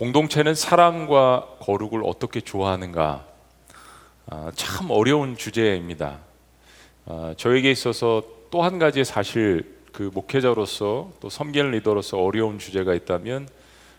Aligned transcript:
공동체는 0.00 0.54
사랑과 0.54 1.46
거룩을 1.60 2.00
어떻게 2.06 2.40
좋아하는가? 2.40 3.26
아, 4.30 4.50
참 4.54 4.90
어려운 4.90 5.36
주제입니다. 5.36 6.20
아, 7.04 7.34
저에게 7.36 7.70
있어서 7.70 8.22
또 8.50 8.62
한 8.62 8.78
가지 8.78 9.04
사실 9.04 9.76
그 9.92 10.10
목회자로서 10.14 11.12
또 11.20 11.28
섬기는 11.28 11.72
리더로서 11.72 12.16
어려운 12.16 12.58
주제가 12.58 12.94
있다면 12.94 13.46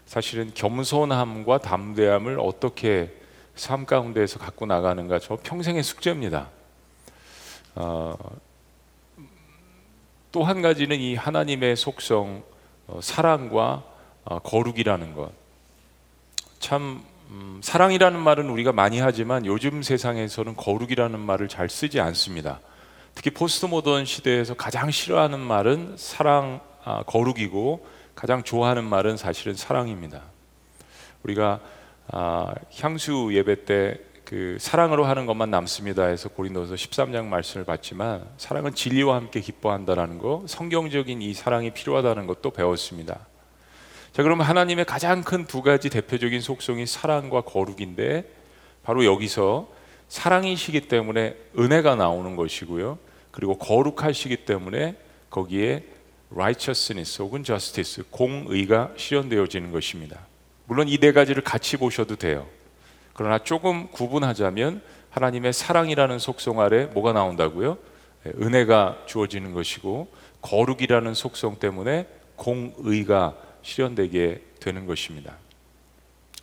사실은 0.08 0.50
겸손함과 0.56 1.60
담대함을 1.60 2.39
어떻게 2.39 3.15
삶 3.54 3.86
가운데에서 3.86 4.39
갖고 4.39 4.65
나가는가 4.65 5.20
저 5.20 5.38
평생의 5.43 5.83
숙제입니다. 5.83 6.49
어, 7.75 8.18
또한 10.31 10.63
가지는 10.63 10.99
이 10.99 11.13
하나님의 11.13 11.75
속성 11.75 12.43
어, 12.88 12.99
사랑과 13.04 13.83
어, 14.25 14.39
거룩이라는 14.39 15.13
것. 15.13 15.41
참 16.62 17.04
음, 17.30 17.59
사랑이라는 17.61 18.18
말은 18.18 18.50
우리가 18.50 18.71
많이 18.71 19.00
하지만 19.00 19.46
요즘 19.46 19.83
세상에서는 19.83 20.56
거룩이라는 20.56 21.20
말을 21.20 21.50
잘 21.50 21.70
쓰지 21.70 22.00
않습니다. 22.00 22.61
특히 23.14 23.32
포스트 23.32 23.65
모던 23.65 24.06
시대에서 24.06 24.54
가장 24.54 24.89
싫어하는 24.89 25.39
말은 25.39 25.96
사랑, 25.97 26.61
아, 26.86 27.04
거룩이고 27.04 27.86
가장 28.15 28.43
좋아하는 28.43 28.86
말은 28.86 29.18
사실은 29.18 29.56
사랑입니다. 29.56 30.21
우리가 31.24 31.60
아, 32.08 32.53
향수 32.80 33.31
예배 33.34 33.66
때 33.66 34.12
그 34.31 34.56
사랑으로 34.62 35.03
하는 35.03 35.25
것만 35.25 35.52
남습니다 35.52 36.06
해서 36.06 36.30
고린도서 36.30 36.75
13장 36.75 37.25
말씀을 37.25 37.66
봤지만 37.66 38.25
사랑은 38.38 38.73
진리와 38.73 39.17
함께 39.17 39.42
기뻐한다라는 39.42 40.20
거 40.20 40.45
성경적인 40.48 41.22
이 41.22 41.34
사랑이 41.34 41.72
필요하다는 41.72 42.28
것도 42.28 42.52
배웠습니다. 42.52 43.28
자 44.14 44.23
그러면 44.23 44.45
하나님의 44.45 44.86
가장 44.86 45.23
큰 45.23 45.45
두 45.45 45.61
가지 45.61 45.89
대표적인 45.89 46.42
속성이 46.42 46.86
사랑과 46.86 47.42
거룩인데 47.42 48.25
바로 48.84 49.06
여기서 49.06 49.70
사랑이시기 50.09 50.81
때문에 50.81 51.36
은혜가 51.58 51.95
나오는 51.95 52.36
것이고요. 52.36 52.98
그리고 53.32 53.58
거룩하시기 53.58 54.38
때문에 54.45 54.95
거기에 55.30 55.84
righteousness 56.34 57.22
혹은 57.22 57.44
justice 57.44 58.04
공의가 58.12 58.92
실현되어지는 58.98 59.72
것입니다. 59.72 60.20
물론 60.66 60.88
이 60.89 60.98
네 60.98 61.12
가지를 61.14 61.44
같이 61.44 61.78
보셔도 61.78 62.16
돼요. 62.17 62.48
그러나 63.14 63.38
조금 63.39 63.88
구분하자면 63.92 64.82
하나님의 65.09 65.54
사랑이라는 65.54 66.20
속성 66.20 66.59
아래 66.59 66.86
뭐가 66.86 67.14
나온다고요? 67.14 67.78
예, 68.26 68.32
은혜가 68.42 69.04
주어지는 69.06 69.54
것이고 69.54 70.09
거룩이라는 70.42 71.14
속성 71.14 71.58
때문에 71.59 72.08
공의가 72.36 73.36
실현되게 73.64 74.42
되는 74.59 74.86
것입니다. 74.86 75.38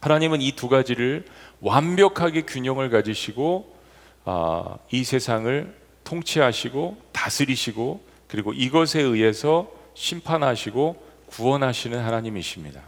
하나님은 0.00 0.40
이 0.40 0.52
두 0.52 0.68
가지를 0.68 1.24
완벽하게 1.60 2.42
균형을 2.42 2.90
가지시고 2.90 3.76
아, 4.24 4.76
이 4.90 5.04
세상을 5.04 5.74
통치하시고 6.04 6.96
다스리시고 7.12 8.04
그리고 8.28 8.52
이것에 8.52 9.00
의해서 9.00 9.70
심판하시고 9.94 11.02
구원하시는 11.26 11.98
하나님이십니다. 11.98 12.82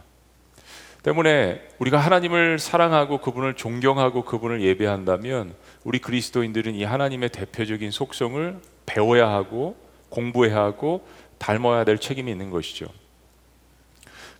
때문에 1.03 1.61
우리가 1.79 1.97
하나님을 1.97 2.59
사랑하고 2.59 3.17
그분을 3.19 3.55
존경하고 3.55 4.23
그분을 4.23 4.61
예배한다면 4.61 5.55
우리 5.83 5.99
그리스도인들은 5.99 6.75
이 6.75 6.83
하나님의 6.83 7.29
대표적인 7.29 7.89
속성을 7.89 8.59
배워야 8.85 9.29
하고 9.29 9.75
공부해야 10.09 10.57
하고 10.57 11.07
닮아야 11.39 11.85
될 11.85 11.97
책임이 11.97 12.31
있는 12.31 12.51
것이죠. 12.51 12.87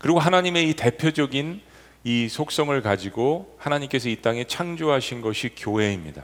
그리고 0.01 0.17
하나님의 0.17 0.67
이 0.67 0.73
대표적인 0.73 1.61
이 2.03 2.27
속성을 2.27 2.81
가지고 2.81 3.55
하나님께서 3.59 4.09
이 4.09 4.15
땅에 4.15 4.45
창조하신 4.45 5.21
것이 5.21 5.49
교회입니다. 5.55 6.23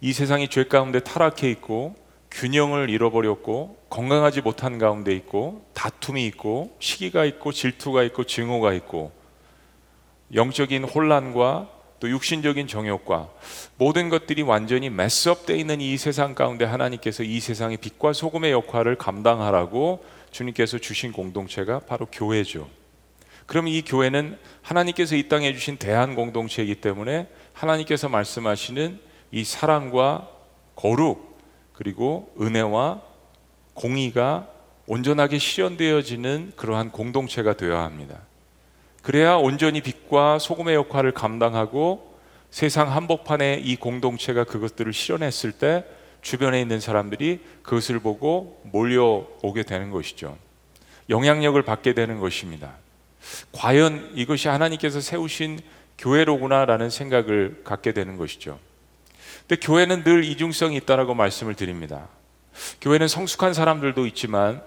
이 0.00 0.12
세상이 0.12 0.46
죄 0.46 0.62
가운데 0.62 1.00
타락해 1.00 1.50
있고 1.50 1.96
균형을 2.30 2.90
잃어버렸고 2.90 3.78
건강하지 3.90 4.42
못한 4.42 4.78
가운데 4.78 5.12
있고 5.12 5.66
다툼이 5.74 6.24
있고 6.26 6.76
시기가 6.78 7.24
있고 7.24 7.50
질투가 7.50 8.04
있고 8.04 8.22
증오가 8.22 8.72
있고 8.72 9.10
영적인 10.32 10.84
혼란과 10.84 11.70
또 11.98 12.08
육신적인 12.08 12.68
정욕과 12.68 13.28
모든 13.76 14.08
것들이 14.08 14.42
완전히 14.42 14.88
매스업되어 14.88 15.56
있는 15.56 15.80
이 15.80 15.96
세상 15.96 16.36
가운데 16.36 16.64
하나님께서 16.64 17.24
이 17.24 17.40
세상의 17.40 17.78
빛과 17.78 18.12
소금의 18.12 18.52
역할을 18.52 18.94
감당하라고 18.94 20.04
주님께서 20.30 20.78
주신 20.78 21.10
공동체가 21.10 21.80
바로 21.80 22.06
교회죠. 22.06 22.83
그럼 23.46 23.68
이 23.68 23.82
교회는 23.82 24.38
하나님께서 24.62 25.16
이 25.16 25.28
땅에 25.28 25.52
주신 25.52 25.76
대한 25.76 26.14
공동체이기 26.14 26.76
때문에 26.76 27.28
하나님께서 27.52 28.08
말씀하시는 28.08 28.98
이 29.32 29.44
사랑과 29.44 30.28
거룩 30.76 31.38
그리고 31.72 32.32
은혜와 32.40 33.02
공의가 33.74 34.48
온전하게 34.86 35.38
실현되어지는 35.38 36.52
그러한 36.56 36.90
공동체가 36.90 37.54
되어야 37.54 37.82
합니다. 37.82 38.20
그래야 39.02 39.34
온전히 39.34 39.80
빛과 39.80 40.38
소금의 40.38 40.74
역할을 40.76 41.12
감당하고 41.12 42.14
세상 42.50 42.90
한복판에 42.92 43.60
이 43.62 43.76
공동체가 43.76 44.44
그것들을 44.44 44.92
실현했을 44.92 45.52
때 45.52 45.84
주변에 46.22 46.60
있는 46.60 46.80
사람들이 46.80 47.40
그것을 47.62 47.98
보고 47.98 48.60
몰려오게 48.64 49.64
되는 49.64 49.90
것이죠. 49.90 50.38
영향력을 51.10 51.60
받게 51.62 51.92
되는 51.94 52.18
것입니다. 52.20 52.76
과연 53.52 54.12
이것이 54.14 54.48
하나님께서 54.48 55.00
세우신 55.00 55.60
교회로구나라는 55.98 56.90
생각을 56.90 57.62
갖게 57.64 57.92
되는 57.92 58.16
것이죠. 58.16 58.58
근데 59.46 59.56
교회는 59.56 60.04
늘 60.04 60.24
이중성이 60.24 60.76
있다라고 60.76 61.14
말씀을 61.14 61.54
드립니다. 61.54 62.08
교회는 62.80 63.08
성숙한 63.08 63.54
사람들도 63.54 64.06
있지만 64.06 64.62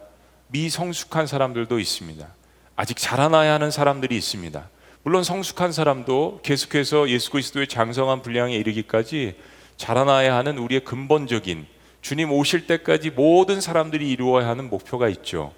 미성숙한 0.48 1.28
사람들도 1.28 1.80
있습니다. 1.80 2.28
아직 2.76 2.98
자라나야 2.98 3.54
하는 3.54 3.72
사람들이 3.72 4.16
있습니다. 4.16 4.70
물론 5.04 5.24
성숙한 5.24 5.72
사람도 5.72 6.42
계속해서 6.44 7.10
예수 7.10 7.32
그리스도의 7.32 7.68
장성한 7.68 8.22
분량에 8.22 8.56
이르기까지 8.56 9.36
자라나야 9.78 10.36
하는 10.36 10.58
우리의 10.58 10.84
근본적인 10.84 11.66
주님 12.02 12.32
오실 12.32 12.68
때까지 12.68 13.10
모든 13.12 13.62
사람들이 13.62 14.10
이루어야 14.10 14.48
하는 14.48 14.70
목표가 14.70 15.10
있죠. 15.10 15.54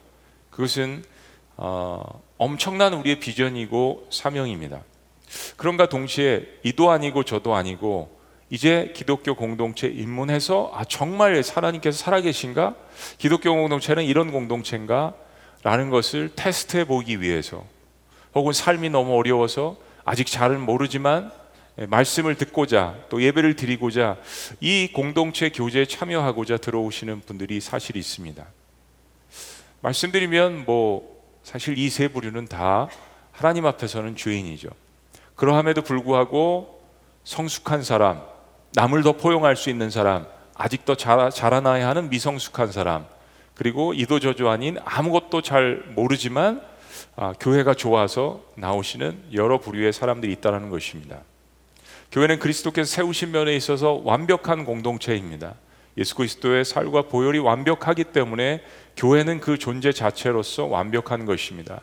그것은 0.49 1.03
어, 1.61 2.21
엄청난 2.37 2.93
우리의 2.93 3.19
비전이고 3.19 4.07
사명입니다. 4.11 4.81
그런가 5.57 5.89
동시에 5.89 6.47
이도 6.63 6.89
아니고 6.89 7.23
저도 7.23 7.53
아니고 7.53 8.17
이제 8.49 8.93
기독교 8.95 9.35
공동체 9.35 9.87
입문해서 9.87 10.71
아 10.73 10.85
정말 10.85 11.43
하나님께서 11.45 11.97
살아계신가? 11.97 12.75
기독교 13.17 13.53
공동체는 13.53 14.05
이런 14.05 14.31
공동체인가? 14.31 15.13
라는 15.61 15.89
것을 15.89 16.31
테스트해 16.33 16.85
보기 16.85 17.19
위해서 17.19 17.65
혹은 18.33 18.53
삶이 18.53 18.89
너무 18.89 19.17
어려워서 19.17 19.75
아직 20.05 20.27
잘은 20.27 20.61
모르지만 20.61 21.29
말씀을 21.75 22.35
듣고자 22.35 22.95
또 23.09 23.21
예배를 23.21 23.57
드리고자 23.57 24.15
이 24.61 24.89
공동체 24.93 25.49
교제에 25.49 25.83
참여하고자 25.83 26.57
들어오시는 26.57 27.19
분들이 27.21 27.59
사실 27.59 27.97
있습니다. 27.97 28.45
말씀드리면 29.81 30.63
뭐 30.63 31.18
사실 31.49 31.79
이 31.79 31.89
세 31.89 32.07
부류는 32.07 32.45
다 32.45 32.87
하나님 33.31 33.65
앞에서는 33.65 34.15
죄인이죠. 34.15 34.69
그러함에도 35.33 35.81
불구하고 35.81 36.79
성숙한 37.23 37.81
사람, 37.81 38.21
남을 38.75 39.01
더 39.01 39.13
포용할 39.13 39.55
수 39.55 39.71
있는 39.71 39.89
사람, 39.89 40.27
아직도 40.53 40.93
자라나야 40.93 41.87
하는 41.87 42.11
미성숙한 42.11 42.71
사람, 42.71 43.07
그리고 43.55 43.95
이도저도 43.95 44.47
아닌 44.47 44.77
아무것도 44.85 45.41
잘 45.41 45.81
모르지만 45.95 46.61
아, 47.15 47.33
교회가 47.39 47.73
좋아서 47.73 48.43
나오시는 48.53 49.29
여러 49.33 49.59
부류의 49.59 49.91
사람들이 49.91 50.31
있다는 50.33 50.69
것입니다. 50.69 51.17
교회는 52.11 52.37
그리스도께서 52.37 52.87
세우신 52.93 53.31
면에 53.31 53.55
있어서 53.55 53.99
완벽한 54.03 54.65
공동체입니다. 54.65 55.55
예수 55.97 56.13
그리스도의 56.15 56.63
살과 56.63 57.03
보혈이 57.03 57.39
완벽하기 57.39 58.05
때문에 58.05 58.61
교회는 58.99 59.39
그 59.39 59.57
존재 59.57 59.93
자체로서 59.93 60.65
완벽한 60.65 61.25
것입니다. 61.25 61.81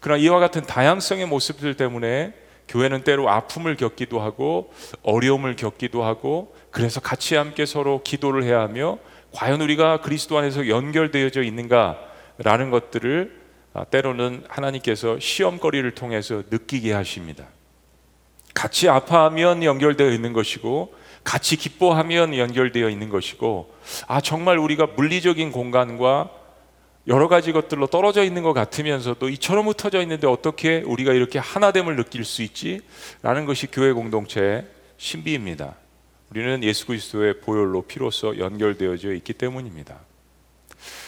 그러나 0.00 0.20
이와 0.20 0.40
같은 0.40 0.62
다양성의 0.62 1.26
모습들 1.26 1.76
때문에 1.76 2.34
교회는 2.66 3.04
때로 3.04 3.30
아픔을 3.30 3.76
겪기도 3.76 4.20
하고 4.20 4.72
어려움을 5.02 5.54
겪기도 5.54 6.02
하고 6.02 6.52
그래서 6.72 7.00
같이 7.00 7.36
함께 7.36 7.64
서로 7.64 8.02
기도를 8.02 8.42
해야 8.42 8.60
하며 8.60 8.98
과연 9.32 9.60
우리가 9.60 10.00
그리스도 10.00 10.36
안에서 10.36 10.66
연결되어져 10.68 11.42
있는가라는 11.42 12.70
것들을 12.72 13.38
아, 13.74 13.84
때로는 13.84 14.44
하나님께서 14.48 15.20
시험거리를 15.20 15.88
통해서 15.94 16.42
느끼게 16.50 16.92
하십니다. 16.92 17.46
같이 18.52 18.88
아파하면 18.88 19.62
연결되어 19.62 20.10
있는 20.10 20.32
것이고 20.32 20.92
같이 21.22 21.56
기뻐하면 21.56 22.36
연결되어 22.36 22.88
있는 22.88 23.10
것이고 23.10 23.72
아 24.08 24.20
정말 24.20 24.58
우리가 24.58 24.86
물리적인 24.96 25.52
공간과 25.52 26.30
여러 27.08 27.26
가지 27.26 27.52
것들로 27.52 27.86
떨어져 27.86 28.22
있는 28.22 28.42
것 28.42 28.52
같으면서도 28.52 29.30
이처럼 29.30 29.68
흩어져 29.68 30.02
있는데 30.02 30.26
어떻게 30.26 30.82
우리가 30.82 31.14
이렇게 31.14 31.38
하나됨을 31.38 31.96
느낄 31.96 32.22
수 32.26 32.42
있지? 32.42 32.82
라는 33.22 33.46
것이 33.46 33.66
교회 33.66 33.92
공동체의 33.92 34.66
신비입니다. 34.98 35.74
우리는 36.30 36.62
예수 36.62 36.86
그리스도의 36.86 37.40
보혈로 37.40 37.82
피로써 37.82 38.38
연결되어져 38.38 39.14
있기 39.14 39.32
때문입니다. 39.32 39.98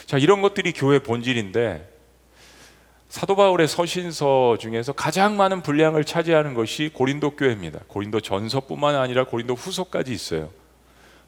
자, 0.07 0.17
이런 0.17 0.41
것들이 0.41 0.73
교회 0.73 0.97
본질인데 0.97 1.87
사도 3.07 3.35
바울의 3.35 3.67
서신서 3.67 4.57
중에서 4.59 4.93
가장 4.93 5.37
많은 5.37 5.61
분량을 5.61 6.03
차지하는 6.03 6.55
것이 6.55 6.89
고린도 6.91 7.35
교회입니다. 7.35 7.81
고린도 7.87 8.21
전서뿐만 8.21 8.95
아니라 8.95 9.25
고린도 9.25 9.53
후서까지 9.53 10.11
있어요. 10.11 10.49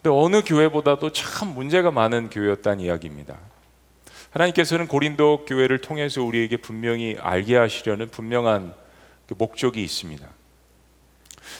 근데 0.02 0.10
어느 0.10 0.42
교회보다도 0.42 1.12
참 1.12 1.54
문제가 1.54 1.92
많은 1.92 2.28
교회였다는 2.30 2.80
이야기입니다. 2.80 3.38
하나님께서는 4.34 4.88
고린도 4.88 5.44
교회를 5.46 5.78
통해서 5.78 6.22
우리에게 6.24 6.56
분명히 6.56 7.16
알게 7.20 7.56
하시려는 7.56 8.08
분명한 8.08 8.74
그 9.28 9.34
목적이 9.38 9.82
있습니다. 9.84 10.26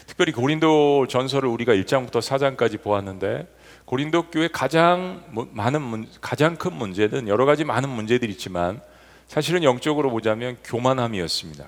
특별히 0.09 0.33
고린도 0.33 1.07
전서를 1.07 1.49
우리가 1.49 1.73
1장부터 1.75 2.21
4장까지 2.21 2.83
보았는데 2.83 3.47
고린도 3.85 4.31
교회 4.31 4.49
가장 4.49 5.23
많은 5.53 6.09
가장 6.21 6.57
큰 6.57 6.73
문제는 6.73 7.29
여러 7.29 7.45
가지 7.45 7.65
많은 7.65 7.89
문제들이 7.89 8.33
있지만 8.33 8.81
사실은 9.29 9.63
영적으로 9.63 10.11
보자면 10.11 10.57
교만함이었습니다. 10.65 11.67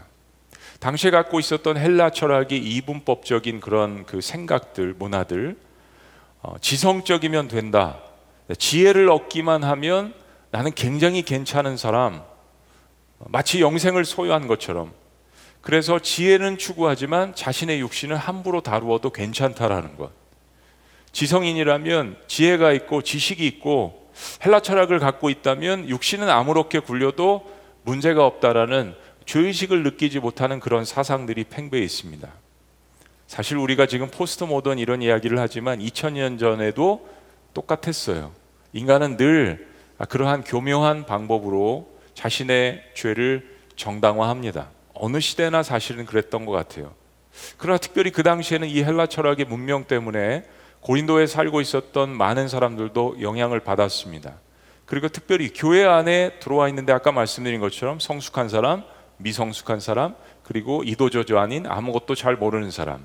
당시에 0.80 1.12
갖고 1.12 1.38
있었던 1.38 1.76
헬라 1.76 2.10
철학의 2.10 2.58
이분법적인 2.58 3.60
그런 3.60 4.04
그 4.06 4.20
생각들, 4.20 4.94
문화들, 4.98 5.56
어, 6.42 6.56
지성적이면 6.60 7.48
된다. 7.48 8.00
지혜를 8.58 9.08
얻기만 9.08 9.62
하면 9.62 10.25
나는 10.56 10.72
굉장히 10.72 11.20
괜찮은 11.20 11.76
사람, 11.76 12.22
마치 13.18 13.60
영생을 13.60 14.06
소유한 14.06 14.46
것처럼. 14.46 14.90
그래서 15.60 15.98
지혜는 15.98 16.56
추구하지만 16.56 17.34
자신의 17.34 17.78
육신을 17.80 18.16
함부로 18.16 18.62
다루어도 18.62 19.10
괜찮다라는 19.10 19.98
것. 19.98 20.12
지성인이라면 21.12 22.16
지혜가 22.26 22.72
있고 22.72 23.02
지식이 23.02 23.46
있고 23.48 24.10
헬라 24.46 24.60
철학을 24.60 24.98
갖고 24.98 25.28
있다면 25.28 25.90
육신은 25.90 26.30
아무렇게 26.30 26.78
굴려도 26.78 27.52
문제가 27.82 28.24
없다라는 28.24 28.94
죄의식을 29.26 29.82
느끼지 29.82 30.20
못하는 30.20 30.58
그런 30.58 30.86
사상들이 30.86 31.44
팽배해 31.50 31.84
있습니다. 31.84 32.32
사실 33.26 33.58
우리가 33.58 33.84
지금 33.84 34.08
포스트 34.10 34.44
모던 34.44 34.78
이런 34.78 35.02
이야기를 35.02 35.38
하지만 35.38 35.80
2000년 35.80 36.38
전에도 36.38 37.06
똑같았어요. 37.52 38.32
인간은 38.72 39.18
늘 39.18 39.75
그러한 40.04 40.44
교묘한 40.44 41.06
방법으로 41.06 41.88
자신의 42.14 42.82
죄를 42.94 43.56
정당화합니다. 43.76 44.68
어느 44.94 45.20
시대나 45.20 45.62
사실은 45.62 46.06
그랬던 46.06 46.44
것 46.44 46.52
같아요. 46.52 46.94
그러나 47.56 47.78
특별히 47.78 48.10
그 48.10 48.22
당시에는 48.22 48.68
이 48.68 48.82
헬라 48.82 49.06
철학의 49.06 49.46
문명 49.46 49.84
때문에 49.84 50.44
고린도에 50.80 51.26
살고 51.26 51.60
있었던 51.60 52.10
많은 52.10 52.48
사람들도 52.48 53.20
영향을 53.20 53.60
받았습니다. 53.60 54.38
그리고 54.84 55.08
특별히 55.08 55.52
교회 55.52 55.84
안에 55.84 56.38
들어와 56.38 56.68
있는데 56.68 56.92
아까 56.92 57.12
말씀드린 57.12 57.60
것처럼 57.60 57.98
성숙한 57.98 58.48
사람, 58.48 58.84
미성숙한 59.18 59.80
사람, 59.80 60.14
그리고 60.44 60.82
이도저도 60.84 61.38
아닌 61.38 61.66
아무것도 61.66 62.14
잘 62.14 62.36
모르는 62.36 62.70
사람. 62.70 63.04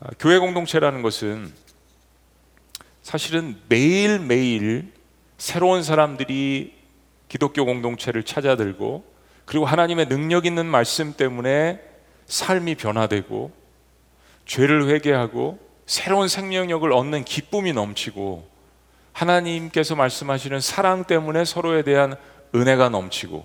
아, 0.00 0.10
교회 0.18 0.38
공동체라는 0.38 1.02
것은 1.02 1.52
사실은 3.02 3.60
매일매일 3.68 4.92
새로운 5.42 5.82
사람들이 5.82 6.72
기독교 7.26 7.64
공동체를 7.64 8.22
찾아들고 8.22 9.04
그리고 9.44 9.64
하나님의 9.64 10.06
능력 10.06 10.46
있는 10.46 10.66
말씀 10.66 11.14
때문에 11.14 11.80
삶이 12.26 12.76
변화되고 12.76 13.50
죄를 14.46 14.88
회개하고 14.88 15.58
새로운 15.84 16.28
생명력을 16.28 16.92
얻는 16.92 17.24
기쁨이 17.24 17.72
넘치고 17.72 18.48
하나님께서 19.10 19.96
말씀하시는 19.96 20.60
사랑 20.60 21.02
때문에 21.02 21.44
서로에 21.44 21.82
대한 21.82 22.14
은혜가 22.54 22.90
넘치고 22.90 23.44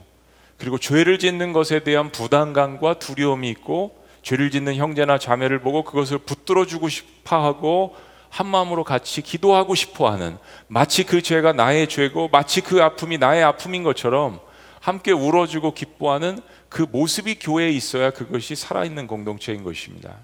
그리고 0.59 0.77
죄를 0.77 1.17
짓는 1.17 1.51
것에 1.51 1.79
대한 1.79 2.11
부담감과 2.11 2.99
두려움이 2.99 3.49
있고 3.49 3.97
죄를 4.21 4.51
짓는 4.51 4.75
형제나 4.75 5.17
자매를 5.17 5.61
보고 5.61 5.83
그것을 5.83 6.19
붙들어 6.19 6.67
주고 6.67 6.89
싶어 6.89 7.44
하고 7.44 7.95
한 8.29 8.47
마음으로 8.47 8.83
같이 8.83 9.21
기도하고 9.21 9.75
싶어 9.75 10.09
하는 10.12 10.38
마치 10.68 11.03
그 11.03 11.21
죄가 11.21 11.53
나의 11.53 11.88
죄고 11.88 12.29
마치 12.29 12.62
그 12.62 12.81
아픔이 12.81 13.18
나의 13.18 13.44
아픔인 13.44 13.83
것처럼 13.83 14.39
함께 14.79 15.12
울어주고 15.12 15.74
기뻐하는 15.74 16.39
그 16.69 16.85
모습이 16.89 17.39
교회에 17.39 17.69
있어야 17.69 18.12
그것이 18.12 18.56
살아있는 18.56 19.07
공동체인 19.07 19.63
것입니다. 19.63 20.15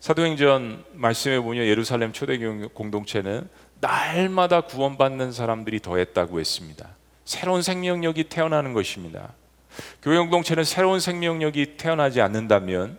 사도행전 0.00 0.84
말씀에 0.92 1.40
보면 1.40 1.64
예루살렘 1.64 2.12
초대교회 2.12 2.68
공동체는 2.72 3.48
날마다 3.80 4.62
구원받는 4.62 5.32
사람들이 5.32 5.80
더했다고 5.80 6.40
했습니다. 6.40 6.88
새로운 7.24 7.62
생명력이 7.62 8.24
태어나는 8.24 8.72
것입니다. 8.72 9.32
교회 10.02 10.18
공동체는 10.18 10.64
새로운 10.64 11.00
생명력이 11.00 11.76
태어나지 11.76 12.20
않는다면 12.20 12.98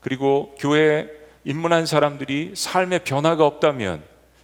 그리고 0.00 0.54
교회에 0.58 1.08
입문한 1.44 1.86
사람들이 1.86 2.52
삶의 2.54 3.04
변화가 3.04 3.44
없다면 3.46 4.02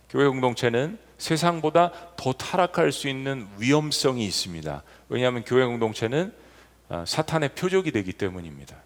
교회 0.08 0.26
공동체는 0.28 0.98
세상보다 1.18 1.92
더 2.16 2.32
타락할 2.32 2.92
수 2.92 3.08
있는 3.08 3.46
위험성이 3.58 4.24
있습니다. 4.26 4.82
왜냐하면 5.08 5.44
교회 5.44 5.64
공동체는 5.64 6.32
아, 6.88 7.04
사탄의 7.06 7.50
표적이 7.54 7.92
되기 7.92 8.12
때문입니다. 8.12 8.76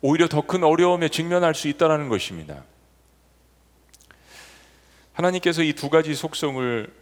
오히려 0.00 0.28
더 0.28 0.42
큰 0.42 0.64
어려움에 0.64 1.08
직면할 1.08 1.54
수 1.54 1.68
있다는 1.68 2.08
것입니다. 2.08 2.64
하나님께서 5.12 5.62
이 5.62 5.72
두 5.74 5.90
가지 5.90 6.14
속성을 6.14 6.92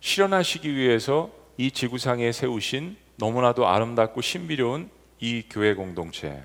실현하시기 0.00 0.74
위해서 0.74 1.30
이 1.56 1.70
지구상에 1.70 2.32
세우신 2.32 2.96
너무나도 3.16 3.66
아름답고 3.66 4.20
신비로운 4.20 4.90
이 5.20 5.44
교회 5.48 5.74
공동체. 5.74 6.42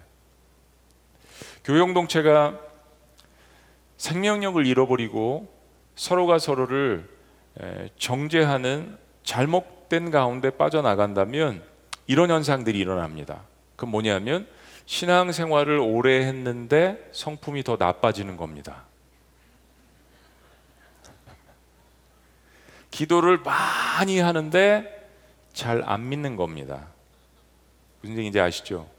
교회 1.63 1.81
공동체가 1.81 2.59
생명력을 4.01 4.65
잃어버리고 4.65 5.47
서로가 5.93 6.39
서로를 6.39 7.07
정죄하는 7.99 8.97
잘못된 9.23 10.09
가운데 10.09 10.49
빠져나간다면 10.49 11.61
이런 12.07 12.31
현상들이 12.31 12.79
일어납니다. 12.79 13.43
그 13.75 13.85
뭐냐면 13.85 14.47
신앙생활을 14.87 15.77
오래 15.77 16.25
했는데 16.25 17.09
성품이 17.11 17.63
더 17.63 17.77
나빠지는 17.77 18.37
겁니다. 18.37 18.85
기도를 22.89 23.37
많이 23.37 24.19
하는데 24.19 25.09
잘 25.53 25.83
안 25.85 26.09
믿는 26.09 26.37
겁니다. 26.37 26.87
무슨 28.01 28.17
얘기인지 28.17 28.39
아시죠? 28.39 28.89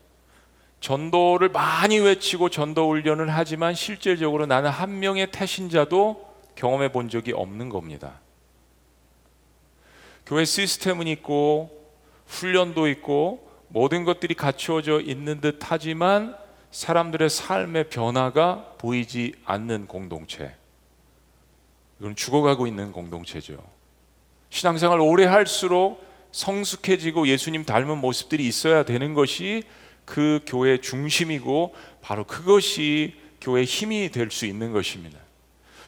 전도를 0.83 1.49
많이 1.49 2.01
외치고 2.01 2.49
전도 2.49 2.91
훈련을 2.91 3.31
하지만 3.31 3.73
실질적으로 3.73 4.47
나는 4.47 4.69
한 4.69 4.99
명의 4.99 5.31
태신자도 5.31 6.35
경험해 6.57 6.91
본 6.91 7.09
적이 7.09 7.33
없는 7.33 7.69
겁니다. 7.69 8.21
교회 10.27 10.45
시스템은 10.45 11.07
있고 11.07 11.71
훈련도 12.27 12.89
있고 12.89 13.49
모든 13.69 14.05
것들이 14.05 14.35
갖추어져 14.35 15.01
있는 15.01 15.41
듯 15.41 15.61
하지만 15.63 16.37
사람들의 16.73 17.31
삶의 17.31 17.89
변화가 17.89 18.75
보이지 18.79 19.35
않는 19.45 19.87
공동체. 19.87 20.53
이건 22.01 22.17
죽어가고 22.17 22.67
있는 22.67 22.91
공동체죠. 22.91 23.63
신앙생활 24.51 24.99
오래 24.99 25.27
할수록 25.27 26.05
성숙해지고 26.33 27.29
예수님 27.29 27.65
닮은 27.65 27.99
모습들이 27.99 28.49
있어야 28.49 28.83
되는 28.83 29.15
것이 29.15 29.63
그 30.05 30.41
교회의 30.47 30.81
중심이고 30.83 31.75
바로 32.01 32.25
그것이 32.25 33.15
교회의 33.41 33.65
힘이 33.65 34.11
될 34.11 34.31
수 34.31 34.47
있는 34.47 34.73
것입니다. 34.73 35.19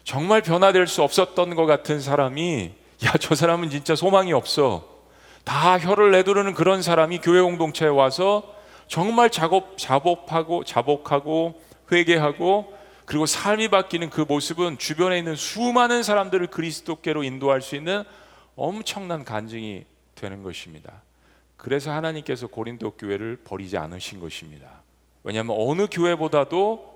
정말 0.03 0.41
변화될 0.41 0.87
수 0.87 1.01
없었던 1.01 1.55
것 1.55 1.65
같은 1.65 1.99
사람이 1.99 2.71
야, 3.05 3.13
저 3.19 3.35
사람은 3.35 3.69
진짜 3.69 3.95
소망이 3.95 4.33
없어. 4.33 4.87
다 5.43 5.77
혀를 5.77 6.11
내두르는 6.11 6.53
그런 6.53 6.81
사람이 6.81 7.19
교회 7.19 7.41
공동체에 7.41 7.87
와서 7.87 8.55
정말 8.87 9.29
작업 9.29 9.77
자복하고 9.77 10.63
자복하고 10.63 11.61
회개하고 11.91 12.73
그리고 13.05 13.25
삶이 13.25 13.67
바뀌는 13.67 14.09
그 14.09 14.21
모습은 14.21 14.77
주변에 14.79 15.17
있는 15.19 15.35
수많은 15.35 16.01
사람들을 16.03 16.47
그리스도께로 16.47 17.23
인도할 17.23 17.61
수 17.61 17.75
있는 17.75 18.03
엄청난 18.55 19.23
간증이 19.23 19.85
되는 20.15 20.41
것입니다. 20.41 21.03
그래서 21.57 21.91
하나님께서 21.91 22.47
고린도 22.47 22.91
교회를 22.91 23.37
버리지 23.43 23.77
않으신 23.77 24.19
것입니다. 24.19 24.83
왜냐하면 25.23 25.55
어느 25.59 25.87
교회보다도 25.89 26.95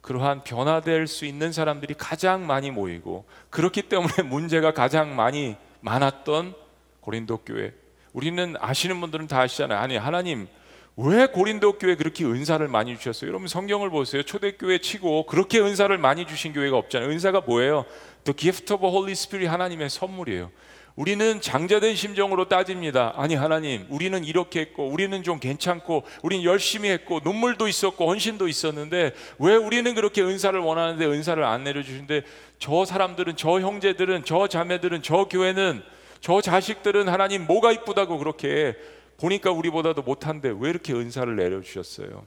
그러한 0.00 0.42
변화될 0.44 1.06
수 1.06 1.24
있는 1.24 1.52
사람들이 1.52 1.94
가장 1.94 2.46
많이 2.46 2.70
모이고 2.70 3.24
그렇기 3.50 3.82
때문에 3.82 4.22
문제가 4.28 4.72
가장 4.72 5.16
많이 5.16 5.56
많았던 5.80 6.54
고린도 7.00 7.38
교회. 7.38 7.72
우리는 8.12 8.54
아시는 8.58 9.00
분들은 9.00 9.26
다 9.28 9.40
아시잖아요. 9.40 9.78
아니 9.78 9.96
하나님 9.96 10.48
왜 10.96 11.26
고린도 11.26 11.78
교회 11.78 11.94
그렇게 11.94 12.24
은사를 12.24 12.66
많이 12.68 12.96
주셨어요? 12.98 13.28
여러분 13.28 13.48
성경을 13.48 13.90
보세요. 13.90 14.22
초대교회 14.22 14.78
치고 14.78 15.26
그렇게 15.26 15.60
은사를 15.60 15.96
많이 15.96 16.26
주신 16.26 16.52
교회가 16.52 16.76
없잖아요. 16.76 17.08
은사가 17.08 17.42
뭐예요? 17.42 17.86
The 18.24 18.36
gift 18.36 18.72
of 18.74 18.86
Holy 18.86 19.12
Spirit 19.12 19.50
하나님의 19.50 19.88
선물이에요. 19.88 20.50
우리는 20.94 21.40
장자된 21.40 21.94
심정으로 21.94 22.48
따집니다. 22.48 23.14
아니 23.16 23.34
하나님, 23.34 23.86
우리는 23.88 24.22
이렇게 24.24 24.60
했고, 24.60 24.88
우리는 24.88 25.22
좀 25.22 25.40
괜찮고, 25.40 26.04
우리는 26.22 26.44
열심히 26.44 26.90
했고, 26.90 27.20
눈물도 27.24 27.66
있었고, 27.66 28.08
헌신도 28.08 28.46
있었는데 28.46 29.14
왜 29.38 29.56
우리는 29.56 29.94
그렇게 29.94 30.22
은사를 30.22 30.58
원하는데 30.58 31.04
은사를 31.06 31.42
안 31.42 31.64
내려주신데 31.64 32.22
저 32.58 32.84
사람들은, 32.84 33.36
저 33.36 33.60
형제들은, 33.60 34.24
저 34.24 34.48
자매들은, 34.48 35.02
저 35.02 35.24
교회는, 35.24 35.82
저 36.20 36.40
자식들은 36.40 37.08
하나님 37.08 37.46
뭐가 37.46 37.72
이쁘다고 37.72 38.18
그렇게 38.18 38.76
보니까 39.16 39.50
우리보다도 39.50 40.02
못한데 40.02 40.54
왜 40.56 40.70
이렇게 40.70 40.92
은사를 40.92 41.34
내려주셨어요? 41.34 42.24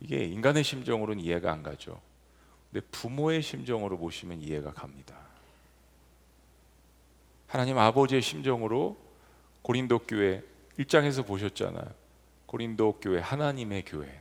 이게 0.00 0.24
인간의 0.24 0.62
심정으로는 0.62 1.22
이해가 1.22 1.50
안 1.50 1.62
가죠. 1.62 2.00
근데 2.70 2.86
부모의 2.92 3.42
심정으로 3.42 3.98
보시면 3.98 4.42
이해가 4.42 4.72
갑니다. 4.72 5.17
하나님 7.48 7.78
아버지의 7.78 8.22
심정으로 8.22 8.96
고린도 9.62 10.00
교회 10.06 10.42
1장에서 10.78 11.26
보셨잖아요. 11.26 11.86
고린도 12.46 13.00
교회 13.00 13.20
하나님의 13.20 13.84
교회. 13.84 14.20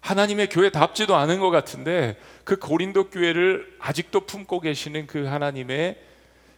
하나님의 0.00 0.48
교회답지도 0.50 1.16
않은 1.16 1.40
것 1.40 1.50
같은데 1.50 2.16
그 2.44 2.56
고린도 2.58 3.10
교회를 3.10 3.76
아직도 3.80 4.20
품고 4.20 4.60
계시는 4.60 5.08
그 5.08 5.24
하나님의 5.24 6.00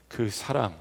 그 0.09 0.29
사랑 0.29 0.77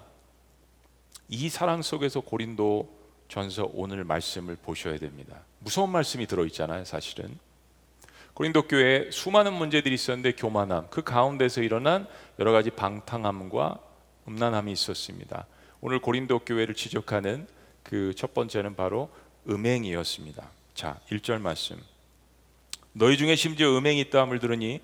이 1.30 1.50
사랑 1.50 1.82
속에서 1.82 2.20
고린도 2.20 2.98
전서 3.28 3.70
오늘 3.74 4.04
말씀을 4.04 4.58
보셔야 4.58 4.98
됩니다. 4.98 5.44
무서운 5.60 5.90
말씀이 5.90 6.26
들어 6.26 6.46
있잖아요, 6.46 6.84
사실은. 6.86 7.38
고린도 8.34 8.68
교회에 8.68 9.12
수많은 9.12 9.54
문제들이 9.54 9.96
있었는데 9.96 10.34
교만함, 10.34 10.88
그 10.90 11.04
가운데서 11.04 11.62
일어난 11.62 12.08
여러 12.40 12.52
가지 12.52 12.70
방탕함과 12.70 13.80
음란함이 14.28 14.72
있었습니다. 14.72 15.46
오늘 15.82 16.00
고린도 16.00 16.40
교회를 16.40 16.76
지적하는 16.76 17.48
그 17.84 18.14
첫 18.16 18.34
번째는 18.34 18.76
바로 18.76 19.10
음행이었습니다. 19.50 20.50
자, 20.74 21.00
1절 21.10 21.40
말씀. 21.40 21.78
너희 22.92 23.18
중에 23.18 23.36
심지어 23.36 23.78
음행이 23.78 24.00
있다 24.02 24.22
함을 24.22 24.40
들으니 24.40 24.82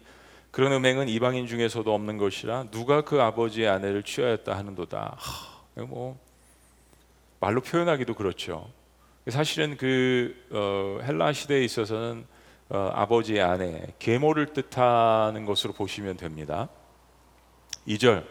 그런 0.51 0.71
음행은 0.71 1.09
이방인 1.09 1.47
중에서도 1.47 1.93
없는 1.93 2.17
것이라 2.17 2.69
누가 2.71 3.01
그 3.01 3.21
아버지의 3.21 3.67
아내를 3.67 4.03
취하였다 4.03 4.55
하는도다. 4.55 5.17
하, 5.17 5.83
뭐 5.83 6.17
말로 7.39 7.59
표현하기도 7.61 8.13
그렇죠. 8.13 8.69
사실은 9.27 9.77
그 9.77 10.35
어, 10.51 11.03
헬라 11.03 11.33
시대에 11.33 11.63
있어서는 11.63 12.25
어, 12.69 12.91
아버지의 12.93 13.41
아내 13.41 13.87
계모를 13.99 14.53
뜻하는 14.53 15.45
것으로 15.45 15.73
보시면 15.73 16.17
됩니다. 16.17 16.69
2절 17.87 18.25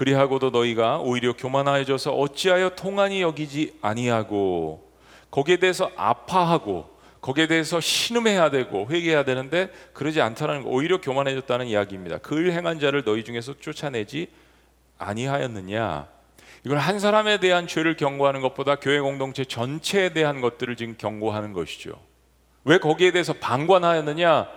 그리하고도 0.00 0.48
너희가 0.48 1.00
오히려 1.00 1.34
교만하여져서 1.34 2.12
어찌하여 2.14 2.70
통한이 2.70 3.20
여기지 3.20 3.74
아니하고 3.82 4.90
거기에 5.30 5.58
대해서 5.58 5.90
아파하고 5.94 6.88
거기에 7.20 7.46
대해서 7.46 7.80
신음해야 7.80 8.48
되고 8.48 8.86
회개해야 8.88 9.26
되는데 9.26 9.68
그러지 9.92 10.22
않다는 10.22 10.62
거 10.62 10.70
오히려 10.70 11.02
교만해졌다는 11.02 11.66
이야기입니다. 11.66 12.16
그 12.16 12.50
행한 12.50 12.80
자를 12.80 13.04
너희 13.04 13.24
중에서 13.24 13.58
쫓아내지 13.60 14.28
아니하였느냐? 14.96 16.06
이건 16.64 16.78
한 16.78 16.98
사람에 16.98 17.38
대한 17.38 17.66
죄를 17.66 17.98
경고하는 17.98 18.40
것보다 18.40 18.76
교회 18.76 19.00
공동체 19.00 19.44
전체에 19.44 20.14
대한 20.14 20.40
것들을 20.40 20.76
지금 20.76 20.94
경고하는 20.96 21.52
것이죠. 21.52 21.92
왜 22.64 22.78
거기에 22.78 23.10
대해서 23.10 23.34
방관하였느냐? 23.34 24.48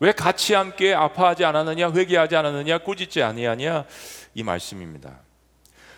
왜 0.00 0.12
같이 0.12 0.54
함께 0.54 0.94
아파하지 0.94 1.44
않았느냐? 1.46 1.92
회개하지 1.92 2.36
않았느냐? 2.36 2.78
꾸짖지 2.78 3.22
아니하냐? 3.22 3.84
이 4.34 4.42
말씀입니다. 4.42 5.20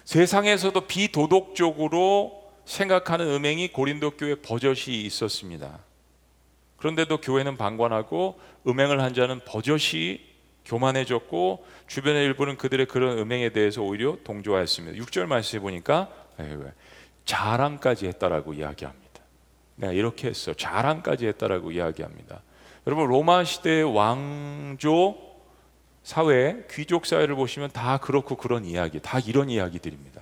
세상에서도 0.05 0.81
비도덕적으로 0.87 2.43
생각하는 2.65 3.29
음행이 3.29 3.73
고린도 3.73 4.13
교회 4.13 4.35
버젓이 4.37 5.03
있었습니다. 5.03 5.81
그런데도 6.77 7.21
교회는 7.21 7.57
방관하고 7.57 8.41
음행을 8.67 9.01
한 9.01 9.15
자는 9.15 9.41
버젓이 9.45 10.33
교만해졌고 10.65 11.65
주변의 11.87 12.25
일부는 12.25 12.57
그들의 12.57 12.87
그런 12.87 13.19
음행에 13.19 13.51
대해서 13.51 13.83
오히려 13.83 14.17
동조하였습니다. 14.25 15.05
6절 15.05 15.27
말씀에 15.27 15.61
보니까 15.61 16.09
자랑까지 17.25 18.07
했다라고 18.07 18.55
이야기합니다. 18.55 19.23
내가 19.77 19.93
이렇게 19.93 20.29
했어. 20.29 20.55
자랑까지 20.55 21.27
했다라고 21.27 21.73
이야기합니다. 21.73 22.43
여러분 22.87 23.09
로마 23.09 23.45
시대의 23.45 23.85
왕조 23.85 25.32
사회, 26.03 26.65
귀족 26.71 27.07
사회를 27.07 27.35
보시면 27.37 27.71
다 27.73 27.99
그렇고 27.99 28.37
그런 28.37 28.65
이야기, 28.65 29.01
다 29.01 29.19
이런 29.21 29.49
이야기들입니다. 29.49 30.21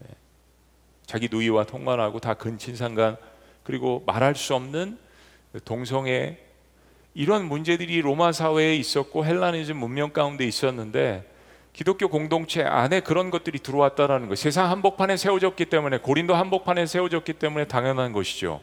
네. 0.00 0.08
자기 1.06 1.28
누이와 1.30 1.64
통관하고 1.64 2.20
다 2.20 2.34
근친상간 2.34 3.16
그리고 3.62 4.02
말할 4.06 4.34
수 4.34 4.54
없는 4.54 4.98
동성애 5.64 6.38
이런 7.14 7.46
문제들이 7.46 8.00
로마 8.00 8.32
사회에 8.32 8.74
있었고 8.76 9.24
헬라니즘 9.24 9.76
문명 9.76 10.10
가운데 10.10 10.44
있었는데 10.44 11.30
기독교 11.72 12.08
공동체 12.08 12.62
안에 12.62 13.00
그런 13.00 13.30
것들이 13.30 13.58
들어왔다라는 13.58 14.28
거. 14.28 14.36
세상 14.36 14.70
한복판에 14.70 15.16
세워졌기 15.16 15.66
때문에 15.66 15.98
고린도 15.98 16.34
한복판에 16.34 16.86
세워졌기 16.86 17.34
때문에 17.34 17.66
당연한 17.66 18.12
것이죠. 18.12 18.60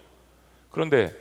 그런데 0.69 1.13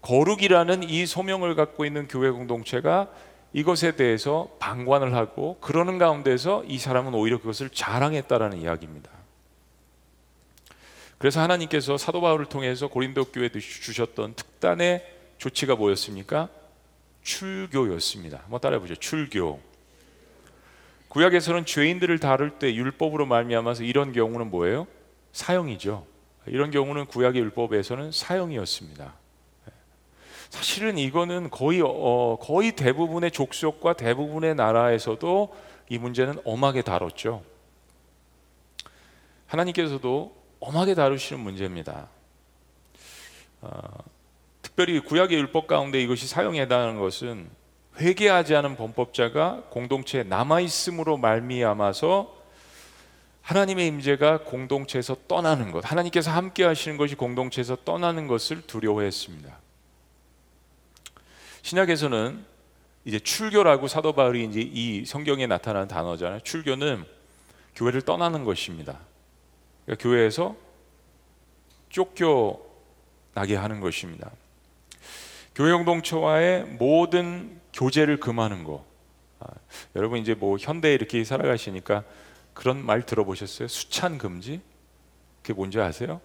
거룩이라는 0.00 0.82
이 0.84 1.06
소명을 1.06 1.54
갖고 1.54 1.84
있는 1.84 2.08
교회 2.08 2.30
공동체가 2.30 3.08
이것에 3.54 3.94
대해서 3.94 4.50
방관을 4.58 5.14
하고 5.14 5.58
그러는 5.60 5.96
가운데서 5.96 6.64
이 6.66 6.76
사람은 6.76 7.14
오히려 7.14 7.38
그것을 7.38 7.70
자랑했다라는 7.70 8.58
이야기입니다. 8.58 9.10
그래서 11.18 11.40
하나님께서 11.40 11.96
사도 11.96 12.20
바울을 12.20 12.46
통해서 12.46 12.88
고린도 12.88 13.26
교회에 13.26 13.50
주셨던 13.50 14.34
특단의 14.34 15.06
조치가 15.38 15.76
뭐였습니까? 15.76 16.48
출교였습니다. 17.22 18.40
한번 18.42 18.60
따라해 18.60 18.80
보죠. 18.80 18.96
출교. 18.96 19.60
구약에서는 21.08 21.64
죄인들을 21.64 22.18
다룰 22.18 22.58
때 22.58 22.74
율법으로 22.74 23.24
말미암아서 23.24 23.84
이런 23.84 24.12
경우는 24.12 24.50
뭐예요? 24.50 24.88
사형이죠. 25.32 26.04
이런 26.46 26.72
경우는 26.72 27.06
구약의 27.06 27.40
율법에서는 27.40 28.10
사형이었습니다. 28.10 29.14
사실은 30.54 30.98
이거는 30.98 31.50
거의 31.50 31.82
어, 31.84 32.38
거의 32.40 32.76
대부분의 32.76 33.32
족속과 33.32 33.94
대부분의 33.94 34.54
나라에서도 34.54 35.52
이 35.88 35.98
문제는 35.98 36.38
엄하게 36.44 36.82
다뤘죠. 36.82 37.42
하나님께서도 39.48 40.32
엄하게 40.60 40.94
다루시는 40.94 41.42
문제입니다. 41.42 42.06
어, 43.62 43.68
특별히 44.62 45.00
구약의 45.00 45.36
율법 45.38 45.66
가운데 45.66 46.00
이것이 46.00 46.28
사용해다는 46.28 47.00
것은 47.00 47.50
회개하지 47.98 48.54
않은 48.54 48.76
범법자가 48.76 49.64
공동체에 49.70 50.22
남아 50.22 50.60
있음으로 50.60 51.16
말미암아서 51.16 52.32
하나님의 53.42 53.88
임재가 53.88 54.44
공동체에서 54.44 55.16
떠나는 55.26 55.72
것, 55.72 55.90
하나님께서 55.90 56.30
함께 56.30 56.62
하시는 56.62 56.96
것이 56.96 57.16
공동체에서 57.16 57.76
떠나는 57.84 58.28
것을 58.28 58.62
두려워했습니다. 58.62 59.63
신약에서는 61.64 62.44
이제 63.06 63.18
출교라고 63.18 63.88
사도 63.88 64.12
바울이 64.12 64.44
이제 64.44 64.60
이 64.60 65.06
성경에 65.06 65.46
나타나는 65.46 65.88
단어잖아요. 65.88 66.40
출교는 66.40 67.04
교회를 67.74 68.02
떠나는 68.02 68.44
것입니다. 68.44 69.00
그러니까 69.84 70.02
교회에서 70.02 70.56
쫓겨나게 71.88 73.56
하는 73.56 73.80
것입니다. 73.80 74.30
교회 75.54 75.72
공동체와의 75.72 76.64
모든 76.64 77.58
교제를 77.72 78.20
금하는 78.20 78.64
거. 78.64 78.84
아, 79.40 79.46
여러분 79.96 80.18
이제 80.18 80.34
뭐 80.34 80.58
현대에 80.58 80.92
이렇게 80.92 81.24
살아가시니까 81.24 82.04
그런 82.52 82.84
말 82.84 83.06
들어보셨어요? 83.06 83.68
수찬 83.68 84.18
금지? 84.18 84.60
그게 85.40 85.54
뭔지 85.54 85.80
아세요? 85.80 86.20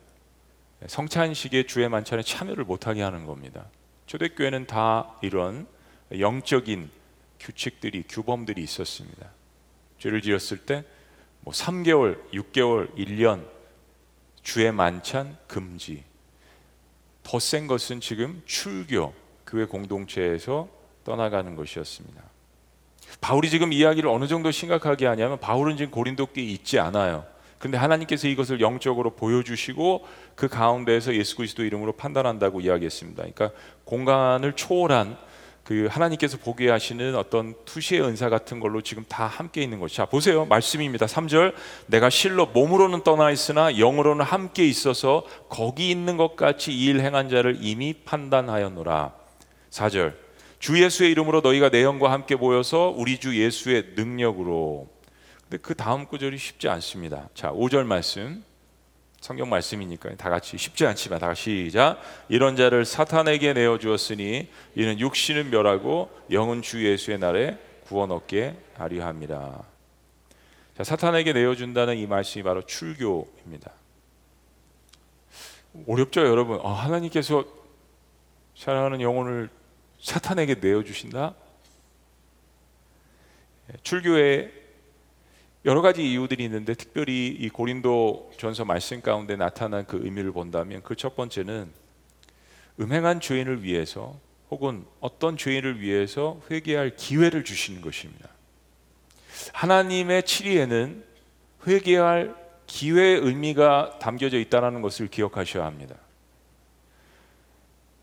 성찬식의 0.85 1.67
주의 1.67 1.87
만찬에 1.87 2.23
참여를 2.23 2.65
못하게 2.65 3.01
하는 3.03 3.25
겁니다. 3.25 3.65
초대교회는 4.09 4.65
다 4.67 5.15
이런 5.21 5.67
영적인 6.11 6.89
규칙들이 7.39 8.03
규범들이 8.09 8.61
있었습니다. 8.63 9.29
죄를 9.99 10.21
지었을 10.21 10.57
때 10.65 10.83
뭐 11.41 11.53
3개월, 11.53 12.19
6개월, 12.31 12.93
1년 12.95 13.45
주의 14.43 14.71
만찬 14.71 15.37
금지. 15.47 16.03
더 17.23 17.39
센 17.39 17.67
것은 17.67 18.01
지금 18.01 18.41
출교 18.45 19.13
교회 19.45 19.65
공동체에서 19.65 20.67
떠나가는 21.03 21.55
것이었습니다. 21.55 22.21
바울이 23.21 23.49
지금 23.49 23.73
이야기를 23.73 24.09
어느 24.09 24.27
정도 24.27 24.51
심각하게 24.51 25.05
하냐면 25.07 25.39
바울은 25.39 25.77
지금 25.77 25.91
고린도교에 25.91 26.43
있지 26.43 26.79
않아요. 26.79 27.25
근데 27.59 27.77
하나님께서 27.77 28.27
이것을 28.27 28.61
영적으로 28.61 29.11
보여주시고 29.11 30.05
그 30.35 30.47
가운데에서 30.47 31.13
예수 31.13 31.35
그리스도 31.35 31.63
이름으로 31.63 31.91
판단한다고 31.91 32.61
이야기했습니다. 32.61 33.17
그러니까 33.21 33.51
공간을 33.83 34.53
초월한 34.53 35.17
그 35.65 35.87
하나님께서 35.87 36.37
보게 36.37 36.69
하시는 36.69 37.15
어떤 37.15 37.53
투시의 37.65 38.01
은사 38.01 38.29
같은 38.29 38.59
걸로 38.59 38.81
지금 38.81 39.05
다 39.07 39.27
함께 39.27 39.61
있는 39.61 39.79
것이. 39.79 39.97
자, 39.97 40.05
보세요. 40.05 40.45
말씀입니다. 40.45 41.05
3절. 41.05 41.53
내가 41.85 42.09
실로 42.09 42.47
몸으로는 42.47 43.03
떠나 43.03 43.29
있으나 43.29 43.77
영으로는 43.77 44.25
함께 44.25 44.65
있어서 44.65 45.25
거기 45.47 45.91
있는 45.91 46.17
것 46.17 46.35
같이 46.35 46.71
이 46.71 46.87
일 46.89 47.01
행한 47.01 47.29
자를 47.29 47.57
이미 47.61 47.93
판단하였노라. 47.93 49.13
4절. 49.69 50.13
주 50.57 50.81
예수의 50.81 51.11
이름으로 51.11 51.41
너희가 51.41 51.69
내 51.69 51.83
영과 51.83 52.11
함께 52.11 52.35
모여서 52.35 52.91
우리 52.97 53.19
주 53.19 53.39
예수의 53.39 53.93
능력으로. 53.95 54.87
근데 55.49 55.61
그 55.63 55.73
다음 55.73 56.05
구절이 56.05 56.37
쉽지 56.37 56.69
않습니다. 56.69 57.27
자, 57.33 57.51
5절 57.51 57.83
말씀. 57.83 58.43
성경 59.19 59.49
말씀이니까 59.49 60.15
다 60.15 60.29
같이 60.29 60.57
쉽지 60.57 60.85
않지만 60.85 61.19
다 61.19 61.27
같이 61.27 61.65
시작 61.65 61.99
이런 62.29 62.55
자를 62.55 62.85
사탄에게 62.85 63.51
내어 63.51 63.77
주었으니 63.77 64.47
이는 64.75 64.97
육신은 64.97 65.49
멸하고 65.49 66.09
영은 66.31 66.61
주 66.61 66.85
예수의 66.85 67.19
날에 67.19 67.57
구원 67.83 68.11
얻게 68.11 68.55
하려 68.75 69.05
합니다. 69.05 69.61
자, 70.77 70.85
사탄에게 70.85 71.33
내어 71.33 71.55
준다는 71.55 71.97
이 71.97 72.07
말씀이 72.07 72.43
바로 72.43 72.61
출교입니다. 72.61 73.71
어렵죠, 75.85 76.21
여러분? 76.25 76.61
아, 76.63 76.69
하나님께서 76.69 77.43
사랑하는 78.55 79.01
영혼을 79.01 79.49
사탄에게 79.99 80.55
내어 80.61 80.83
주신다? 80.83 81.33
예, 83.73 83.77
출교의 83.83 84.58
여러 85.65 85.81
가지 85.81 86.09
이유들이 86.09 86.45
있는데 86.45 86.73
특별히 86.73 87.27
이 87.27 87.49
고린도 87.49 88.31
전서 88.37 88.63
말씀 88.63 89.01
가운데 89.01 89.35
나타난 89.35 89.85
그 89.85 89.99
의미를 90.03 90.31
본다면 90.31 90.81
그 90.83 90.95
첫 90.95 91.15
번째는 91.15 91.71
음행한 92.79 93.19
죄인을 93.19 93.63
위해서 93.63 94.17
혹은 94.49 94.85
어떤 95.01 95.37
죄인을 95.37 95.81
위해서 95.81 96.39
회개할 96.49 96.95
기회를 96.95 97.43
주시는 97.43 97.81
것입니다. 97.81 98.29
하나님의 99.53 100.23
치리에는 100.23 101.03
회개할 101.67 102.35
기회의 102.65 103.19
의미가 103.19 103.99
담겨져 103.99 104.37
있다는 104.39 104.81
것을 104.81 105.07
기억하셔야 105.07 105.65
합니다. 105.65 105.95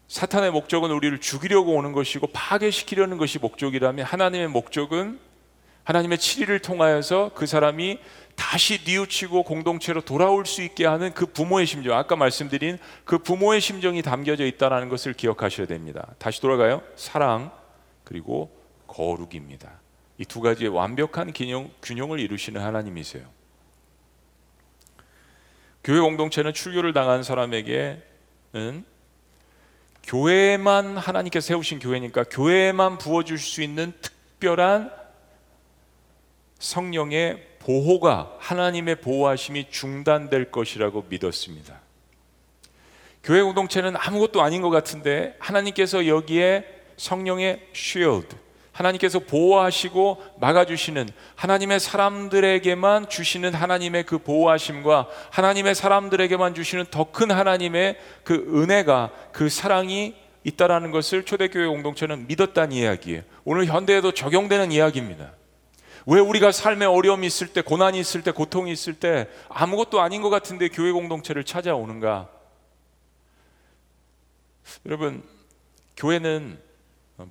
사탄의 0.08 0.50
목적은 0.52 0.90
우리를 0.90 1.20
죽이려고 1.20 1.74
오는 1.74 1.92
것이고 1.92 2.28
파괴시키려는 2.28 3.16
것이 3.16 3.38
목적이라면 3.38 4.04
하나님의 4.04 4.48
목적은 4.48 5.18
하나님의 5.86 6.18
치리를 6.18 6.58
통하여서 6.58 7.30
그 7.34 7.46
사람이 7.46 8.00
다시 8.34 8.80
뉘우치고 8.84 9.44
공동체로 9.44 10.00
돌아올 10.00 10.44
수 10.44 10.62
있게 10.62 10.84
하는 10.84 11.14
그 11.14 11.26
부모의 11.26 11.64
심정, 11.64 11.96
아까 11.96 12.16
말씀드린 12.16 12.78
그 13.04 13.18
부모의 13.18 13.60
심정이 13.60 14.02
담겨져 14.02 14.44
있다는 14.44 14.88
것을 14.88 15.14
기억하셔야 15.14 15.66
됩니다. 15.66 16.06
다시 16.18 16.40
돌아가요. 16.40 16.82
사랑 16.96 17.52
그리고 18.04 18.50
거룩입니다. 18.88 19.80
이 20.18 20.24
두 20.24 20.40
가지의 20.40 20.70
완벽한 20.70 21.32
균형, 21.32 21.70
균형을 21.82 22.18
이루시는 22.18 22.60
하나님이세요. 22.60 23.24
교회 25.84 26.00
공동체는 26.00 26.52
출교를 26.52 26.92
당한 26.94 27.22
사람에게는 27.22 28.84
교회만 30.02 30.96
하나님께서 30.96 31.46
세우신 31.46 31.78
교회니까 31.78 32.24
교회만 32.24 32.98
부어줄 32.98 33.38
수 33.38 33.62
있는 33.62 33.92
특별한 34.00 35.05
성령의 36.58 37.42
보호가 37.58 38.36
하나님의 38.38 38.96
보호하심이 39.00 39.66
중단될 39.70 40.50
것이라고 40.50 41.06
믿었습니다. 41.08 41.80
교회 43.24 43.42
공동체는 43.42 43.94
아무것도 43.96 44.40
아닌 44.40 44.62
것 44.62 44.70
같은데 44.70 45.34
하나님께서 45.40 46.06
여기에 46.06 46.64
성령의 46.96 47.60
쉴드, 47.72 48.36
하나님께서 48.70 49.18
보호하시고 49.18 50.22
막아주시는 50.38 51.08
하나님의 51.34 51.80
사람들에게만 51.80 53.08
주시는 53.08 53.54
하나님의 53.54 54.04
그 54.04 54.18
보호하심과 54.18 55.08
하나님의 55.30 55.74
사람들에게만 55.74 56.54
주시는 56.54 56.86
더 56.90 57.06
큰 57.10 57.30
하나님의 57.30 57.96
그 58.22 58.34
은혜가 58.54 59.10
그 59.32 59.48
사랑이 59.48 60.14
있다라는 60.44 60.90
것을 60.90 61.24
초대교회 61.24 61.66
공동체는 61.66 62.26
믿었다는 62.28 62.72
이야기예요. 62.76 63.22
오늘 63.44 63.66
현대에도 63.66 64.12
적용되는 64.12 64.70
이야기입니다. 64.70 65.32
왜 66.06 66.20
우리가 66.20 66.52
삶에 66.52 66.84
어려움이 66.84 67.26
있을 67.26 67.48
때, 67.48 67.62
고난이 67.62 67.98
있을 67.98 68.22
때, 68.22 68.30
고통이 68.30 68.70
있을 68.70 68.94
때 68.94 69.28
아무것도 69.48 70.00
아닌 70.00 70.22
것 70.22 70.30
같은데 70.30 70.68
교회 70.68 70.92
공동체를 70.92 71.42
찾아오는가? 71.42 72.30
여러분, 74.86 75.22
교회는 75.96 76.58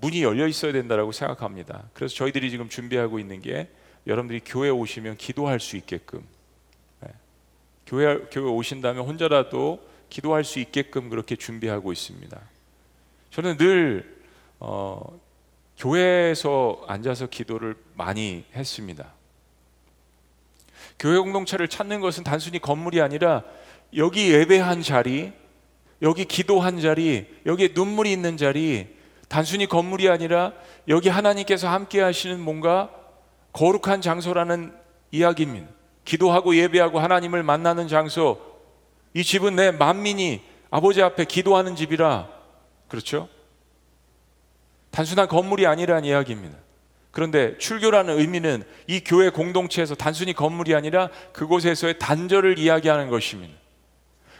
문이 0.01 0.23
열려 0.23 0.47
있어야 0.47 0.73
된다고 0.73 1.11
생각합니다. 1.11 1.89
그래서 1.93 2.15
저희들이 2.15 2.49
지금 2.49 2.67
준비하고 2.67 3.19
있는 3.19 3.41
게 3.41 3.69
여러분들이 4.07 4.41
교회 4.43 4.69
오시면 4.69 5.17
기도할 5.17 5.59
수 5.59 5.77
있게끔 5.77 6.23
네. 7.01 7.09
교회 7.85 8.17
교회 8.31 8.49
오신다면 8.49 9.05
혼자라도 9.05 9.79
기도할 10.09 10.43
수 10.43 10.59
있게끔 10.59 11.09
그렇게 11.09 11.35
준비하고 11.35 11.91
있습니다. 11.91 12.39
저는 13.31 13.57
늘 13.57 14.23
어, 14.59 15.19
교회에서 15.77 16.83
앉아서 16.87 17.27
기도를 17.27 17.75
많이 17.93 18.45
했습니다. 18.55 19.13
교회 20.97 21.17
공동체를 21.17 21.67
찾는 21.67 21.99
것은 21.99 22.23
단순히 22.23 22.59
건물이 22.59 23.01
아니라 23.01 23.43
여기 23.95 24.31
예배한 24.31 24.81
자리, 24.81 25.33
여기 26.01 26.25
기도한 26.25 26.79
자리, 26.79 27.27
여기 27.45 27.71
눈물이 27.73 28.11
있는 28.11 28.37
자리, 28.37 28.95
단순히 29.27 29.65
건물이 29.65 30.09
아니라 30.09 30.53
여기 30.87 31.09
하나님께서 31.09 31.67
함께 31.67 32.01
하시는 32.01 32.39
뭔가 32.39 32.89
거룩한 33.53 34.01
장소라는 34.01 34.73
이야기입니다. 35.11 35.67
기도하고 36.03 36.55
예배하고 36.55 36.99
하나님을 36.99 37.43
만나는 37.43 37.87
장소. 37.87 38.39
이 39.13 39.23
집은 39.23 39.55
내 39.55 39.71
만민이 39.71 40.41
아버지 40.69 41.01
앞에 41.01 41.25
기도하는 41.25 41.75
집이라. 41.75 42.29
그렇죠? 42.87 43.27
단순한 44.95 45.27
건물이 45.27 45.67
아니라는 45.67 46.05
이야기입니다. 46.05 46.57
그런데 47.11 47.57
출교라는 47.57 48.17
의미는 48.17 48.63
이 48.87 49.01
교회 49.01 49.29
공동체에서 49.29 49.93
단순히 49.93 50.31
건물이 50.31 50.73
아니라 50.73 51.09
그곳에서의 51.33 51.99
단절을 51.99 52.57
이야기하는 52.57 53.09
것입니다. 53.09 53.53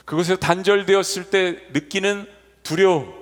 그곳에서 0.05 0.39
단절되었을 0.39 1.29
때 1.29 1.57
느끼는 1.73 2.25
두려움, 2.63 3.13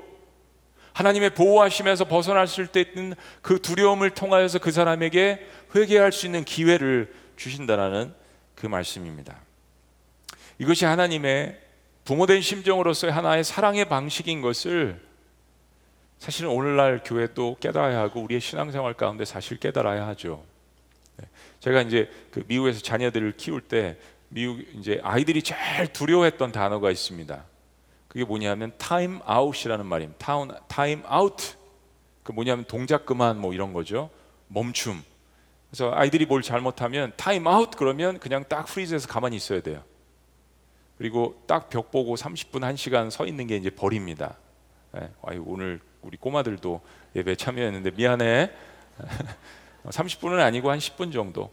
하나님의 0.93 1.31
보호하심에서 1.31 2.05
벗어났을 2.05 2.67
때 2.67 2.81
있는 2.81 3.15
그 3.41 3.59
두려움을 3.59 4.11
통하여서 4.11 4.59
그 4.59 4.71
사람에게 4.71 5.43
회개할 5.75 6.11
수 6.11 6.27
있는 6.27 6.43
기회를 6.43 7.11
주신다라는 7.35 8.13
그 8.53 8.67
말씀입니다. 8.67 9.39
이것이 10.59 10.85
하나님의 10.85 11.59
부모된 12.05 12.41
심정으로서의 12.41 13.11
하나의 13.11 13.43
사랑의 13.43 13.85
방식인 13.85 14.41
것을 14.41 15.01
사실은 16.23 16.51
오늘날 16.51 17.01
교회도 17.03 17.57
깨달아야 17.59 17.99
하고 17.99 18.21
우리의 18.21 18.39
신앙생활 18.39 18.93
가운데 18.93 19.25
사실 19.25 19.59
깨달아야 19.59 20.07
하죠. 20.07 20.41
네. 21.17 21.27
제가 21.59 21.81
이제 21.81 22.09
그 22.31 22.45
미국에서 22.47 22.79
자녀들을 22.79 23.33
키울 23.36 23.59
때 23.59 23.97
미국 24.29 24.62
이제 24.75 25.01
아이들이 25.03 25.41
제일 25.41 25.91
두려워했던 25.91 26.53
단어가 26.53 26.91
있습니다. 26.91 27.43
그게 28.07 28.23
뭐냐면 28.23 28.71
타임 28.77 29.19
아웃이라는 29.25 29.86
말입니다. 29.86 30.17
타운 30.17 30.51
타임아웃. 30.69 31.57
그 32.23 32.31
뭐냐면 32.31 32.63
동작 32.63 33.05
그만 33.05 33.38
뭐 33.38 33.53
이런 33.53 33.73
거죠. 33.73 34.09
멈춤. 34.47 35.03
그래서 35.69 35.91
아이들이 35.93 36.25
뭘 36.25 36.41
잘못하면 36.41 37.12
타임 37.17 37.45
아웃 37.47 37.71
그러면 37.71 38.17
그냥 38.19 38.45
딱 38.47 38.67
freeze해서 38.67 39.09
가만히 39.09 39.36
있어야 39.36 39.59
돼요. 39.59 39.83
그리고 40.97 41.43
딱 41.47 41.69
벽 41.69 41.91
보고 41.91 42.15
30분 42.15 42.62
1시간 42.62 43.12
서 43.12 43.25
있는 43.25 43.45
게 43.45 43.57
이제 43.57 43.69
벌입니다. 43.69 44.38
네. 44.93 45.09
아유, 45.21 45.43
오늘 45.45 45.81
우리 46.03 46.17
꼬마들도 46.17 46.81
예배 47.15 47.35
참여했는데 47.35 47.91
미안해. 47.91 48.51
30분은 49.85 50.39
아니고 50.39 50.71
한 50.71 50.79
10분 50.79 51.11
정도. 51.11 51.51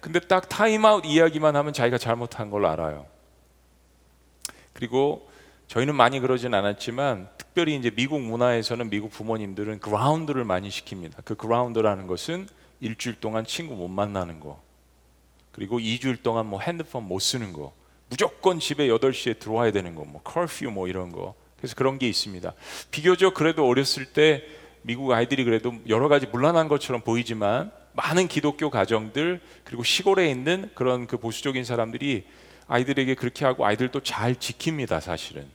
근데 0.00 0.20
딱 0.20 0.48
타임아웃 0.48 1.04
이야기만 1.04 1.56
하면 1.56 1.72
자기가 1.72 1.98
잘못한 1.98 2.50
걸 2.50 2.66
알아요. 2.66 3.06
그리고 4.72 5.28
저희는 5.66 5.94
많이 5.94 6.20
그러진 6.20 6.54
않았지만 6.54 7.28
특별히 7.36 7.76
이제 7.76 7.90
미국 7.90 8.20
문화에서는 8.20 8.88
미국 8.90 9.10
부모님들은 9.10 9.80
ground를 9.80 10.44
많이 10.44 10.68
시킵니다. 10.68 11.24
그 11.24 11.34
ground라는 11.34 12.06
것은 12.06 12.48
일주일 12.80 13.20
동안 13.20 13.44
친구 13.44 13.74
못 13.74 13.88
만나는 13.88 14.40
거. 14.40 14.62
그리고 15.50 15.78
2주일 15.78 16.22
동안 16.22 16.46
뭐 16.46 16.60
핸드폰 16.60 17.02
못 17.02 17.18
쓰는 17.18 17.52
거. 17.52 17.72
무조건 18.08 18.60
집에 18.60 18.86
8시에 18.86 19.38
들어와야 19.40 19.72
되는 19.72 19.94
거. 19.94 20.04
뭐 20.04 20.22
curfew 20.22 20.70
뭐 20.70 20.86
이런 20.86 21.10
거. 21.10 21.34
그래서 21.58 21.74
그런 21.74 21.98
게 21.98 22.08
있습니다. 22.08 22.52
비교적 22.90 23.34
그래도 23.34 23.66
어렸을 23.66 24.06
때 24.06 24.44
미국 24.82 25.12
아이들이 25.12 25.44
그래도 25.44 25.74
여러 25.88 26.08
가지 26.08 26.26
문란한 26.26 26.68
것처럼 26.68 27.02
보이지만 27.02 27.70
많은 27.92 28.28
기독교 28.28 28.70
가정들 28.70 29.40
그리고 29.64 29.82
시골에 29.82 30.30
있는 30.30 30.70
그런 30.74 31.06
그 31.06 31.18
보수적인 31.18 31.64
사람들이 31.64 32.24
아이들에게 32.68 33.14
그렇게 33.14 33.44
하고 33.44 33.66
아이들도 33.66 34.02
잘 34.02 34.34
지킵니다, 34.34 35.00
사실은. 35.00 35.46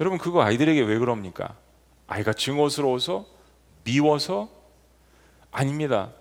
여러분 0.00 0.18
그거 0.18 0.42
아이들에게 0.42 0.80
왜 0.80 0.98
그럽니까? 0.98 1.56
아이가 2.06 2.32
증오스러워서 2.32 3.26
미워서 3.84 4.48
아닙니다. 5.50 6.12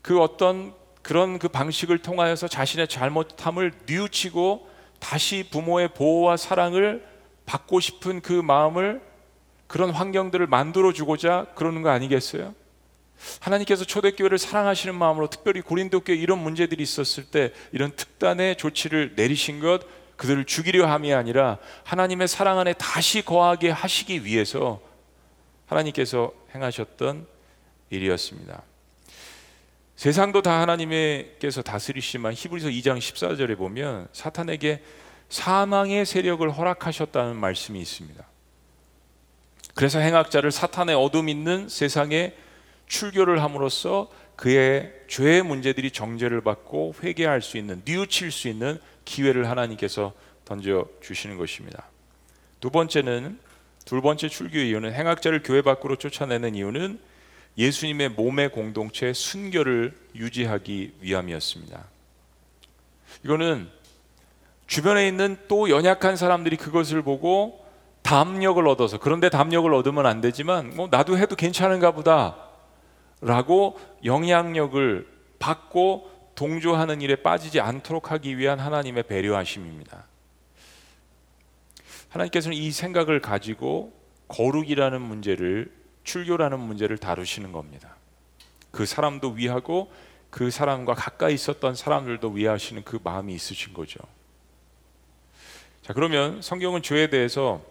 그 0.00 0.20
어떤 0.20 0.74
그런 1.02 1.38
그 1.38 1.48
방식을 1.48 1.98
통하여서 1.98 2.48
자신의 2.48 2.88
잘못함을 2.88 3.72
뉘우치고 3.86 4.68
다시 5.00 5.44
부모의 5.50 5.88
보호와 5.94 6.36
사랑을 6.36 7.06
받고 7.48 7.80
싶은 7.80 8.20
그 8.20 8.32
마음을 8.32 9.00
그런 9.66 9.90
환경들을 9.90 10.46
만들어 10.46 10.92
주고자 10.92 11.46
그러는 11.54 11.82
거 11.82 11.88
아니겠어요? 11.88 12.54
하나님께서 13.40 13.84
초대교회를 13.84 14.38
사랑하시는 14.38 14.94
마음으로 14.94 15.28
특별히 15.28 15.60
고린도 15.60 16.00
교회 16.00 16.16
이런 16.16 16.38
문제들이 16.38 16.82
있었을 16.82 17.24
때 17.24 17.52
이런 17.72 17.90
특단의 17.96 18.56
조치를 18.56 19.14
내리신 19.16 19.60
것 19.60 19.80
그들을 20.16 20.44
죽이려 20.44 20.86
함이 20.86 21.12
아니라 21.14 21.58
하나님의 21.84 22.28
사랑 22.28 22.58
안에 22.58 22.74
다시 22.74 23.24
거하게 23.24 23.70
하시기 23.70 24.24
위해서 24.24 24.80
하나님께서 25.66 26.32
행하셨던 26.54 27.26
일이었습니다. 27.90 28.62
세상도 29.96 30.42
다 30.42 30.60
하나님께서 30.60 31.62
다스리시지만 31.62 32.34
히브리서 32.34 32.68
2장 32.68 32.98
14절에 32.98 33.56
보면 33.56 34.08
사탄에게 34.12 34.82
사망의 35.28 36.06
세력을 36.06 36.48
허락하셨다는 36.50 37.36
말씀이 37.36 37.80
있습니다. 37.80 38.24
그래서 39.74 39.98
행악자를 39.98 40.50
사탄의 40.50 40.96
어둠 40.96 41.28
있는 41.28 41.68
세상에 41.68 42.34
출교를 42.86 43.42
함으로써 43.42 44.10
그의 44.36 44.92
죄의 45.08 45.42
문제들이 45.42 45.90
정죄를 45.90 46.40
받고 46.40 46.94
회개할 47.02 47.42
수 47.42 47.58
있는 47.58 47.82
뉘우칠 47.84 48.32
수 48.32 48.48
있는 48.48 48.78
기회를 49.04 49.48
하나님께서 49.48 50.14
던져 50.44 50.88
주시는 51.02 51.36
것입니다. 51.36 51.86
두 52.60 52.70
번째는 52.70 53.38
두 53.84 54.00
번째 54.00 54.28
출교의 54.28 54.68
이유는 54.68 54.92
행악자를 54.92 55.42
교회 55.42 55.62
밖으로 55.62 55.96
쫓아내는 55.96 56.54
이유는 56.54 56.98
예수님의 57.56 58.10
몸의 58.10 58.50
공동체 58.52 59.12
순결을 59.12 59.96
유지하기 60.14 60.94
위함이었습니다. 61.00 61.84
이거는 63.24 63.68
주변에 64.68 65.08
있는 65.08 65.36
또 65.48 65.70
연약한 65.70 66.16
사람들이 66.16 66.56
그것을 66.56 67.02
보고 67.02 67.64
담력을 68.02 68.66
얻어서 68.68 68.98
그런데 68.98 69.30
담력을 69.30 69.72
얻으면 69.72 70.06
안 70.06 70.20
되지만 70.20 70.76
뭐 70.76 70.88
나도 70.90 71.18
해도 71.18 71.34
괜찮은가 71.34 71.92
보다라고 73.20 73.80
영향력을 74.04 75.08
받고 75.38 76.10
동조하는 76.34 77.00
일에 77.00 77.16
빠지지 77.16 77.60
않도록 77.60 78.12
하기 78.12 78.38
위한 78.38 78.60
하나님의 78.60 79.04
배려하심입니다. 79.04 80.04
하나님께서는 82.10 82.56
이 82.56 82.70
생각을 82.70 83.20
가지고 83.20 83.92
거룩이라는 84.28 85.00
문제를 85.00 85.72
출교라는 86.04 86.60
문제를 86.60 86.98
다루시는 86.98 87.52
겁니다. 87.52 87.96
그 88.70 88.84
사람도 88.84 89.30
위하고 89.30 89.90
그 90.30 90.50
사람과 90.50 90.94
가까이 90.94 91.34
있었던 91.34 91.74
사람들도 91.74 92.28
위하시는 92.30 92.84
그 92.84 92.98
마음이 93.02 93.34
있으신 93.34 93.72
거죠. 93.72 93.98
자, 95.88 95.94
그러면 95.94 96.42
성경은 96.42 96.82
죄에 96.82 97.08
대해서 97.08 97.62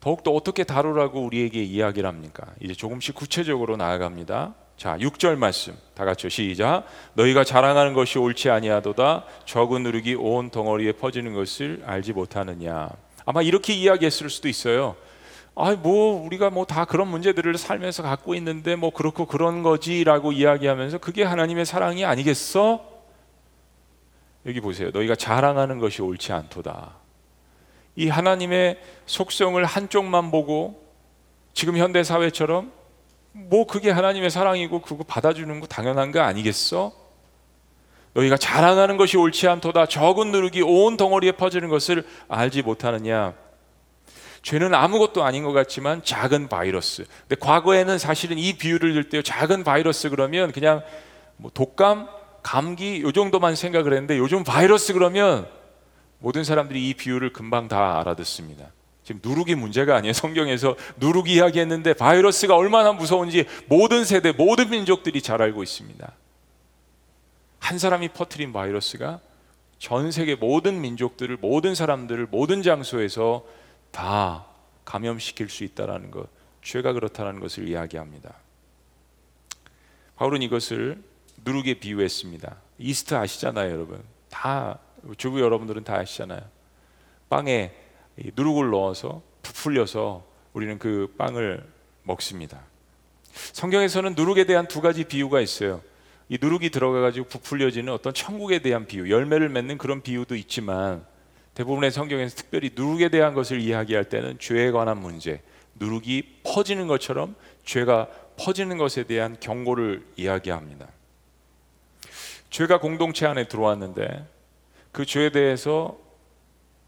더욱더 0.00 0.32
어떻게 0.32 0.64
다루라고 0.64 1.20
우리에게 1.20 1.62
이야기를 1.62 2.08
합니까? 2.08 2.48
이제 2.60 2.74
조금씩 2.74 3.14
구체적으로 3.14 3.76
나아갑니다. 3.76 4.56
자, 4.76 4.98
6절 4.98 5.36
말씀 5.36 5.76
다 5.94 6.04
같이 6.04 6.28
시작. 6.30 6.82
너희가 7.14 7.44
자랑하는 7.44 7.94
것이 7.94 8.18
옳지 8.18 8.50
아니하도다 8.50 9.24
적은 9.44 9.84
누룩이 9.84 10.16
온 10.16 10.50
덩어리에 10.50 10.90
퍼지는 10.94 11.32
것을 11.34 11.84
알지 11.86 12.12
못하느냐. 12.12 12.88
아마 13.24 13.40
이렇게 13.40 13.72
이야기했을 13.72 14.30
수도 14.30 14.48
있어요. 14.48 14.96
아, 15.54 15.76
뭐 15.76 16.20
우리가 16.26 16.50
뭐 16.50 16.64
다 16.64 16.86
그런 16.86 17.06
문제들을 17.06 17.56
살면서 17.56 18.02
갖고 18.02 18.34
있는데 18.34 18.74
뭐 18.74 18.90
그렇고 18.90 19.26
그런 19.26 19.62
거지라고 19.62 20.32
이야기하면서 20.32 20.98
그게 20.98 21.22
하나님의 21.22 21.64
사랑이 21.66 22.04
아니겠어? 22.04 22.87
여기 24.48 24.60
보세요. 24.60 24.90
너희가 24.92 25.14
자랑하는 25.14 25.78
것이 25.78 26.00
옳지 26.00 26.32
않도다. 26.32 26.96
이 27.96 28.08
하나님의 28.08 28.80
속성을 29.04 29.62
한쪽만 29.62 30.30
보고 30.30 30.82
지금 31.52 31.76
현대 31.76 32.02
사회처럼 32.02 32.72
뭐 33.32 33.66
그게 33.66 33.90
하나님의 33.90 34.30
사랑이고 34.30 34.80
그거 34.80 35.04
받아주는 35.04 35.60
거 35.60 35.66
당연한 35.66 36.12
거 36.12 36.20
아니겠어? 36.20 36.92
너희가 38.14 38.38
자랑하는 38.38 38.96
것이 38.96 39.18
옳지 39.18 39.46
않도다 39.48 39.86
적은 39.86 40.32
누룩이 40.32 40.62
온 40.62 40.96
덩어리에 40.96 41.32
퍼지는 41.32 41.68
것을 41.68 42.06
알지 42.28 42.62
못하느냐 42.62 43.34
죄는 44.42 44.72
아무것도 44.74 45.24
아닌 45.24 45.44
것 45.44 45.52
같지만 45.52 46.02
작은 46.02 46.48
바이러스 46.48 47.04
근데 47.28 47.36
과거에는 47.38 47.98
사실은 47.98 48.38
이 48.38 48.56
비유를 48.56 48.94
들 48.94 49.08
때 49.10 49.22
작은 49.22 49.62
바이러스 49.62 50.08
그러면 50.08 50.52
그냥 50.52 50.82
뭐 51.36 51.50
독감 51.52 52.08
감기 52.48 53.02
요 53.02 53.12
정도만 53.12 53.56
생각을 53.56 53.92
했는데 53.92 54.16
요즘 54.16 54.42
바이러스 54.42 54.94
그러면 54.94 55.46
모든 56.18 56.44
사람들이 56.44 56.88
이 56.88 56.94
비유를 56.94 57.34
금방 57.34 57.68
다 57.68 58.00
알아듣습니다. 58.00 58.72
지금 59.04 59.20
누룩이 59.22 59.54
문제가 59.54 59.96
아니에요. 59.96 60.14
성경에서 60.16 60.74
누룩 60.96 61.28
이야기했는데 61.28 61.92
바이러스가 61.92 62.56
얼마나 62.56 62.92
무서운지 62.94 63.44
모든 63.66 64.06
세대, 64.06 64.32
모든 64.32 64.70
민족들이 64.70 65.20
잘 65.20 65.42
알고 65.42 65.62
있습니다. 65.62 66.10
한 67.58 67.78
사람이 67.78 68.08
퍼뜨린 68.08 68.54
바이러스가 68.54 69.20
전 69.78 70.10
세계 70.10 70.34
모든 70.34 70.80
민족들을, 70.80 71.36
모든 71.42 71.74
사람들을, 71.74 72.28
모든 72.30 72.62
장소에서 72.62 73.44
다 73.90 74.46
감염시킬 74.86 75.50
수 75.50 75.64
있다라는 75.64 76.10
것, 76.10 76.28
죄가 76.62 76.94
그렇다는 76.94 77.40
것을 77.40 77.68
이야기합니다. 77.68 78.36
바울은 80.16 80.40
이것을 80.40 81.02
누룩에 81.44 81.74
비유했습니다. 81.74 82.56
이스트 82.78 83.14
아시잖아요, 83.14 83.72
여러분. 83.72 84.02
다 84.30 84.78
주부 85.16 85.40
여러분들은 85.40 85.84
다 85.84 85.96
아시잖아요. 85.96 86.40
빵에 87.28 87.72
누룩을 88.36 88.70
넣어서 88.70 89.22
부풀려서 89.42 90.24
우리는 90.52 90.78
그 90.78 91.14
빵을 91.18 91.64
먹습니다. 92.02 92.60
성경에서는 93.32 94.14
누룩에 94.14 94.44
대한 94.44 94.66
두 94.66 94.80
가지 94.80 95.04
비유가 95.04 95.40
있어요. 95.40 95.82
이 96.28 96.38
누룩이 96.40 96.70
들어가 96.70 97.00
가지고 97.00 97.26
부풀려지는 97.28 97.92
어떤 97.92 98.12
천국에 98.12 98.58
대한 98.58 98.86
비유, 98.86 99.10
열매를 99.10 99.48
맺는 99.48 99.78
그런 99.78 100.02
비유도 100.02 100.34
있지만 100.36 101.04
대부분의 101.54 101.90
성경에서 101.90 102.36
특별히 102.36 102.70
누룩에 102.74 103.08
대한 103.08 103.34
것을 103.34 103.60
이야기할 103.60 104.04
때는 104.04 104.38
죄에 104.38 104.70
관한 104.70 105.00
문제, 105.00 105.42
누룩이 105.76 106.40
퍼지는 106.44 106.86
것처럼 106.86 107.34
죄가 107.64 108.08
퍼지는 108.36 108.78
것에 108.78 109.04
대한 109.04 109.36
경고를 109.40 110.06
이야기합니다. 110.16 110.88
죄가 112.50 112.80
공동체 112.80 113.26
안에 113.26 113.48
들어왔는데 113.48 114.26
그 114.92 115.04
죄에 115.04 115.30
대해서 115.30 115.98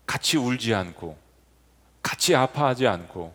같이 0.07 0.37
울지 0.37 0.75
않고 0.75 1.16
같이 2.03 2.35
아파하지 2.35 2.87
않고 2.87 3.33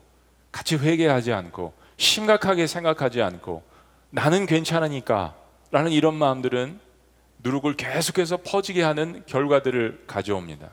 같이 0.51 0.75
회개하지 0.75 1.31
않고 1.33 1.73
심각하게 1.97 2.67
생각하지 2.67 3.21
않고 3.21 3.63
나는 4.09 4.45
괜찮으니까 4.45 5.35
라는 5.71 5.91
이런 5.91 6.15
마음들은 6.15 6.79
누룩을 7.43 7.75
계속해서 7.75 8.37
퍼지게 8.37 8.81
하는 8.81 9.23
결과들을 9.25 10.05
가져옵니다. 10.07 10.71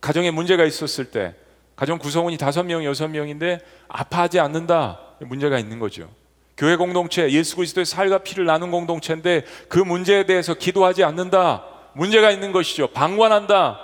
가정에 0.00 0.30
문제가 0.30 0.64
있었을 0.64 1.10
때 1.10 1.34
가정 1.76 1.98
구성원이 1.98 2.36
다섯 2.38 2.64
명, 2.64 2.84
여섯 2.84 3.08
명인데 3.08 3.60
아파하지 3.88 4.40
않는다 4.40 5.00
문제가 5.20 5.58
있는 5.58 5.78
거죠. 5.78 6.10
교회 6.56 6.76
공동체 6.76 7.30
예수 7.30 7.56
그리스도의 7.56 7.86
살과 7.86 8.18
피를 8.18 8.44
나눈 8.44 8.70
공동체인데 8.70 9.44
그 9.68 9.78
문제에 9.78 10.26
대해서 10.26 10.54
기도하지 10.54 11.04
않는다 11.04 11.64
문제가 11.94 12.30
있는 12.30 12.52
것이죠. 12.52 12.88
방관한다. 12.88 13.80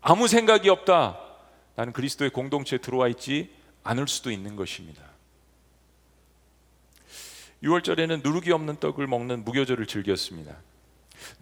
아무 0.00 0.28
생각이 0.28 0.68
없다. 0.68 1.18
나는 1.76 1.92
그리스도의 1.92 2.30
공동체에 2.30 2.78
들어와 2.78 3.08
있지 3.08 3.50
않을 3.82 4.08
수도 4.08 4.30
있는 4.30 4.56
것입니다. 4.56 5.02
6월절에는 7.62 8.22
누룩이 8.22 8.52
없는 8.52 8.76
떡을 8.80 9.06
먹는 9.06 9.44
무교절을 9.44 9.86
즐겼습니다. 9.86 10.56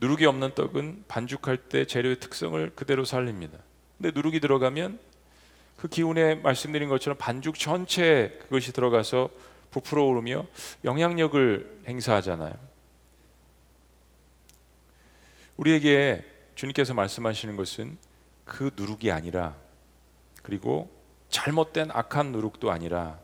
누룩이 0.01 0.27
없는 0.27 0.55
떡은 0.55 1.05
반죽할 1.07 1.57
때 1.57 1.85
재료의 1.85 2.19
특성을 2.19 2.71
그대로 2.75 3.05
살립니다. 3.05 3.59
근데 3.97 4.11
누룩이 4.15 4.41
들어가면 4.41 4.99
그 5.77 5.87
기운에 5.87 6.37
말씀드린 6.37 6.89
것처럼 6.89 7.17
반죽 7.19 7.57
전체에 7.57 8.31
그것이 8.43 8.73
들어가서 8.73 9.31
부풀어 9.71 10.05
오르며 10.05 10.47
영향력을 10.85 11.83
행사하잖아요. 11.87 12.55
우리에게 15.57 16.25
주님께서 16.55 16.95
말씀하시는 16.95 17.57
것은 17.57 17.99
그 18.45 18.71
누룩이 18.77 19.11
아니라 19.11 19.57
그리고 20.43 20.91
잘못된 21.31 21.91
악한 21.93 22.33
누룩도 22.33 22.71
아니라 22.71 23.19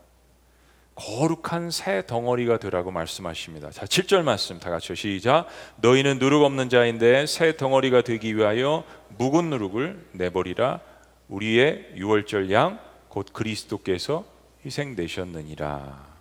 거룩한 0.95 1.71
새 1.71 2.05
덩어리가 2.05 2.57
되라고 2.57 2.91
말씀하십니다. 2.91 3.69
자, 3.71 3.85
7절 3.85 4.23
말씀 4.23 4.59
다 4.59 4.69
같이 4.69 4.95
시작. 4.95 5.47
너희는 5.77 6.19
누룩 6.19 6.43
없는 6.43 6.69
자인데 6.69 7.25
새 7.25 7.57
덩어리가 7.57 8.01
되기 8.01 8.35
위하여 8.37 8.85
묵은 9.17 9.49
누룩을 9.49 10.07
내버리라. 10.13 10.79
우리의 11.27 11.93
유월절 11.95 12.51
양 12.51 12.85
곧 13.15 13.31
그리스도께서 13.31 14.25
희생되셨느니라. 14.65 16.14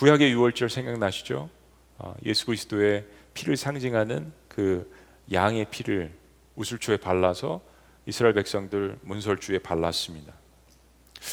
구약의 0.00 0.32
유월절 0.32 0.70
생각나시죠? 0.70 1.50
어, 1.98 2.14
예수 2.24 2.46
그리스도의 2.46 3.04
피를 3.34 3.58
상징하는 3.58 4.32
그 4.48 4.90
양의 5.30 5.66
피를 5.70 6.10
우슬초에 6.56 6.96
발라서 6.96 7.60
이스라엘 8.06 8.32
백성들 8.32 8.96
문설주에 9.02 9.58
발랐습니다. 9.58 10.32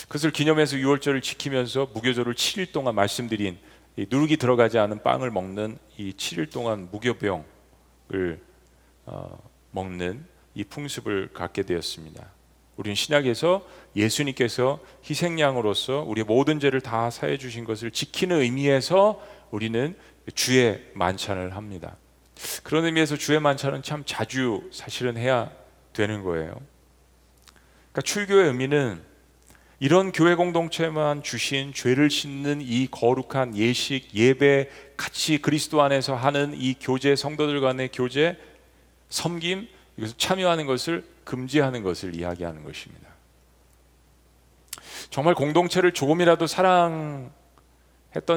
그것을 0.09 0.31
기념해서 0.31 0.77
유월절을 0.77 1.21
지키면서 1.21 1.91
무교절을 1.93 2.33
7일 2.33 2.73
동안 2.73 2.95
말씀드린 2.95 3.57
누룩이 3.95 4.35
들어가지 4.35 4.77
않은 4.79 5.01
빵을 5.01 5.31
먹는 5.31 5.77
이 5.97 6.11
7일 6.11 6.51
동안 6.51 6.89
무교병을 6.91 8.41
어, 9.05 9.49
먹는 9.71 10.25
이 10.55 10.65
풍습을 10.65 11.29
갖게 11.31 11.63
되었습니다. 11.63 12.36
우리는 12.77 12.95
신약에서 12.95 13.65
예수님께서 13.95 14.79
희생양으로서 15.03 16.03
우리의 16.07 16.25
모든 16.25 16.59
죄를 16.59 16.81
다 16.81 17.09
사해 17.09 17.37
주신 17.37 17.65
것을 17.65 17.91
지키는 17.91 18.41
의미에서 18.41 19.21
우리는 19.51 19.95
주의 20.35 20.81
만찬을 20.93 21.55
합니다. 21.55 21.97
그런 22.63 22.85
의미에서 22.85 23.17
주의 23.17 23.39
만찬은 23.39 23.81
참 23.81 24.03
자주 24.05 24.69
사실은 24.71 25.17
해야 25.17 25.51
되는 25.93 26.23
거예요. 26.23 26.55
그러니까 27.91 28.01
출교의 28.03 28.47
의미는 28.47 29.01
이런 29.79 30.11
교회 30.11 30.35
공동체만 30.35 31.23
주신 31.23 31.73
죄를 31.73 32.09
씻는 32.09 32.61
이 32.61 32.87
거룩한 32.89 33.55
예식, 33.55 34.13
예배, 34.13 34.69
같이 34.97 35.39
그리스도 35.39 35.81
안에서 35.81 36.15
하는 36.15 36.53
이 36.55 36.75
교제, 36.79 37.15
성도들 37.15 37.61
간의 37.61 37.89
교제, 37.93 38.37
섬김, 39.09 39.67
이것을 39.97 40.17
참여하는 40.17 40.65
것을 40.65 41.05
금지하는 41.23 41.83
것을 41.83 42.15
이야기하는 42.15 42.63
것입니다. 42.63 43.07
정말 45.09 45.35
공동체를 45.35 45.93
조금이라도 45.93 46.47
사랑했던 46.47 47.31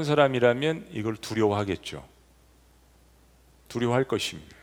사람이라면 0.05 0.89
이걸 0.93 1.17
두려워하겠죠. 1.17 2.07
두려워할 3.69 4.05
것입니다. 4.05 4.57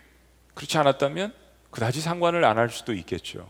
그렇지 0.53 0.77
않았다면 0.77 1.33
그다지 1.71 2.01
상관을 2.01 2.43
안 2.45 2.57
할 2.57 2.69
수도 2.69 2.93
있겠죠. 2.93 3.47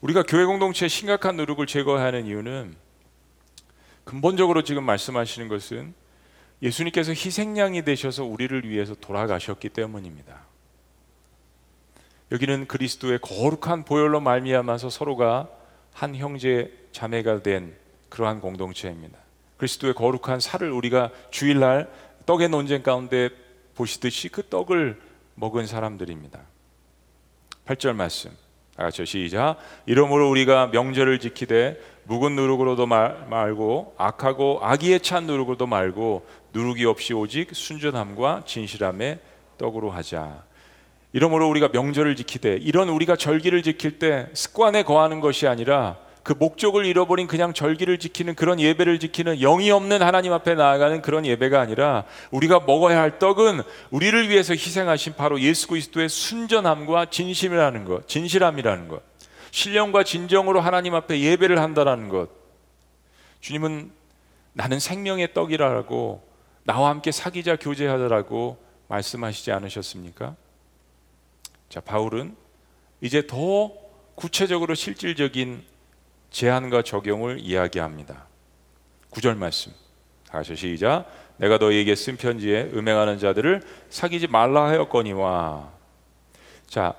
우리가 0.00 0.22
교회 0.22 0.44
공동체의 0.44 0.88
심각한 0.88 1.36
누룩을 1.36 1.66
제거하는 1.66 2.26
이유는 2.26 2.76
근본적으로 4.04 4.62
지금 4.62 4.84
말씀하시는 4.84 5.48
것은 5.48 5.92
예수님께서 6.62 7.12
희생양이 7.12 7.82
되셔서 7.82 8.24
우리를 8.24 8.68
위해서 8.68 8.94
돌아가셨기 8.94 9.68
때문입니다. 9.68 10.47
여기는 12.30 12.66
그리스도의 12.66 13.20
거룩한 13.20 13.84
보혈로 13.84 14.20
말미암아서 14.20 14.90
서로가 14.90 15.48
한 15.92 16.14
형제 16.14 16.72
자매가 16.92 17.42
된 17.42 17.74
그러한 18.08 18.40
공동체입니다. 18.40 19.18
그리스도의 19.56 19.94
거룩한 19.94 20.40
살을 20.40 20.70
우리가 20.70 21.10
주일날 21.30 21.90
떡의 22.26 22.50
논쟁 22.50 22.82
가운데 22.82 23.30
보시듯이 23.74 24.28
그 24.28 24.46
떡을 24.48 25.00
먹은 25.34 25.66
사람들입니다. 25.66 26.40
8절 27.66 27.94
말씀. 27.94 28.30
다 28.76 28.84
같이 28.84 29.04
시작. 29.04 29.56
이러므로 29.86 30.30
우리가 30.30 30.68
명절을 30.68 31.18
지키되 31.18 31.80
묵은 32.04 32.36
누룩으로도 32.36 32.86
말, 32.86 33.26
말고 33.28 33.94
악하고 33.98 34.60
악의에 34.62 35.00
찬 35.00 35.26
누룩으로도 35.26 35.66
말고 35.66 36.26
누룩이 36.52 36.84
없이 36.84 37.12
오직 37.12 37.48
순전함과 37.52 38.44
진실함의 38.46 39.18
떡으로 39.58 39.90
하자. 39.90 40.47
이러므로 41.12 41.48
우리가 41.48 41.68
명절을 41.72 42.16
지키되 42.16 42.58
이런 42.60 42.88
우리가 42.88 43.16
절기를 43.16 43.62
지킬 43.62 43.98
때 43.98 44.28
습관에 44.34 44.82
거하는 44.82 45.20
것이 45.20 45.46
아니라 45.46 45.96
그 46.22 46.34
목적을 46.34 46.84
잃어버린 46.84 47.26
그냥 47.26 47.54
절기를 47.54 47.98
지키는 47.98 48.34
그런 48.34 48.60
예배를 48.60 48.98
지키는 49.00 49.38
영이 49.38 49.70
없는 49.70 50.02
하나님 50.02 50.34
앞에 50.34 50.54
나아가는 50.54 51.00
그런 51.00 51.24
예배가 51.24 51.58
아니라 51.58 52.04
우리가 52.30 52.60
먹어야 52.66 53.00
할 53.00 53.18
떡은 53.18 53.62
우리를 53.90 54.28
위해서 54.28 54.52
희생하신 54.52 55.14
바로 55.14 55.40
예수 55.40 55.68
그리스도의 55.68 56.10
순전함과 56.10 57.06
진심이라는 57.06 57.86
것, 57.86 58.06
진실함이라는 58.08 58.88
것, 58.88 59.02
신령과 59.52 60.04
진정으로 60.04 60.60
하나님 60.60 60.94
앞에 60.94 61.18
예배를 61.18 61.58
한다라는 61.58 62.10
것. 62.10 62.28
주님은 63.40 63.90
나는 64.52 64.80
생명의 64.80 65.32
떡이라고 65.32 66.28
나와 66.64 66.90
함께 66.90 67.10
사귀자 67.10 67.56
교제하더라고 67.56 68.58
말씀하시지 68.88 69.50
않으셨습니까? 69.50 70.36
자, 71.68 71.80
바울은 71.80 72.34
이제 73.00 73.26
더 73.26 73.72
구체적으로 74.14 74.74
실질적인 74.74 75.62
제한과 76.30 76.82
적용을 76.82 77.38
이야기합니다. 77.40 78.26
9절 79.10 79.36
말씀. 79.36 79.72
다시 80.28 80.56
시작. 80.56 81.06
내가 81.38 81.58
너희에게 81.58 81.94
쓴 81.94 82.16
편지에 82.16 82.70
음행하는 82.74 83.18
자들을 83.18 83.62
사귀지 83.88 84.26
말라 84.26 84.68
하였거니와. 84.68 85.72
자, 86.66 86.94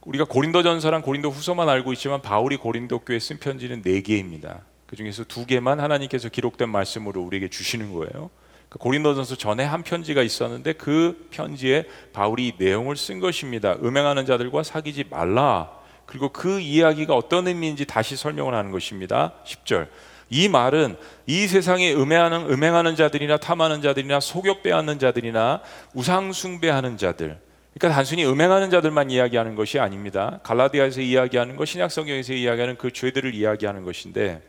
우리가 0.00 0.24
고린도전서랑 0.24 1.02
고린도후서만 1.02 1.68
알고 1.68 1.92
있지만 1.92 2.22
바울이 2.22 2.56
고린도 2.56 3.00
교회에 3.00 3.20
쓴 3.20 3.38
편지는 3.38 3.82
네 3.82 4.00
개입니다. 4.00 4.62
그 4.86 4.96
중에서 4.96 5.24
두 5.24 5.46
개만 5.46 5.78
하나님께서 5.78 6.28
기록된 6.28 6.68
말씀으로 6.68 7.22
우리에게 7.22 7.48
주시는 7.48 7.92
거예요. 7.92 8.30
그 8.72 8.78
고린도전서 8.78 9.36
전에 9.36 9.64
한 9.64 9.82
편지가 9.82 10.22
있었는데 10.22 10.72
그 10.72 11.28
편지에 11.30 11.84
바울이 12.14 12.54
내용을 12.56 12.96
쓴 12.96 13.20
것입니다. 13.20 13.76
음행하는 13.82 14.24
자들과 14.24 14.62
사귀지 14.62 15.04
말라. 15.10 15.70
그리고 16.06 16.30
그 16.30 16.58
이야기가 16.58 17.14
어떤 17.14 17.48
의미인지 17.48 17.84
다시 17.84 18.16
설명을 18.16 18.54
하는 18.54 18.70
것입니다. 18.70 19.34
10절. 19.44 19.88
이 20.30 20.48
말은 20.48 20.96
이 21.26 21.46
세상에 21.48 21.92
음행하는, 21.92 22.50
음행하는 22.50 22.96
자들이나 22.96 23.36
탐하는 23.36 23.82
자들이나 23.82 24.20
속여 24.20 24.62
빼앗는 24.62 24.98
자들이나 24.98 25.60
우상 25.92 26.32
숭배하는 26.32 26.96
자들 26.96 27.38
그러니까 27.74 27.94
단순히 27.94 28.24
음행하는 28.24 28.70
자들만 28.70 29.10
이야기하는 29.10 29.54
것이 29.54 29.80
아닙니다. 29.80 30.40
갈라디아에서 30.44 31.02
이야기하는 31.02 31.56
것, 31.56 31.66
신약성경에서 31.66 32.32
이야기하는 32.32 32.78
그 32.78 32.90
죄들을 32.90 33.34
이야기하는 33.34 33.84
것인데 33.84 34.40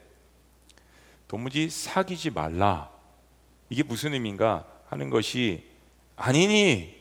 도무지 1.27 1.69
사귀지 1.69 2.29
말라. 2.29 2.92
이게 3.73 3.81
무슨 3.81 4.13
의미인가 4.13 4.65
하는 4.87 5.09
것이 5.09 5.63
아니니 6.15 6.95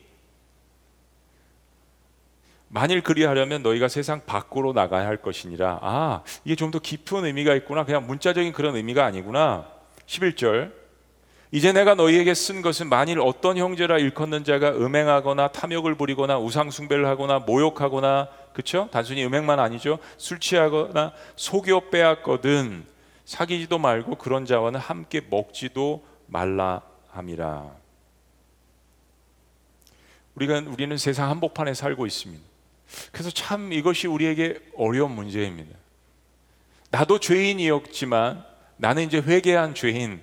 만일 2.69 3.03
그리하려면 3.03 3.63
너희가 3.63 3.89
세상 3.89 4.25
밖으로 4.25 4.73
나가야 4.73 5.07
할 5.07 5.19
것이니라. 5.19 5.81
아, 5.83 6.23
이게 6.47 6.57
좀 6.57 6.71
더 6.71 6.79
깊은 6.79 7.27
의미가 7.27 7.55
있구나. 7.57 7.85
그냥 7.85 8.07
문자적인 8.07 8.55
그런 8.55 8.75
의미가 8.77 9.05
아니구나. 9.05 9.67
11절. 10.07 10.73
이제 11.51 11.73
내가 11.75 11.95
너희에게 11.95 12.33
쓴 12.33 12.63
것은 12.63 12.89
만일 12.89 13.21
어떤 13.21 13.59
형제라 13.59 13.99
일컫는 13.99 14.45
자가 14.45 14.71
음행하거나 14.71 15.49
탐욕을 15.49 15.97
부리거나 15.97 16.39
우상 16.39 16.71
숭배를 16.71 17.05
하거나 17.07 17.41
모욕하거나 17.41 18.29
그렇죠? 18.55 18.89
단순히 18.91 19.23
음행만 19.27 19.61
아니죠. 19.61 19.99
술 20.17 20.41
취하거나 20.41 21.13
속여 21.37 21.91
빼앗거든 21.91 22.87
사귀지도 23.27 23.79
말고 23.79 24.15
그런 24.15 24.47
자와는 24.47 24.81
함께 24.81 25.21
먹지도 25.29 26.11
말라 26.33 26.81
함이라. 27.11 27.71
우리가 30.35 30.63
우리는 30.67 30.97
세상 30.97 31.29
한복판에 31.29 31.75
살고 31.75 32.07
있습니다. 32.07 32.43
그래서 33.13 33.31
참 33.31 33.73
이것이 33.73 34.07
우리에게 34.07 34.59
어려운 34.77 35.13
문제입니다. 35.13 35.77
나도 36.91 37.21
죄인이었지만 37.21 38.45
나는 38.79 39.05
이제 39.05 39.19
회개한 39.19 39.75
죄인, 39.75 40.23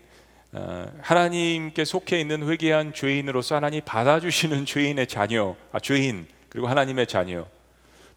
어, 0.51 0.91
하나님께 1.01 1.85
속해 1.85 2.19
있는 2.19 2.47
회개한 2.49 2.93
죄인으로서 2.93 3.55
하나님 3.55 3.81
받아주시는 3.85 4.65
죄인의 4.65 5.07
자녀, 5.07 5.55
아, 5.71 5.79
죄인 5.79 6.27
그리고 6.49 6.67
하나님의 6.67 7.05
자녀. 7.05 7.45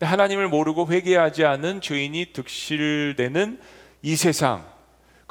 하나님을 0.00 0.48
모르고 0.48 0.88
회개하지 0.90 1.44
않은 1.44 1.82
죄인이 1.82 2.32
득실되는 2.32 3.60
이 4.00 4.16
세상, 4.16 4.71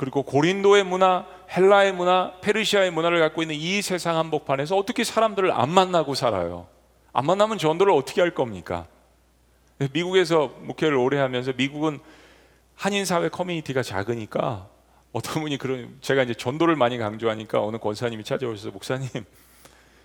그리고 0.02 0.24
고린도의 0.24 0.84
문화, 0.84 1.28
헬라의 1.56 1.92
문화, 1.94 2.34
페르시아의 2.42 2.90
문화를 2.90 3.20
갖고 3.20 3.44
있는 3.44 3.56
이 3.56 3.84
세상 3.84 4.18
한복판에서 4.18 4.76
어떻게 4.76 5.04
사람들을 5.04 5.52
안 5.52 5.70
만나고 5.70 6.16
살아요? 6.16 6.66
안 7.14 7.28
만나면 7.28 7.60
전도를 7.60 7.94
어떻게 7.94 8.20
할 8.20 8.34
겁니까? 8.34 8.88
미국에서 9.94 10.56
목회를 10.62 10.98
오래 10.98 11.20
하면서 11.20 11.54
미국은 11.56 12.00
한인 12.74 13.06
사회 13.06 13.30
커뮤니티가 13.30 13.84
작으니까 13.84 14.68
어떤 15.12 15.44
분이 15.44 15.60
그런 15.60 15.96
제가 16.02 16.24
이제 16.24 16.34
전도를 16.34 16.76
많이 16.76 16.98
강조하니까 16.98 17.64
어느 17.64 17.78
권사님이 17.78 18.24
찾아오셔서 18.24 18.72
목사님 18.72 19.08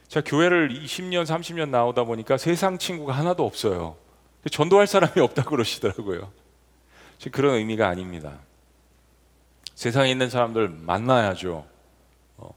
제가 0.08 0.28
교회를 0.28 0.78
20년 0.78 1.24
30년 1.24 1.70
나오다 1.70 2.04
보니까 2.04 2.36
세상 2.36 2.76
친구가 2.76 3.14
하나도 3.14 3.46
없어요. 3.46 3.96
전도할 4.50 4.86
사람이 4.86 5.20
없다 5.22 5.44
그러시더라고요. 5.44 6.30
그런 7.32 7.54
의미가 7.54 7.88
아닙니다. 7.88 8.40
세상에 9.76 10.10
있는 10.10 10.30
사람들 10.30 10.70
만나야죠. 10.70 11.66
어, 12.38 12.54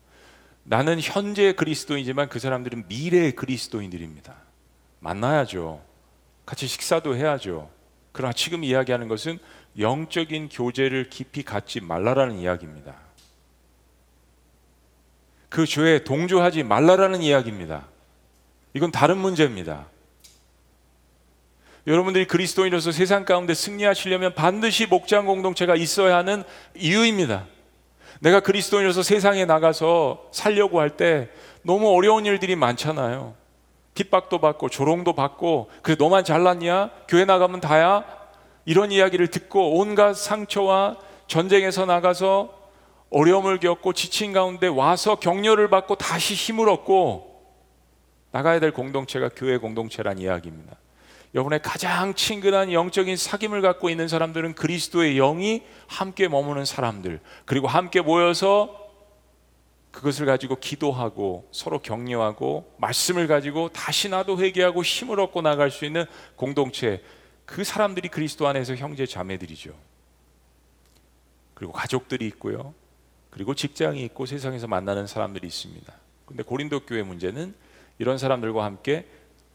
나는 0.64 1.00
현재 1.02 1.52
그리스도이지만 1.52 2.30
그 2.30 2.40
사람들은 2.40 2.86
미래의 2.88 3.34
그리스도인들입니다. 3.34 4.34
만나야죠. 5.02 5.82
같이 6.46 6.66
식사도 6.66 7.16
해야죠. 7.16 7.70
그러나 8.14 8.34
지금 8.34 8.64
이야기하는 8.64 9.10
것은 9.10 9.38
영적인 9.78 10.50
교제를 10.50 11.10
깊이 11.10 11.44
갖지 11.44 11.82
말라라는 11.82 12.38
이야기입니다. 12.38 12.96
그 15.50 15.66
죄에 15.66 16.06
동조하지 16.06 16.64
말라라는 16.64 17.22
이야기입니다. 17.22 17.88
이건 18.74 18.92
다른 18.92 19.18
문제입니다. 19.18 19.88
여러분들이 21.90 22.26
그리스도인으로서 22.26 22.92
세상 22.92 23.26
가운데 23.26 23.56
승리하시려면 23.56 24.36
반드시 24.36 24.86
목장 24.86 25.26
공동체가 25.26 25.76
있어야 25.76 26.18
하는 26.18 26.44
이유입니다. 26.76 27.48
내가 28.20 28.42
그리스도인으로서 28.42 29.02
세상에 29.02 29.46
나가서 29.46 30.28
살려고 30.32 30.80
할 30.80 30.92
때 30.92 31.30
너무 31.64 31.90
어려운 31.90 32.28
일들이 32.28 32.56
많잖아요. 32.56 33.34
핍박도 33.96 34.38
받고 34.38 34.70
조롱도 34.70 35.14
받고 35.14 35.72
그래 35.82 35.96
너만 35.98 36.24
잘났냐? 36.24 36.92
교회 37.08 37.26
나가면 37.26 37.60
다야? 37.60 38.06
이런 38.66 38.92
이야기를 38.92 39.30
듣고 39.30 39.80
온갖 39.80 40.14
상처와 40.14 40.98
전쟁에서 41.26 41.88
나가서 41.88 42.54
어려움을 43.10 43.60
겪고 43.60 43.94
지친 43.94 44.32
가운데 44.32 44.68
와서 44.68 45.16
격려를 45.16 45.72
받고 45.72 45.96
다시 45.96 46.36
힘을 46.36 46.70
얻고 46.70 47.42
나가야 48.30 48.60
될 48.60 48.74
공동체가 48.74 49.30
교회 49.36 49.58
공동체란 49.58 50.20
이야기입니다. 50.20 50.79
여러분의 51.36 51.62
가장 51.62 52.16
친근한 52.16 52.74
영적인 52.74 53.16
사귐을 53.16 53.62
갖고 53.62 53.90
있는 53.90 54.08
사람들은 54.08 54.56
그리스도의 54.56 55.16
영이 55.16 55.64
함께 55.88 56.28
머무는 56.28 56.66
사람들, 56.66 57.20
그리고 57.46 57.68
함께 57.68 58.02
모여서 58.02 58.76
그것을 59.92 60.26
가지고 60.26 60.56
기도하고 60.56 61.48
서로 61.52 61.80
격려하고 61.80 62.74
말씀을 62.78 63.28
가지고 63.28 63.70
다시 63.70 64.10
나도 64.10 64.40
회개하고 64.40 64.84
힘을 64.84 65.20
얻고 65.20 65.42
나갈 65.42 65.72
수 65.72 65.86
있는 65.86 66.06
공동체, 66.36 67.04
그 67.46 67.64
사람들이 67.64 68.10
그리스도 68.10 68.48
안에서 68.48 68.76
형제 68.76 69.06
자매들이죠. 69.06 69.74
그리고 71.54 71.74
가족들이 71.74 72.26
있고요. 72.28 72.74
그리고 73.30 73.54
직장이 73.54 74.04
있고 74.06 74.26
세상에서 74.26 74.68
만나는 74.68 75.08
사람들이 75.08 75.46
있습니다. 75.48 75.94
근데 76.26 76.44
고린도 76.44 76.82
교회 76.82 77.04
문제는 77.04 77.54
이런 77.98 78.18
사람들과 78.18 78.64
함께 78.64 79.06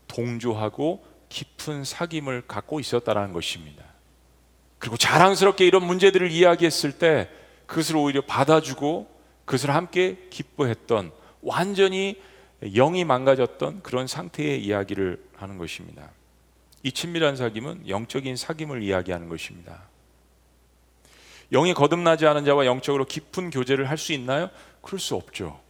동조하고 0.07 1.14
깊은 1.35 1.83
사귐을 1.83 2.47
갖고 2.47 2.79
있었다라는 2.79 3.33
것입니다. 3.33 3.85
그리고 4.79 4.97
자랑스럽게 4.97 5.67
이런 5.67 5.85
문제들을 5.85 6.31
이야기했을 6.31 6.93
때 6.93 7.29
그것을 7.67 7.97
오히려 7.97 8.21
받아주고 8.21 9.11
그것을 9.45 9.75
함께 9.75 10.29
기뻐했던 10.31 11.11
완전히 11.43 12.23
영이 12.63 13.05
망가졌던 13.05 13.83
그런 13.83 14.07
상태의 14.07 14.63
이야기를 14.63 15.25
하는 15.37 15.59
것입니다. 15.59 16.09
이 16.85 16.93
친밀한 16.93 17.35
사귐은 17.35 17.89
영적인 17.89 18.37
사귐을 18.37 18.85
이야기하는 18.85 19.29
것입니다. 19.29 19.89
영이 21.51 21.75
거듭나지 21.75 22.27
않은 22.27 22.45
자와 22.45 22.65
영적으로 22.65 23.07
깊은 23.07 23.51
교제를 23.51 23.91
할 23.91 23.99
수 23.99 24.13
있나요? 24.13 24.51
그럴 24.81 25.01
수 25.01 25.17
없죠. 25.17 25.61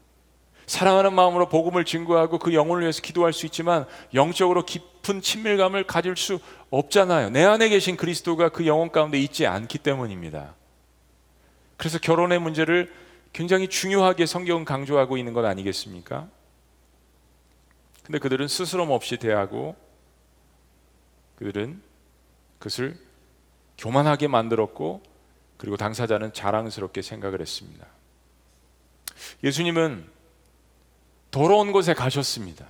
사랑하는 0.66 1.14
마음으로 1.14 1.48
복음을 1.48 1.86
증거하고 1.86 2.38
그 2.38 2.52
영혼을 2.52 2.82
위해서 2.82 3.00
기도할 3.00 3.32
수 3.32 3.46
있지만 3.46 3.86
영적으로 4.12 4.64
깊 4.66 4.93
은 5.10 5.20
친밀감을 5.20 5.86
가질 5.86 6.16
수 6.16 6.38
없잖아요. 6.70 7.30
내 7.30 7.44
안에 7.44 7.68
계신 7.68 7.96
그리스도가 7.96 8.48
그 8.48 8.66
영혼 8.66 8.90
가운데 8.90 9.18
있지 9.18 9.46
않기 9.46 9.78
때문입니다. 9.78 10.54
그래서 11.76 11.98
결혼의 11.98 12.38
문제를 12.38 12.92
굉장히 13.32 13.68
중요하게 13.68 14.26
성경은 14.26 14.64
강조하고 14.64 15.18
있는 15.18 15.32
것 15.32 15.44
아니겠습니까? 15.44 16.28
근데 18.04 18.18
그들은 18.18 18.48
스스럼 18.48 18.90
없이 18.90 19.16
대하고 19.16 19.76
그들은 21.36 21.82
그것을 22.58 22.96
교만하게 23.76 24.28
만들었고 24.28 25.02
그리고 25.56 25.76
당사자는 25.76 26.32
자랑스럽게 26.32 27.02
생각을 27.02 27.40
했습니다. 27.40 27.86
예수님은 29.42 30.06
더러운 31.30 31.72
곳에 31.72 31.94
가셨습니다. 31.94 32.66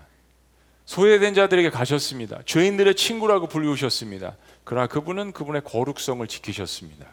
소외된 0.84 1.34
자들에게 1.34 1.70
가셨습니다. 1.70 2.40
죄인들의 2.44 2.94
친구라고 2.94 3.46
불리우셨습니다. 3.48 4.36
그러나 4.64 4.86
그분은 4.86 5.32
그분의 5.32 5.62
거룩성을 5.64 6.26
지키셨습니다. 6.26 7.06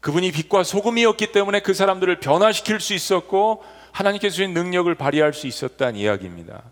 그분이 0.00 0.32
빛과 0.32 0.64
소금이었기 0.64 1.32
때문에 1.32 1.60
그 1.60 1.74
사람들을 1.74 2.20
변화시킬 2.20 2.80
수 2.80 2.92
있었고 2.92 3.64
하나님께서 3.92 4.34
주신 4.34 4.52
능력을 4.52 4.92
발휘할 4.94 5.32
수 5.32 5.46
있었다는 5.46 5.96
이야기입니다. 5.96 6.62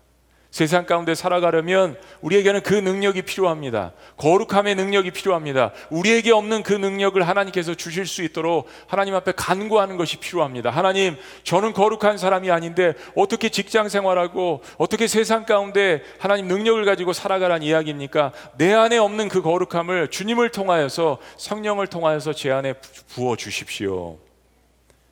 세상 0.51 0.85
가운데 0.85 1.15
살아가려면 1.15 1.97
우리에게는 2.19 2.61
그 2.61 2.73
능력이 2.73 3.21
필요합니다. 3.21 3.93
거룩함의 4.17 4.75
능력이 4.75 5.11
필요합니다. 5.11 5.71
우리에게 5.89 6.33
없는 6.33 6.63
그 6.63 6.73
능력을 6.73 7.25
하나님께서 7.25 7.73
주실 7.73 8.05
수 8.05 8.21
있도록 8.21 8.67
하나님 8.85 9.15
앞에 9.15 9.31
간구하는 9.31 9.95
것이 9.95 10.17
필요합니다. 10.17 10.69
하나님, 10.69 11.15
저는 11.43 11.71
거룩한 11.71 12.17
사람이 12.17 12.51
아닌데 12.51 12.93
어떻게 13.15 13.47
직장 13.47 13.87
생활하고 13.87 14.61
어떻게 14.77 15.07
세상 15.07 15.45
가운데 15.45 16.03
하나님 16.19 16.49
능력을 16.49 16.83
가지고 16.83 17.13
살아가란 17.13 17.63
이야기입니까? 17.63 18.33
내 18.57 18.73
안에 18.73 18.97
없는 18.97 19.29
그 19.29 19.41
거룩함을 19.41 20.09
주님을 20.09 20.49
통하여서 20.49 21.19
성령을 21.37 21.87
통하여서 21.87 22.33
제 22.33 22.51
안에 22.51 22.73
부어 23.13 23.37
주십시오. 23.37 24.17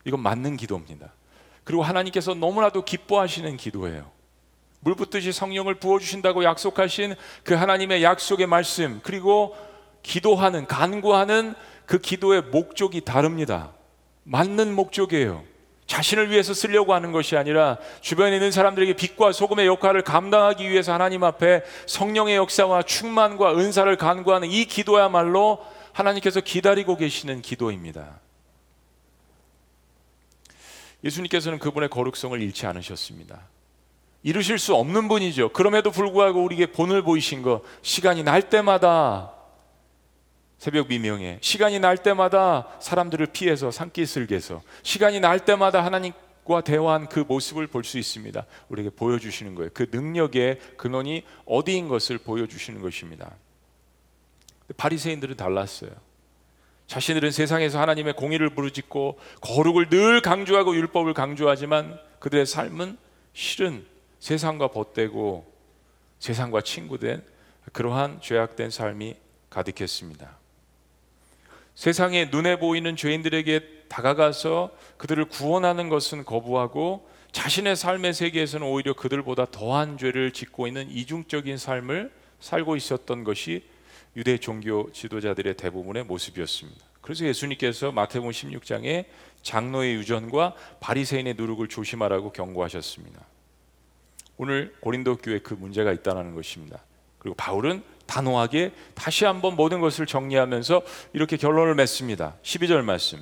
이건 0.04 0.20
맞는 0.20 0.58
기도입니다. 0.58 1.14
그리고 1.64 1.82
하나님께서 1.82 2.34
너무나도 2.34 2.84
기뻐하시는 2.84 3.56
기도예요. 3.56 4.19
물 4.82 4.96
붓듯이 4.96 5.32
성령을 5.32 5.76
부어주신다고 5.76 6.44
약속하신 6.44 7.16
그 7.44 7.54
하나님의 7.54 8.04
약속의 8.04 8.48
말씀, 8.48 9.02
그리고 9.04 9.56
기도하는, 10.04 10.66
간구하는 10.68 11.54
그 11.86 12.00
기도의 12.00 12.44
목적이 12.44 13.02
다릅니다. 13.02 13.72
맞는 14.24 14.74
목적이에요. 14.74 15.44
자신을 15.88 16.30
위해서 16.30 16.54
쓰려고 16.54 16.94
하는 16.94 17.12
것이 17.12 17.36
아니라 17.36 17.80
주변에 18.00 18.36
있는 18.36 18.52
사람들에게 18.52 18.94
빛과 18.94 19.32
소금의 19.32 19.66
역할을 19.66 20.04
감당하기 20.04 20.70
위해서 20.70 20.94
하나님 20.94 21.24
앞에 21.24 21.64
성령의 21.88 22.36
역사와 22.36 22.84
충만과 22.84 23.58
은사를 23.58 23.98
간구하는 23.98 24.52
이 24.52 24.66
기도야말로 24.66 25.66
하나님께서 25.92 26.42
기다리고 26.42 26.96
계시는 26.96 27.42
기도입니다. 27.42 28.20
예수님께서는 31.04 31.58
그분의 31.58 31.90
거룩성을 31.90 32.40
잃지 32.40 32.68
않으셨습니다. 32.68 33.42
이루실 34.24 34.60
수 34.60 34.76
없는 34.76 35.08
분이죠. 35.08 35.50
그럼에도 35.50 35.92
불구하고 35.92 36.44
우리에게 36.44 36.72
본을 36.72 37.04
보이신 37.04 37.42
것, 37.42 37.62
시간이 37.82 38.24
날 38.24 38.50
때마다 38.50 39.34
새벽 40.58 40.90
미명에 40.90 41.40
시간이 41.42 41.80
날 41.80 41.98
때마다 41.98 42.68
사람들을 42.82 43.28
피해서 43.28 43.72
산기슭에서 43.72 44.62
시간이 44.84 45.22
날 45.22 45.40
때마다 45.46 45.86
하나님과 45.86 46.62
대화한 46.66 47.08
그 47.08 47.24
모습을 47.26 47.68
볼 47.68 47.86
수 47.86 47.98
있습니다. 47.98 48.46
우리에게 48.68 48.90
보여주시는 48.90 49.56
거예요. 49.56 49.70
그 49.74 49.88
능력의 49.90 50.60
근원이 50.76 51.24
어디인 51.46 51.88
것을 51.88 52.18
보여주시는 52.18 52.82
것입니다. 52.82 53.32
바리새인들은 54.76 55.38
달랐어요. 55.38 55.92
자신들은 56.88 57.32
세상에서 57.32 57.80
하나님의 57.80 58.14
공의를 58.14 58.50
부르짖고 58.50 59.18
거룩을 59.42 59.90
늘 59.90 60.22
강조하고 60.22 60.76
율법을 60.76 61.14
강조하지만 61.14 61.98
그들의 62.20 62.46
삶은 62.46 62.98
실은 63.34 63.86
세상과 64.20 64.70
벗되고 64.70 65.52
세상과 66.20 66.62
친구된 66.62 67.24
그러한 67.72 68.22
죄악된 68.22 68.70
삶이 68.70 69.16
가득했습니다. 69.50 70.38
세상에 71.76 72.26
눈에 72.26 72.60
보이는 72.60 72.96
죄인들에게 72.96 73.86
다가가서 73.88 74.72
그들을 74.98 75.26
구원하는 75.26 75.90
것은 75.90 76.26
거부하고 76.26 77.10
자신의 77.32 77.76
삶의 77.76 78.14
세계에서는 78.14 78.66
오히려 78.68 78.94
그들보다 78.94 79.46
더한 79.46 79.98
죄를 79.98 80.32
짓고 80.32 80.68
있는 80.68 80.90
이중적인 80.90 81.58
삶을 81.58 82.12
살고 82.40 82.76
있었던 82.76 83.24
것이 83.24 83.64
유대 84.16 84.38
종교 84.38 84.92
지도자들의 84.92 85.56
대부분의 85.56 86.04
모습이었습니다. 86.06 86.86
그래서 87.02 87.26
예수님께서 87.26 87.92
마태복음 87.92 88.32
16장에 88.32 89.06
장로의 89.42 89.96
유전과 89.96 90.56
바리새인의 90.80 91.36
누룩을 91.36 91.70
조심하라고 91.70 92.32
경고하셨습니다. 92.32 93.26
오늘 94.40 94.74
고린도 94.80 95.18
교회 95.18 95.40
그 95.40 95.54
문제가 95.54 95.92
있다는 95.92 96.34
것입니다. 96.34 96.80
그리고 97.20 97.36
바울은 97.36 97.84
단호하게 98.06 98.72
다시 98.96 99.26
한번 99.26 99.56
모든 99.56 99.82
것을 99.82 100.06
정리하면서 100.06 100.82
이렇게 101.14 101.36
결론을 101.36 101.76
맺습니다. 101.76 102.36
12절 102.42 102.82
말씀. 102.82 103.20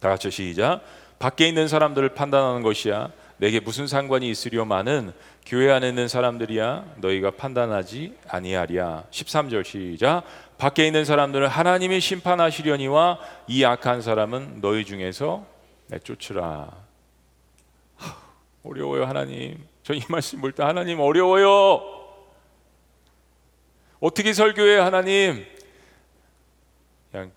다 0.00 0.10
같이 0.10 0.30
시작. 0.30 0.82
밖에 1.18 1.48
있는 1.48 1.66
사람들을 1.66 2.10
판단하는 2.10 2.62
것이야 2.62 3.10
내게 3.38 3.58
무슨 3.58 3.86
상관이 3.86 4.28
있으려마는 4.28 5.12
교회 5.46 5.72
안에 5.72 5.88
있는 5.88 6.08
사람들이야 6.08 6.96
너희가 6.98 7.32
판단하지 7.32 8.16
아니하랴 8.28 9.04
13절 9.10 9.64
시작 9.64 10.24
밖에 10.58 10.86
있는 10.86 11.04
사람들은 11.04 11.48
하나님이 11.48 12.00
심판하시려니와 12.00 13.18
이 13.48 13.64
악한 13.64 14.02
사람은 14.02 14.60
너희 14.60 14.84
중에서 14.84 15.46
내쫓으라 15.88 16.70
하, 17.96 18.16
어려워요 18.64 19.04
하나님 19.04 19.71
저 19.82 19.94
이 19.94 20.00
말씀 20.08 20.40
볼 20.40 20.52
때 20.52 20.62
하나님 20.62 21.00
어려워요 21.00 21.80
어떻게 24.00 24.32
설교해 24.32 24.78
하나님 24.78 25.44
그냥 27.10 27.32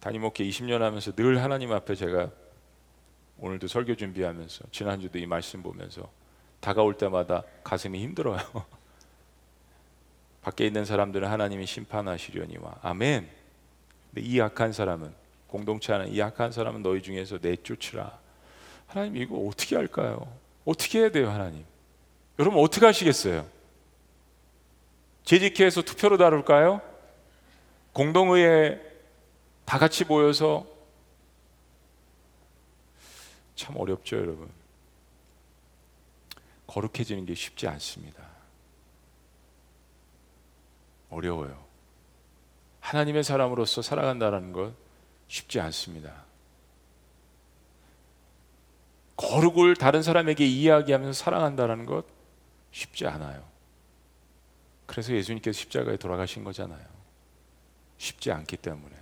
담임 0.00 0.22
목회 0.22 0.44
20년 0.44 0.78
하면서 0.78 1.12
늘 1.12 1.42
하나님 1.42 1.72
앞에 1.72 1.94
제가 1.94 2.30
오늘도 3.38 3.68
설교 3.68 3.94
준비하면서 3.96 4.64
지난주도 4.70 5.18
이 5.18 5.26
말씀 5.26 5.62
보면서 5.62 6.10
다가올 6.60 6.94
때마다 6.98 7.42
가슴이 7.64 8.02
힘들어요. 8.02 8.38
밖에 10.42 10.66
있는 10.66 10.84
사람들은 10.84 11.26
하나님이 11.28 11.64
심판하시려니와 11.66 12.76
아멘. 12.82 13.28
근데 14.12 14.26
이 14.26 14.38
약한 14.38 14.72
사람은 14.72 15.14
공동체 15.46 15.92
안에 15.94 16.08
이 16.10 16.18
약한 16.18 16.52
사람은 16.52 16.82
너희 16.82 17.00
중에서 17.02 17.38
내쫓으라. 17.40 18.18
하나님 18.88 19.16
이거 19.16 19.36
어떻게 19.38 19.76
할까요? 19.76 20.30
어떻게 20.66 21.00
해야 21.00 21.10
돼요, 21.10 21.30
하나님? 21.30 21.64
여러분 22.40 22.64
어떻게 22.64 22.86
하시겠어요? 22.86 23.46
재직회에서 25.24 25.82
투표로 25.82 26.16
다룰까요? 26.16 26.80
공동의회 27.92 28.80
다 29.66 29.78
같이 29.78 30.06
모여서 30.06 30.66
참 33.54 33.76
어렵죠, 33.76 34.16
여러분. 34.16 34.50
거룩해지는 36.66 37.26
게 37.26 37.34
쉽지 37.34 37.68
않습니다. 37.68 38.24
어려워요. 41.10 41.62
하나님의 42.80 43.22
사람으로서 43.22 43.82
살아간다는 43.82 44.52
것 44.52 44.72
쉽지 45.28 45.60
않습니다. 45.60 46.24
거룩을 49.16 49.76
다른 49.76 50.02
사람에게 50.02 50.46
이야기하면서 50.46 51.12
사랑한다는 51.12 51.84
것 51.84 52.19
쉽지 52.72 53.06
않아요. 53.06 53.42
그래서 54.86 55.12
예수님께서 55.12 55.58
십자가에 55.58 55.96
돌아가신 55.96 56.44
거잖아요. 56.44 56.84
쉽지 57.98 58.32
않기 58.32 58.56
때문에. 58.56 58.96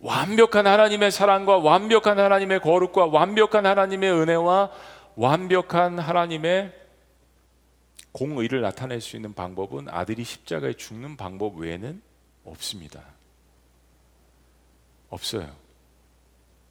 완벽한 0.00 0.66
하나님의 0.66 1.10
사랑과 1.10 1.56
완벽한 1.58 2.18
하나님의 2.18 2.60
거룩과 2.60 3.06
완벽한 3.06 3.66
하나님의 3.66 4.12
은혜와 4.12 4.70
완벽한 5.16 5.98
하나님의 5.98 6.72
공의를 8.12 8.60
나타낼 8.60 9.00
수 9.00 9.16
있는 9.16 9.34
방법은 9.34 9.88
아들이 9.88 10.24
십자가에 10.24 10.74
죽는 10.74 11.16
방법 11.16 11.56
외에는 11.56 12.02
없습니다. 12.44 13.02
없어요. 15.08 15.50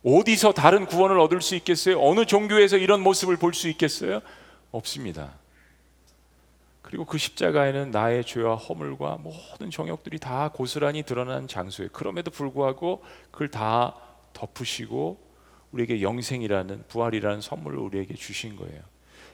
어디서 0.04 0.54
다른 0.54 0.86
구원을 0.86 1.20
얻을 1.20 1.42
수 1.42 1.56
있겠어요? 1.56 2.00
어느 2.02 2.26
종교에서 2.26 2.78
이런 2.78 3.02
모습을 3.02 3.38
볼 3.38 3.54
수 3.54 3.68
있겠어요? 3.70 4.22
없습니다. 4.78 5.34
그리고 6.82 7.04
그 7.04 7.18
십자가에는 7.18 7.90
나의 7.90 8.24
죄와 8.24 8.56
허물과 8.56 9.18
모든 9.24 9.72
정욕들이 9.72 10.20
다 10.20 10.52
고스란히 10.54 11.02
드러난 11.02 11.48
장소에 11.48 11.90
그럼에도 11.92 12.30
불구하고 12.30 13.04
그걸 13.32 13.48
다 13.48 13.96
덮으시고 14.34 15.18
우리에게 15.72 16.02
영생이라는 16.02 16.84
부활이라는 16.88 17.42
선물을 17.42 17.80
우리에게 17.80 18.14
주신 18.14 18.56
거예요. 18.56 18.82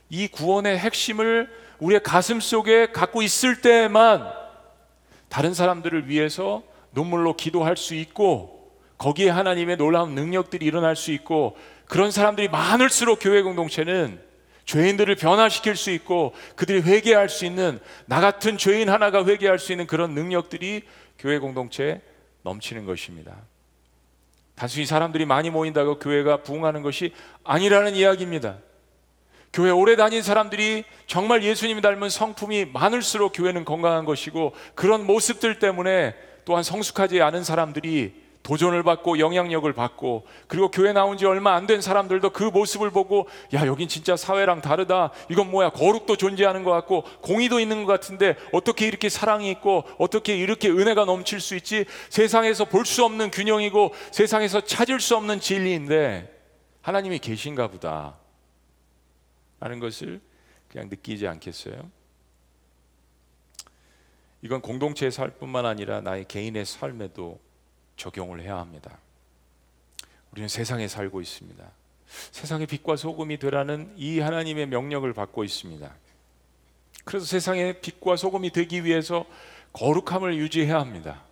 이 0.10 0.28
구원의 0.28 0.78
핵심을 0.78 1.50
우리의 1.80 2.04
가슴 2.04 2.40
속에 2.40 2.92
갖고 2.92 3.22
있을 3.22 3.62
때만 3.62 4.32
다른 5.28 5.54
사람들을 5.54 6.08
위해서 6.08 6.64
눈물로 6.94 7.36
기도할 7.36 7.78
수 7.78 7.96
있고 7.96 8.72
거기에 8.98 9.30
하나님의 9.30 9.78
놀라운 9.78 10.16
능력들이 10.16 10.66
일어날 10.66 10.96
수 10.96 11.12
있고 11.12 11.58
그런 11.86 12.12
사람들이 12.12 12.48
많을수록 12.48 13.20
교회 13.22 13.42
공동체는 13.42 14.31
죄인들을 14.66 15.16
변화시킬 15.16 15.76
수 15.76 15.92
있고 15.92 16.34
그들이 16.56 16.82
회개할 16.82 17.30
수 17.30 17.46
있는 17.46 17.80
나 18.06 18.22
같은 18.22 18.58
죄인 18.58 18.90
하나가 18.90 19.26
회개할 19.26 19.60
수 19.60 19.72
있는 19.72 19.88
그런 19.88 20.14
능력들이 20.14 20.84
교회 21.20 21.40
공동체에 21.40 22.02
넘치는 22.44 22.86
것입니다. 22.86 23.36
단순히 24.56 24.86
사람들이 24.86 25.26
많이 25.26 25.50
모인다고 25.50 26.00
교회가 26.00 26.44
부흥하는 26.44 26.82
것이 26.82 27.14
아니라는 27.44 27.96
이야기입니다. 27.96 28.58
교회 29.54 29.70
오래 29.70 29.96
다닌 29.96 30.22
사람들이 30.22 30.86
정말 31.08 31.44
예수님 31.44 31.82
닮은 31.82 32.10
성품이 32.10 32.66
많을수록 32.66 33.34
교회는 33.36 33.66
건강한 33.66 34.06
것이고 34.06 34.54
그런 34.76 35.06
모습들 35.06 35.60
때문에 35.60 36.16
또한 36.46 36.64
성숙하지 36.64 37.22
않은 37.22 37.44
사람들이 37.44 38.14
도전을 38.44 38.84
받고 38.84 39.20
영향력을 39.20 39.72
받고 39.74 40.26
그리고 40.48 40.72
교회 40.72 40.94
나온 40.94 41.18
지 41.18 41.26
얼마 41.26 41.54
안 41.56 41.68
된 41.68 41.80
사람들도 41.80 42.32
그 42.32 42.44
모습을 42.44 42.90
보고 42.90 43.28
야 43.54 43.66
여긴 43.68 43.88
진짜 43.88 44.18
사회랑 44.18 44.62
다르다. 44.62 45.12
이건 45.30 45.52
뭐야? 45.52 45.70
거룩도 45.70 46.18
존재하는 46.18 46.64
것 46.64 46.72
같고 46.72 47.04
공의도 47.22 47.60
있는 47.60 47.86
것 47.86 47.92
같은데 47.94 48.36
어떻게 48.52 48.88
이렇게 48.88 49.10
사랑이 49.10 49.50
있고 49.52 49.86
어떻게 50.00 50.36
이렇게 50.36 50.70
은혜가 50.70 51.06
넘칠 51.06 51.40
수 51.40 51.56
있지? 51.56 51.86
세상에서 52.10 52.66
볼 52.66 52.86
수 52.86 53.06
없는 53.06 53.32
균형이고 53.32 53.94
세상에서 54.12 54.62
찾을 54.62 55.00
수 55.00 55.16
없는 55.16 55.40
진리인데 55.40 56.36
하나님이 56.82 57.20
계신가 57.20 57.68
보다. 57.70 58.18
하는 59.60 59.80
것을 59.80 60.20
그냥 60.68 60.90
느끼지 60.90 61.28
않겠어요? 61.28 61.90
이건 64.42 64.62
공동체의 64.62 65.12
삶뿐만 65.12 65.66
아니라 65.68 66.02
나의 66.02 66.26
개인의 66.28 66.66
삶에도 66.66 67.40
적용을 67.98 68.42
해야 68.42 68.58
합니다. 68.58 68.98
우리는 70.32 70.48
세상에 70.48 70.88
살고 70.88 71.22
있습니다. 71.22 71.64
세상의 72.32 72.68
빛과 72.68 72.96
소금이 72.96 73.38
되라는 73.40 73.94
이 73.98 74.20
하나님의 74.20 74.68
명령을 74.68 75.14
받고 75.14 75.44
있습니다. 75.44 75.94
그래서 77.06 77.26
세상의 77.26 77.82
빛과 77.82 78.16
소금이 78.16 78.52
되기 78.52 78.84
위해서 78.84 79.26
거룩함을 79.74 80.38
유지해야 80.38 80.80
합니다. 80.80 81.24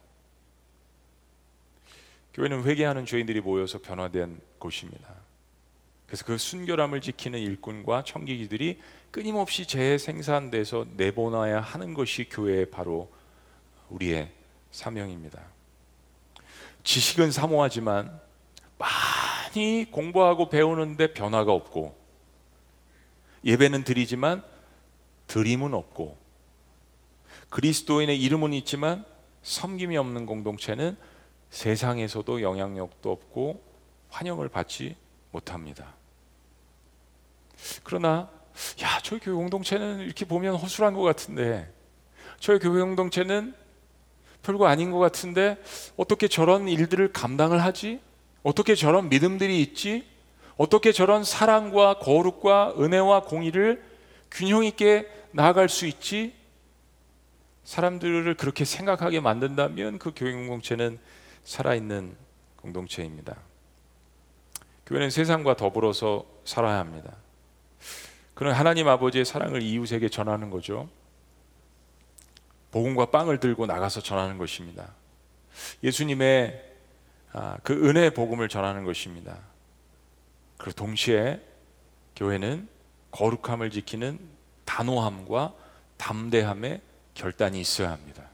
교회는 2.34 2.64
회개하는 2.64 3.06
죄인들이 3.06 3.42
모여서 3.42 3.80
변화된 3.80 4.40
곳입니다. 4.60 5.14
그래서 6.06 6.26
그 6.26 6.38
순결함을 6.38 7.02
지키는 7.02 7.40
일꾼과 7.40 8.04
청기기들이 8.04 8.82
끊임없이 9.12 9.68
재생산돼서 9.68 10.88
내보내야 10.96 11.60
하는 11.62 11.94
것이 11.94 12.28
교회의 12.30 12.72
바로 12.72 13.12
우리의 13.90 14.32
사명입니다. 14.72 15.40
지식은 16.90 17.30
사모하지만 17.30 18.20
많이 18.80 19.86
공부하고 19.92 20.50
배우는데 20.50 21.14
변화가 21.14 21.54
없고 21.54 21.96
예배는 23.46 23.84
드리지만 23.84 24.44
드림은 25.28 25.76
없고 25.76 26.18
그리스도인의 27.52 28.20
이름은 28.20 28.54
있지만 28.54 29.06
섬김이 29.44 29.98
없는 29.98 30.26
공동체는 30.26 30.98
세상에서도 31.52 32.42
영향력도 32.42 33.12
없고 33.12 33.64
환영을 34.10 34.50
받지 34.50 34.96
못합니다. 35.30 35.94
그러나 37.84 38.32
야, 38.82 39.00
저희 39.04 39.20
교회 39.20 39.36
공동체는 39.36 40.00
이렇게 40.00 40.26
보면 40.26 40.56
허술한 40.56 40.96
것 40.96 41.04
같은데 41.04 41.72
저희 42.40 42.58
교회 42.58 42.82
공동체는 42.82 43.54
별거 44.44 44.68
아닌 44.68 44.92
것 44.92 45.00
같은데 45.00 45.58
어떻게 45.98 46.28
저런 46.28 46.68
일들을 46.68 47.12
감당을 47.12 47.64
하지? 47.64 48.00
어떻게 48.44 48.76
저런 48.76 49.10
믿음들이 49.10 49.62
있지? 49.62 50.06
어떻게 50.58 50.92
저런 50.92 51.24
사랑과 51.24 52.00
거룩과 52.00 52.76
은혜와 52.78 53.22
공의를 53.24 53.84
균형 54.32 54.66
있게 54.66 55.08
나아갈 55.32 55.70
수 55.70 55.86
있지? 55.86 56.34
사람들을 57.64 58.34
그렇게 58.36 58.66
생각하게 58.66 59.20
만든다면 59.20 60.00
그 60.00 60.12
교회 60.16 60.34
공동체는 60.34 61.00
살아있는 61.44 62.16
공동체입니다. 62.56 63.38
교회는 64.86 65.12
세상과 65.12 65.56
더불어서 65.56 66.26
살아야 66.46 66.80
합니다. 66.80 67.16
그는 68.34 68.54
하나님 68.54 68.88
아버지의 68.88 69.24
사랑을 69.24 69.62
이웃에게 69.62 70.10
전하는 70.10 70.50
거죠. 70.50 70.90
복음과 72.72 73.08
빵을 73.08 73.40
들고 73.40 73.66
나가서 73.66 74.02
전하는 74.02 74.38
것입니다. 74.38 74.94
예수님의 75.84 76.66
아, 77.32 77.58
그 77.64 77.74
은혜의 77.88 78.14
복음을 78.14 78.50
전하는 78.50 78.86
것입니다. 78.86 79.38
그리고 80.58 80.76
동시에 80.76 81.42
교회는 82.16 82.68
거룩함을 83.12 83.70
지키는 83.72 84.20
단호함과 84.66 85.54
담대함의 85.98 86.82
결단이 87.14 87.60
있어야 87.60 87.92
합니다. 87.92 88.30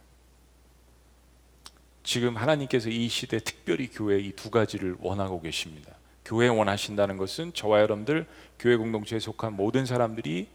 지금 2.03 2.37
하나님께서 2.37 2.89
이 2.89 3.07
시대 3.07 3.39
특별히 3.39 3.89
교회 3.89 4.19
이 4.19 4.31
두 4.31 4.51
가지를 4.51 4.95
원하고 4.99 5.41
계십니다. 5.41 5.93
교회 6.23 6.47
원하신다는 6.47 7.17
것은 7.17 7.53
저와 7.53 7.81
여러분들 7.81 8.27
교회 8.59 8.75
공동체에 8.75 9.19
속한 9.19 9.53
모든 9.53 9.85
사람들이 9.85 10.47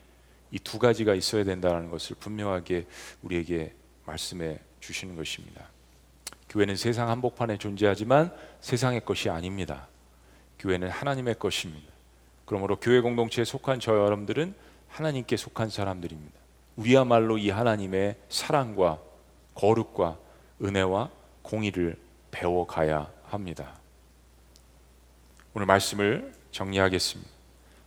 이 0.53 0.59
두 0.59 0.79
가지가 0.79 1.15
있어야 1.15 1.45
된다는 1.45 1.91
것을 1.91 2.17
분명하게 2.17 2.87
우리에게 3.23 3.73
말씀해 4.07 4.59
주시는 4.81 5.17
것입니다. 5.17 5.69
교회는 6.49 6.77
세상 6.77 7.09
한복판에 7.09 7.59
존재하지만 7.59 8.35
세상의 8.61 9.05
것이 9.05 9.31
아닙니다. 9.31 9.87
교회는 10.59 10.91
하나님의 10.91 11.39
것입니다. 11.39 11.93
그러므로 12.45 12.77
교회 12.77 13.01
공동체에 13.01 13.45
속한 13.45 13.79
저 13.79 13.93
여러분들은 13.93 14.55
하나님께 14.89 15.37
속한 15.37 15.71
사람들입니다. 15.71 16.39
우리야말로 16.77 17.39
이 17.39 17.51
하나님의 17.51 18.17
사랑과 18.29 19.01
거룩과 19.55 20.19
은혜와 20.63 21.11
공의를 21.43 21.97
배워가야 22.33 23.11
합니다. 23.25 23.79
오늘 25.55 25.67
말씀을 25.67 26.33
정리하겠습니다. 26.51 27.40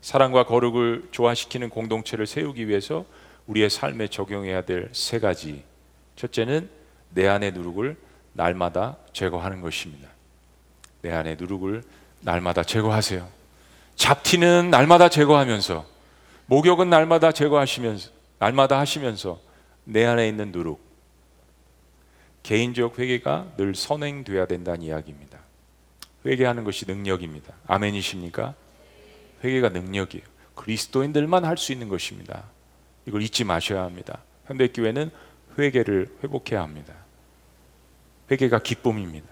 사랑과 0.04 0.44
거룩을 0.44 1.08
조화시키는 1.12 1.70
공동체를 1.70 2.28
세우기 2.28 2.68
위해서 2.68 3.06
우리의 3.48 3.70
삶에 3.70 4.10
적용해야 4.10 4.64
될 4.64 4.90
세 4.92 5.18
가지. 5.18 5.64
첫째는 6.18 6.70
내 7.12 7.26
안의 7.30 7.54
누룩을 7.54 7.96
날마다 8.34 8.98
제거하는 9.14 9.62
것입니다. 9.62 10.10
내 11.02 11.12
안의 11.14 11.38
누룩을 11.40 11.84
날마다 12.20 12.64
제거하세요. 12.64 13.26
잡티는 13.96 14.70
날마다 14.70 15.08
제거하면서 15.08 15.86
목욕은 16.48 16.90
날마다 16.90 17.32
제거하시면서 17.32 18.12
날마다 18.40 18.80
하시면서 18.80 19.40
내 19.86 20.04
안에 20.04 20.28
있는 20.28 20.52
누룩 20.52 20.82
개인적 22.44 23.00
회개가 23.00 23.54
늘 23.56 23.74
선행돼야 23.74 24.48
된다는 24.48 24.82
이야기입니다. 24.82 25.40
회개하는 26.26 26.66
것이 26.66 26.86
능력입니다. 26.88 27.54
아멘이십니까? 27.68 28.56
회개가 29.44 29.70
능력이에요. 29.70 30.26
그리스도인들만 30.56 31.46
할 31.46 31.58
수 31.58 31.72
있는 31.72 31.90
것입니다. 31.90 32.44
이걸 33.06 33.22
잊지 33.22 33.44
마셔야 33.44 33.84
합니다. 33.84 34.20
현대 34.46 34.68
교회는 34.68 35.12
회개를 35.58 36.10
회복해야 36.24 36.62
합니다. 36.62 36.94
회개가 38.32 38.60
기쁨입니다. 38.60 39.28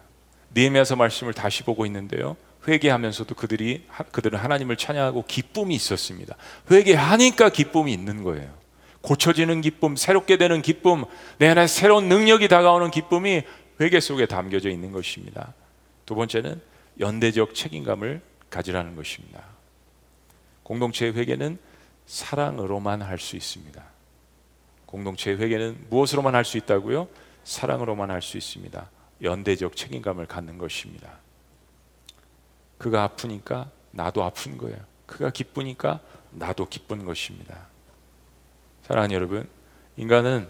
니에미아서 0.56 0.96
말씀을 0.96 1.34
다시 1.34 1.64
보고 1.64 1.86
있는데요. 1.86 2.36
회개하면서도 2.68 3.34
그들이 3.36 3.86
그들은 4.12 4.38
하나님을 4.38 4.76
찬양하고 4.78 5.26
기쁨이 5.26 5.74
있었습니다. 5.76 6.36
회개하니까 6.70 7.50
기쁨이 7.50 7.92
있는 7.94 8.24
거예요. 8.24 8.54
고쳐지는 9.02 9.62
기쁨, 9.62 9.96
새롭게 9.96 10.38
되는 10.38 10.62
기쁨, 10.62 11.06
내 11.40 11.48
안에 11.48 11.66
새로운 11.66 12.08
능력이 12.08 12.48
다가오는 12.48 12.92
기쁨이 12.92 13.42
회개 13.80 14.00
속에 14.00 14.28
담겨져 14.28 14.70
있는 14.70 14.92
것입니다. 14.92 15.54
두 16.06 16.14
번째는 16.14 16.62
연대적 17.00 17.56
책임감을 17.56 18.22
가지라는 18.52 18.96
것입니다. 18.96 19.51
공동체의 20.64 21.14
회개는 21.14 21.60
사랑으로만 22.06 23.02
할 23.02 23.20
수 23.20 23.36
있습니다. 23.36 23.84
공동체의 24.86 25.38
회개는 25.40 25.88
무엇으로만 25.90 26.36
할 26.36 26.44
수 26.44 26.58
있다고요? 26.58 27.08
사랑으로만 27.44 28.12
할 28.12 28.22
수 28.22 28.38
있습니다. 28.38 28.90
연대적 29.22 29.76
책임감을 29.76 30.26
갖는 30.26 30.58
것입니다. 30.58 31.20
그가 32.78 33.04
아프니까 33.04 33.70
나도 33.92 34.24
아픈 34.24 34.58
거예요. 34.58 34.78
그가 35.06 35.30
기쁘니까 35.30 36.00
나도 36.32 36.68
기쁜 36.68 37.06
것입니다. 37.06 37.68
사랑하는 38.84 39.16
여러분, 39.16 39.48
인간은 39.98 40.50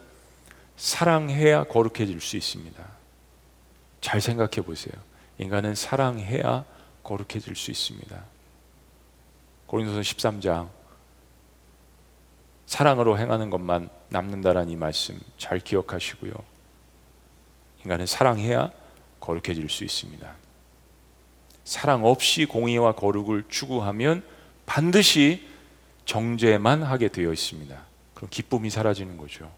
사랑해야 0.77 1.65
거룩해질 1.65 2.21
수 2.21 2.37
있습니다. 2.37 2.83
잘 3.99 4.21
생각해 4.21 4.61
보세요. 4.65 4.93
인간은 5.37 5.75
사랑해야 5.75 6.65
거룩해질 7.03 7.55
수 7.55 7.71
있습니다. 7.71 8.23
고린도서 9.71 10.01
13장 10.01 10.67
사랑으로 12.65 13.17
행하는 13.17 13.49
것만 13.49 13.89
남는다라는 14.09 14.69
이 14.69 14.75
말씀 14.75 15.17
잘 15.37 15.59
기억하시고요. 15.59 16.33
인간은 17.85 18.05
사랑해야 18.05 18.69
거룩해질 19.21 19.69
수 19.69 19.85
있습니다. 19.85 20.29
사랑 21.63 22.03
없이 22.03 22.43
공의와 22.43 22.95
거룩을 22.95 23.45
추구하면 23.47 24.25
반드시 24.65 25.47
정죄만 26.03 26.83
하게 26.83 27.07
되어 27.07 27.31
있습니다. 27.31 27.81
그럼 28.13 28.29
기쁨이 28.29 28.69
사라지는 28.69 29.15
거죠. 29.15 29.49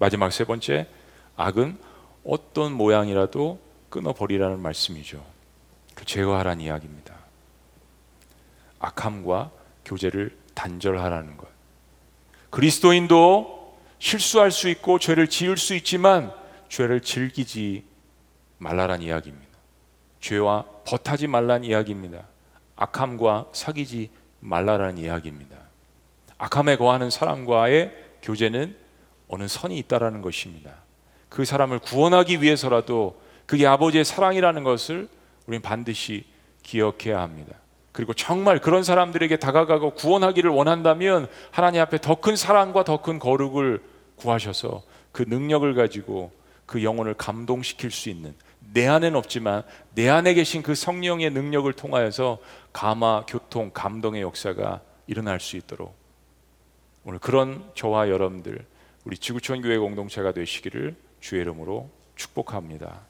마지막 0.00 0.32
세 0.32 0.42
번째, 0.42 0.88
악은 1.36 1.78
어떤 2.24 2.72
모양이라도 2.72 3.60
끊어버리라는 3.90 4.58
말씀이죠. 4.58 5.24
그 5.94 6.04
제거하라는 6.04 6.64
이야기입니다. 6.64 7.21
악함과 8.82 9.50
교제를 9.84 10.36
단절하라는 10.54 11.38
것. 11.38 11.48
그리스도인도 12.50 13.78
실수할 13.98 14.50
수 14.50 14.68
있고 14.68 14.98
죄를 14.98 15.28
지을 15.28 15.56
수 15.56 15.74
있지만 15.74 16.32
죄를 16.68 17.00
즐기지 17.00 17.84
말라란 18.58 19.00
이야기입니다. 19.00 19.48
죄와 20.20 20.64
버타지 20.84 21.28
말란 21.28 21.64
이야기입니다. 21.64 22.26
악함과 22.76 23.46
사귀지 23.52 24.10
말라라는 24.40 24.98
이야기입니다. 24.98 25.56
악함에 26.38 26.76
거하는 26.76 27.10
사람과의 27.10 27.92
교제는 28.22 28.76
어느 29.28 29.48
선이 29.48 29.78
있다라는 29.78 30.20
것입니다. 30.20 30.74
그 31.28 31.44
사람을 31.44 31.78
구원하기 31.78 32.42
위해서라도 32.42 33.20
그게 33.46 33.66
아버지의 33.66 34.04
사랑이라는 34.04 34.64
것을 34.64 35.08
우리는 35.46 35.62
반드시 35.62 36.24
기억해야 36.62 37.20
합니다. 37.20 37.61
그리고 37.92 38.14
정말 38.14 38.58
그런 38.58 38.82
사람들에게 38.82 39.36
다가가고 39.36 39.94
구원하기를 39.94 40.50
원한다면 40.50 41.28
하나님 41.50 41.82
앞에 41.82 41.98
더 41.98 42.14
큰 42.14 42.36
사랑과 42.36 42.84
더 42.84 43.02
큰 43.02 43.18
거룩을 43.18 43.82
구하셔서 44.16 44.82
그 45.12 45.24
능력을 45.28 45.72
가지고 45.74 46.32
그 46.64 46.82
영혼을 46.82 47.14
감동시킬 47.14 47.90
수 47.90 48.08
있는 48.08 48.34
내 48.72 48.86
안에는 48.86 49.18
없지만 49.18 49.62
내 49.94 50.08
안에 50.08 50.32
계신 50.34 50.62
그 50.62 50.74
성령의 50.74 51.30
능력을 51.30 51.70
통하여서 51.74 52.38
감화, 52.72 53.24
교통, 53.28 53.70
감동의 53.74 54.22
역사가 54.22 54.80
일어날 55.06 55.40
수 55.40 55.56
있도록 55.58 55.94
오늘 57.04 57.18
그런 57.18 57.62
저와 57.74 58.08
여러분들 58.08 58.64
우리 59.04 59.18
지구촌 59.18 59.60
교회 59.60 59.76
공동체가 59.76 60.32
되시기를 60.32 60.94
주의 61.20 61.42
이름으로 61.42 61.90
축복합니다. 62.16 63.00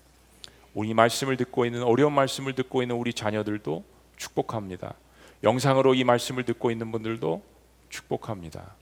우리 0.74 0.95
말씀을 0.95 1.37
듣고 1.37 1.66
있는 1.66 1.83
어려운 1.83 2.14
말씀을 2.14 2.55
듣고 2.55 2.83
있는 2.83 2.97
우리 2.97 3.12
자녀들도 3.12 3.85
축복합니다. 4.23 4.95
영상으로 5.43 5.95
이 5.95 6.05
말씀을 6.05 6.45
듣고 6.45 6.70
있는 6.70 6.93
분들도 6.93 7.43
축복합니다. 7.89 8.77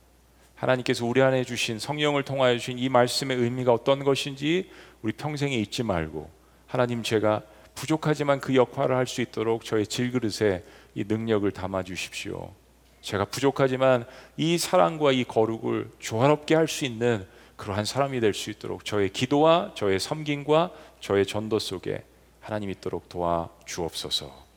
하나님께서 0.55 1.07
우리 1.07 1.23
안에 1.23 1.45
주신 1.45 1.79
성령을 1.79 2.23
통하여 2.23 2.59
주신 2.59 2.79
이 2.79 2.89
말씀의 2.91 3.39
의미가 3.39 3.73
어떤 3.73 4.05
것인지 4.05 4.71
우리 5.01 5.13
평생에 5.13 5.55
잊지 5.57 5.83
말고 5.83 6.29
하나님 6.67 7.03
제가 7.03 7.43
부족하지만 7.75 8.41
그 8.41 8.55
역할을 8.55 8.95
할 8.95 9.07
수 9.07 9.23
있도록 9.23 9.65
저의 9.65 9.87
질그릇에 9.87 10.63
이 10.95 11.05
능력을 11.09 11.51
담아 11.51 11.85
주십시오. 11.85 12.53
제가 13.01 13.25
부족하지만 13.25 14.05
이 14.37 14.59
사랑과 14.59 15.13
이 15.13 15.25
거룩을 15.25 15.91
조화롭게 15.99 16.55
할 16.55 16.69
수 16.69 16.85
있는 16.85 17.27
그러한 17.57 17.87
사람이 17.87 18.21
될 18.21 18.35
수 18.35 18.51
있도록 18.51 18.85
저의 18.85 19.11
기도와 19.11 19.73
저의 19.75 19.99
섬김과 19.99 20.73
저의 21.01 21.25
전도 21.25 21.59
속에 21.59 22.05
하나님 22.41 22.69
있도록 22.69 23.09
도와 23.09 23.49
주옵소서. 23.65 24.50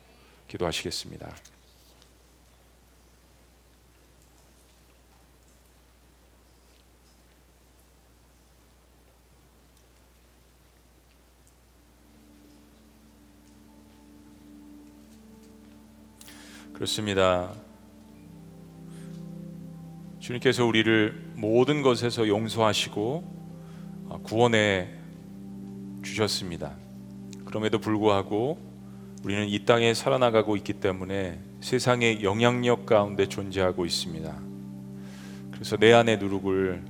기도하시겠습니다. 0.54 1.36
그렇습니다. 16.74 17.54
주님께서 20.20 20.66
우리를 20.66 21.34
모든 21.36 21.82
것에서 21.82 22.28
용서하시고 22.28 23.44
아, 24.10 24.18
구원해 24.24 24.90
주셨습니다. 26.04 26.76
그럼에도 27.46 27.80
불구하고 27.80 28.73
우리는 29.24 29.48
이 29.48 29.64
땅에 29.64 29.94
살아나가고 29.94 30.58
있기 30.58 30.74
때문에 30.74 31.40
세상의 31.62 32.24
영향력 32.24 32.86
가운데 32.86 33.26
존재하고 33.26 33.86
있습니다. 33.86 34.36
그래서 35.52 35.78
내 35.78 35.94
안의 35.94 36.18
누룩을 36.18 36.84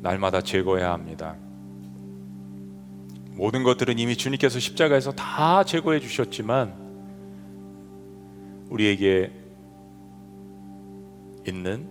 날마다 0.00 0.40
제거해야 0.40 0.92
합니다. 0.92 1.36
모든 3.32 3.64
것들은 3.64 3.98
이미 3.98 4.16
주님께서 4.16 4.60
십자가에서 4.60 5.12
다 5.12 5.62
제거해 5.64 6.00
주셨지만 6.00 6.72
우리에게 8.70 9.30
있는 11.46 11.86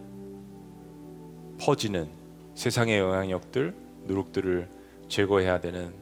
퍼지는 1.59 2.07
세상의 2.55 2.97
영향력들, 2.97 3.75
누룩들을 4.07 4.69
제거해야 5.07 5.61
되는 5.61 5.93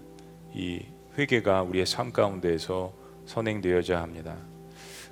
이 0.53 0.79
회개가 1.17 1.63
우리의 1.63 1.85
삶 1.85 2.13
가운데에서 2.13 3.00
선행되어야 3.25 4.01
합니다. 4.01 4.37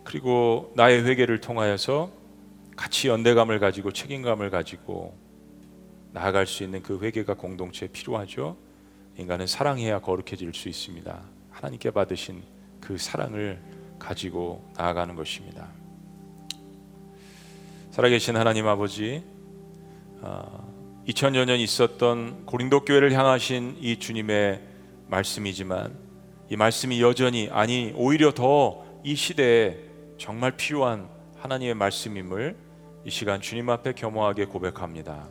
그리고 0.03 0.71
나의 0.75 1.05
회개를 1.05 1.41
통하여서 1.41 2.11
같이 2.75 3.07
연대감을 3.07 3.59
가지고 3.59 3.91
책임감을 3.91 4.49
가지고 4.49 5.15
나아갈 6.11 6.47
수 6.47 6.63
있는 6.63 6.81
그 6.81 6.99
회개가 6.99 7.35
공동체에 7.35 7.89
필요하죠. 7.89 8.57
인간은 9.17 9.47
사랑해야 9.47 9.99
거룩해질 9.99 10.53
수 10.53 10.69
있습니다. 10.69 11.21
하나님께 11.51 11.91
받으신 11.91 12.41
그 12.79 12.97
사랑을 12.97 13.61
가지고 13.99 14.65
나아가는 14.77 15.13
것입니다. 15.15 15.67
살아계신 17.91 18.37
하나님 18.37 18.65
아버지, 18.67 19.23
2000여 21.05 21.45
년 21.45 21.59
있었던 21.59 22.45
고린도 22.45 22.85
교회를 22.85 23.11
향하신 23.11 23.77
이 23.81 23.97
주님의 23.99 24.61
말씀이지만 25.07 26.08
이 26.49 26.55
말씀이 26.55 27.01
여전히 27.01 27.49
아니 27.51 27.93
오히려 27.95 28.31
더 28.33 28.89
이 29.03 29.15
시대에 29.15 29.77
정말 30.17 30.51
필요한 30.51 31.09
하나님의 31.37 31.73
말씀임을 31.75 32.57
이 33.05 33.09
시간 33.09 33.39
주님 33.39 33.69
앞에 33.69 33.93
겸허하게 33.93 34.45
고백합니다. 34.45 35.29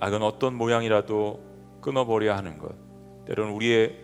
악은 0.00 0.22
어떤 0.22 0.54
모양이라도 0.54 1.42
끊어버려야 1.82 2.36
하는 2.36 2.58
것. 2.58 2.74
때로는 3.26 3.52
우리의 3.52 3.98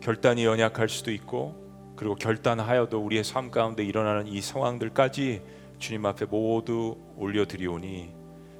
결단이 0.00 0.44
연약할 0.44 0.88
수도 0.88 1.12
있고 1.12 1.94
그리고 1.94 2.16
결단하여도 2.16 2.98
우리의 2.98 3.22
삶 3.22 3.52
가운데 3.52 3.84
일어나는 3.84 4.26
이 4.26 4.40
상황들까지 4.40 5.42
주님 5.78 6.04
앞에 6.06 6.26
모두 6.26 6.96
올려드리오니 7.16 8.12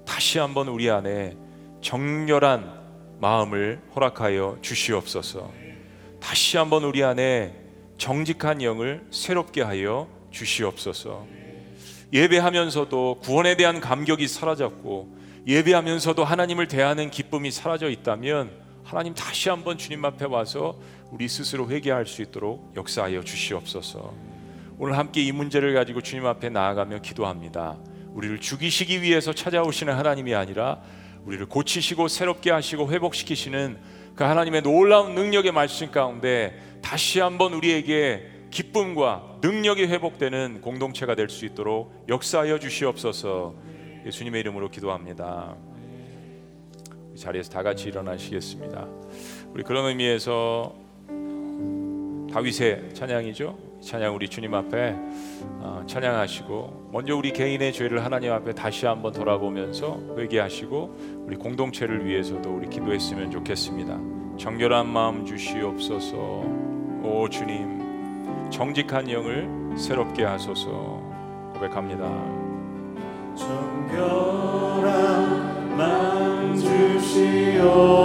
다시 0.07 0.39
한번 0.39 0.69
우리 0.69 0.89
안에 0.91 1.37
정렬한 1.81 2.85
마음을 3.19 3.83
허락하여 3.97 4.59
주시옵소서. 4.63 5.51
다시 6.25 6.57
한번 6.57 6.85
우리 6.85 7.05
안에 7.05 7.55
정직한 7.99 8.63
영을 8.63 9.07
새롭게 9.11 9.61
하여 9.61 10.09
주시옵소서. 10.31 11.27
예배하면서도 12.15 13.19
구원에 13.21 13.59
대한 13.59 13.79
감격이 13.79 14.27
사라졌고 14.27 15.19
예배하면서도 15.47 16.25
하나님을 16.25 16.67
대하는 16.67 17.11
기쁨이 17.11 17.51
사라져 17.51 17.91
있다면 17.91 18.53
하나님 18.85 19.15
다시 19.15 19.51
한번 19.51 19.77
주님 19.77 20.03
앞에 20.03 20.25
와서 20.25 20.79
우리 21.11 21.29
스스로 21.29 21.69
회개할 21.69 22.07
수 22.07 22.23
있도록 22.23 22.73
역사하여 22.75 23.23
주시옵소서. 23.23 24.15
오늘 24.79 24.97
함께 24.97 25.23
이 25.23 25.31
문제를 25.31 25.75
가지고 25.75 26.01
주님 26.01 26.25
앞에 26.25 26.49
나아가며 26.49 27.03
기도합니다. 27.03 27.77
우리를 28.15 28.41
죽이시기 28.41 29.03
위해서 29.03 29.35
찾아오시는 29.35 29.93
하나님이 29.93 30.35
아니라 30.35 30.81
우리를 31.27 31.45
고치시고 31.47 32.09
새롭게 32.09 32.51
하시고 32.51 32.91
회복시키시는 32.91 33.77
그 34.15 34.23
하나님의 34.23 34.63
놀라운 34.63 35.15
능력의 35.15 35.53
말씀 35.53 35.91
가운데 35.91 36.61
다시 36.83 37.21
한번 37.21 37.53
우리에게 37.53 38.31
기쁨과 38.51 39.39
능력이 39.43 39.87
회복되는 39.87 40.61
공동체가 40.61 41.15
될 41.17 41.29
수 41.29 41.45
있도록 41.45 42.05
역사하여 42.09 42.59
주시옵소서. 42.61 43.55
예수님의 44.07 44.41
이름으로 44.41 44.71
기도합니다. 44.71 45.57
자리에서 47.17 47.51
다 47.51 47.63
같이 47.63 47.89
일어나시겠습니다. 47.89 48.87
우리 49.53 49.65
그런 49.65 49.87
의미에서 49.87 50.75
다윗의 52.35 52.91
찬양이죠. 52.95 53.57
찬양 53.81 54.13
우리 54.17 54.29
주님 54.29 54.55
앞에 54.55 54.97
어, 55.61 55.85
찬양하시고 55.87 56.89
먼저 56.93 57.17
우리 57.17 57.33
개인의 57.33 57.73
죄를 57.73 58.05
하나님 58.05 58.33
앞에 58.33 58.53
다시 58.55 58.87
한번 58.87 59.13
돌아보면서 59.13 60.01
회개하시고 60.19 61.27
우리 61.27 61.37
공동체를 61.37 62.05
위해서도 62.05 62.57
우리 62.57 62.69
기도했으면 62.69 63.31
좋겠습니다. 63.31 64.01
정결한 64.37 64.89
마음 64.89 65.25
주시옵소서. 65.25 66.17
오 67.05 67.29
주님 67.31 68.51
정직한 68.51 69.09
영을 69.09 69.49
새롭게 69.79 70.25
하소서 70.25 71.01
고백합니다. 71.53 72.03
정결한 73.37 74.83
마음 75.77 76.57
주시옵소서. 76.57 78.05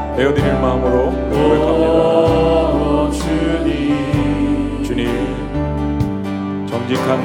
내어드릴 0.21 0.53
마음으로 0.53 1.05
고백합니다. 1.31 1.91
오 2.77 3.09
주님 3.11 4.83
주님 4.83 5.07
정직한 6.69 7.19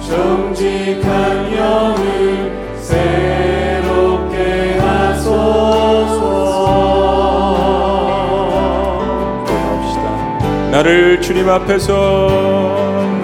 정직한 0.00 1.52
영을 1.56 2.52
새롭게 2.76 4.78
하소서. 4.78 6.20
나를 10.70 11.20
주님 11.20 11.48
앞에서 11.48 13.19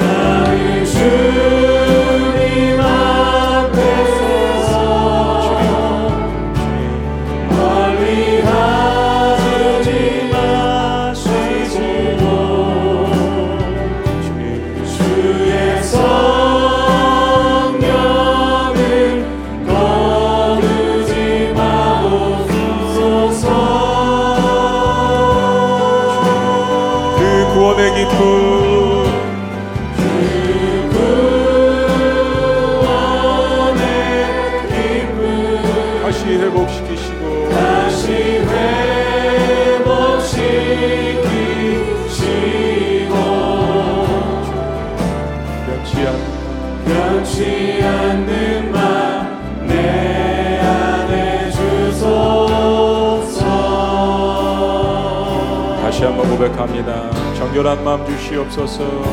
마음 58.46 59.05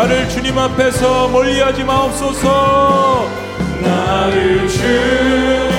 나를 0.00 0.30
주님 0.30 0.56
앞에서 0.56 1.28
멀리하지 1.28 1.84
마옵소서. 1.84 3.28
나를 3.82 4.66
주 4.66 5.69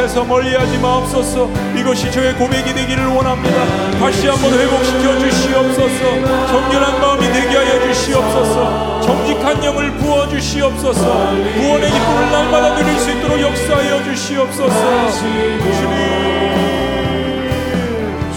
앞에서 0.00 0.24
멀리하지 0.24 0.78
마옵소서. 0.78 1.50
이것이 1.76 2.10
저의 2.10 2.34
고백이 2.34 2.72
되기를 2.72 3.06
원합니다. 3.08 3.66
다시 3.98 4.26
한번 4.28 4.52
회복시켜 4.52 5.18
주시옵소서. 5.18 6.46
정결한 6.46 7.00
마음이 7.00 7.26
되게 7.30 7.56
하여 7.56 7.80
주시옵소서. 7.82 9.00
정직한 9.02 9.62
영을 9.62 9.92
부어 9.98 10.26
주시옵소서. 10.28 11.02
구원의 11.02 11.90
기쁨을 11.90 12.30
날마다 12.32 12.76
누릴 12.76 12.98
수 12.98 13.10
있도록 13.10 13.40
역사하여 13.40 14.02
주시옵소서. 14.04 15.10
주님 15.20 15.60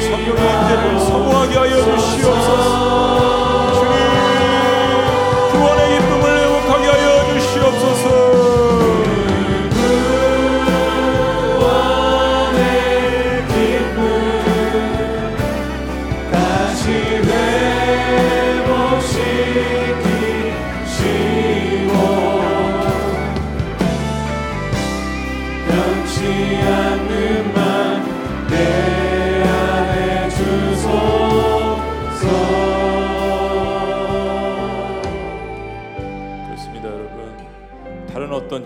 성령의 0.02 0.28
임재를 0.28 1.00
사모하게 1.00 1.58
하여 1.58 1.76
주시옵소서 1.96 3.47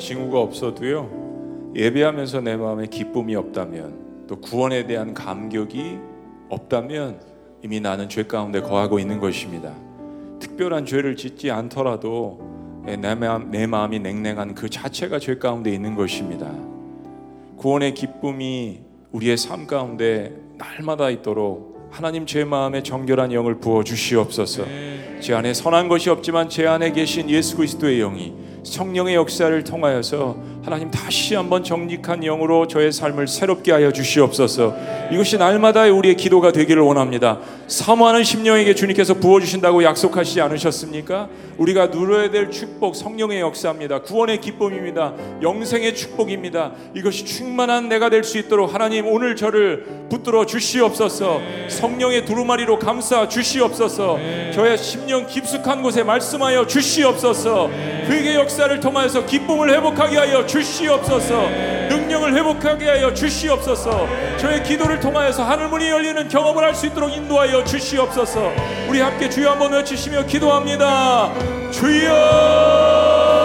징후가 0.02 0.40
없어도요. 0.40 1.72
예배하면서 1.76 2.42
내 2.42 2.58
마음에 2.58 2.88
기쁨이 2.88 3.36
없다면 3.36 4.26
또 4.28 4.42
구원에 4.42 4.86
대한 4.86 5.14
감격이 5.14 6.00
없다면 6.50 7.22
이미 7.64 7.80
나는 7.80 8.10
죄 8.10 8.24
가운데 8.24 8.60
거하고 8.60 9.00
있는 9.00 9.20
것입니다. 9.20 9.74
특별한 10.40 10.86
죄를 10.86 11.16
짓지 11.16 11.52
않더라도 11.52 12.84
내, 12.84 13.16
마음, 13.16 13.52
내 13.52 13.68
마음이 13.68 14.00
냉랭한 14.00 14.56
그 14.56 14.70
자체가 14.70 15.20
죄 15.20 15.38
가운데 15.38 15.72
있는 15.72 15.96
것입니다. 15.96 16.52
구원의 17.58 17.94
기쁨이 17.94 18.82
우리의 19.12 19.38
삶 19.38 19.68
가운데 19.68 20.36
날마다 20.58 21.10
있도록 21.12 21.90
하나님 21.92 22.26
제 22.26 22.44
마음에 22.44 22.82
정결한 22.82 23.32
영을 23.34 23.60
부어 23.60 23.84
주시옵소서. 23.84 24.66
제 25.20 25.34
안에 25.36 25.54
선한 25.54 25.88
것이 25.88 26.10
없지만 26.10 26.50
제 26.50 26.66
안에 26.66 26.92
계신 26.92 27.30
예수 27.30 27.56
그리스도의 27.58 28.00
영이 28.00 28.34
성령의 28.64 29.16
역사를 29.16 29.64
통하여서 29.64 30.36
하나님 30.64 30.92
다시 30.92 31.34
한번 31.34 31.64
정직한 31.64 32.20
영으로 32.22 32.68
저의 32.68 32.92
삶을 32.92 33.28
새롭게 33.28 33.72
하여 33.72 33.92
주시옵소서. 33.92 34.76
이것이 35.12 35.38
날마다의 35.38 35.92
우리의 35.92 36.16
기도가 36.16 36.52
되기를 36.52 36.84
원합니다. 36.84 37.40
사모하는 37.68 38.24
심령에게 38.24 38.76
주님께서 38.76 39.16
부어 39.16 39.40
주신다고 39.40 39.84
약속하시지 39.84 40.40
않으셨습니까? 40.40 41.30
우리가 41.58 41.88
누려야 41.88 42.30
될 42.30 42.52
축복 42.52 42.96
성령의 42.96 43.40
역사입니다. 43.42 44.02
구원의 44.04 44.40
기쁨입니다. 44.40 45.14
영생의 45.42 45.96
축복입니다. 45.96 46.74
이것이 46.96 47.26
충만한 47.26 47.90
내가 47.90 48.10
될 48.10 48.22
수 48.24 48.38
있도록 48.38 48.72
하나님 48.74 49.08
오늘 49.08 49.36
저를 49.36 49.84
붙들어 50.10 50.46
주시옵소서. 50.46 51.42
성령의 51.70 52.26
두루마리로 52.26 52.78
감싸 52.78 53.28
주시옵소서. 53.28 54.20
저의 54.54 54.78
심령 54.78 55.26
깊숙한 55.26 55.82
곳에 55.82 56.04
말씀하여 56.04 56.68
주시옵소서. 56.68 57.70
그에게 58.08 58.36
역사를 58.36 58.80
통하여서 58.80 59.26
기쁨을 59.26 59.74
회복하게 59.74 60.18
하여 60.18 60.46
주시옵소서. 60.52 61.48
능력을 61.90 62.34
회복하게 62.36 62.90
하여 62.90 63.14
주시옵소서. 63.14 64.08
저의 64.38 64.64
기도를 64.64 65.00
통하여서 65.00 65.44
하늘문이 65.44 65.90
열리는 65.90 66.28
경험을 66.28 66.64
할 66.64 66.72
수 66.76 66.88
있도록 66.88 67.12
인도하여 67.12 67.64
주시옵소서. 67.64 68.52
우리 68.90 69.00
함께 69.02 69.30
주여 69.30 69.52
한번 69.52 69.72
외치시며 69.74 70.26
기도합니다. 70.26 71.32
주여! 71.72 73.41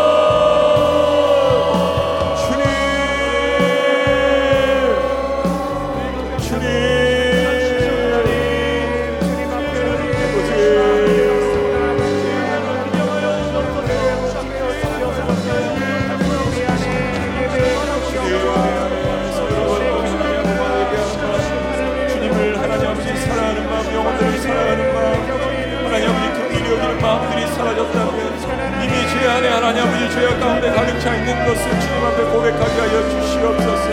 가득 30.77 31.01
차 31.01 31.15
있는 31.17 31.33
것을 31.47 31.81
주님 31.81 32.05
앞에 32.05 32.23
고백하게 32.25 32.81
하여 32.81 33.09
주시옵소서. 33.09 33.89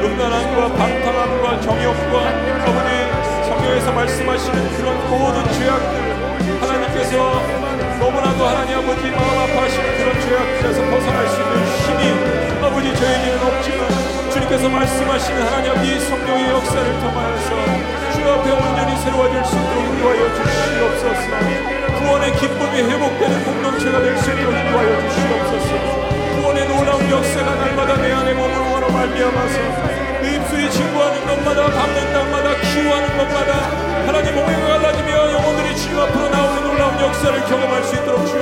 음란함과 0.00 0.72
방탕함과 0.72 1.60
정욕과 1.60 2.14
아버지 2.64 3.44
성경에서 3.48 3.92
말씀하시는 3.92 4.76
그런 4.76 5.10
모든 5.10 5.44
죄악들 5.52 6.08
하나님께서 6.60 7.42
너무나도 8.00 8.46
하나님 8.46 8.78
아버지 8.78 9.10
마음 9.10 9.38
아파하시는 9.38 9.98
그런 9.98 10.20
죄악들에서 10.20 10.82
벗어날 10.90 11.28
수 11.28 11.40
있는 11.42 11.66
힘이 11.84 12.64
아버지 12.64 12.94
저에게는 12.94 13.42
없지만 13.42 14.30
주님께서 14.32 14.68
말씀하시는 14.68 15.42
하나님 15.42 15.72
아버지 15.72 16.00
성령의 16.00 16.50
역사를 16.50 17.00
통하여서 17.00 17.48
주 18.14 18.32
앞에 18.32 18.50
온전히 18.52 18.96
새로워질 19.02 19.44
수 19.44 19.56
있도록 19.56 19.84
인도하여 19.84 20.34
주시옵소서 20.34 21.98
구원의 21.98 22.32
기쁨이 22.36 22.82
회복되는 22.82 23.44
공동체가 23.44 24.00
될 24.00 24.16
수 24.16 24.30
있도록 24.30 24.54
인도하여 24.54 25.08
주시옵소서 25.10 25.97
놀라운 26.78 27.10
역사가 27.10 27.54
날마다 27.56 27.96
내 27.96 28.12
안에 28.12 28.34
머무르므로 28.34 28.88
말미암아서 28.92 29.58
내 30.22 30.36
입술이 30.36 30.70
친구하는 30.70 31.26
것마다 31.26 31.66
밟는 31.66 32.12
땅마다 32.12 32.54
키워하는 32.60 33.16
것마다 33.16 33.52
하나님 34.06 34.36
몸과 34.36 34.78
갈라지며 34.78 35.32
영혼들이 35.32 35.76
주님 35.76 35.98
앞으로 35.98 36.28
나오는 36.28 36.62
놀라운 36.62 37.00
역사를 37.00 37.44
경험할 37.46 37.82
수 37.82 37.96
있도록 37.96 38.24
주 38.26 38.37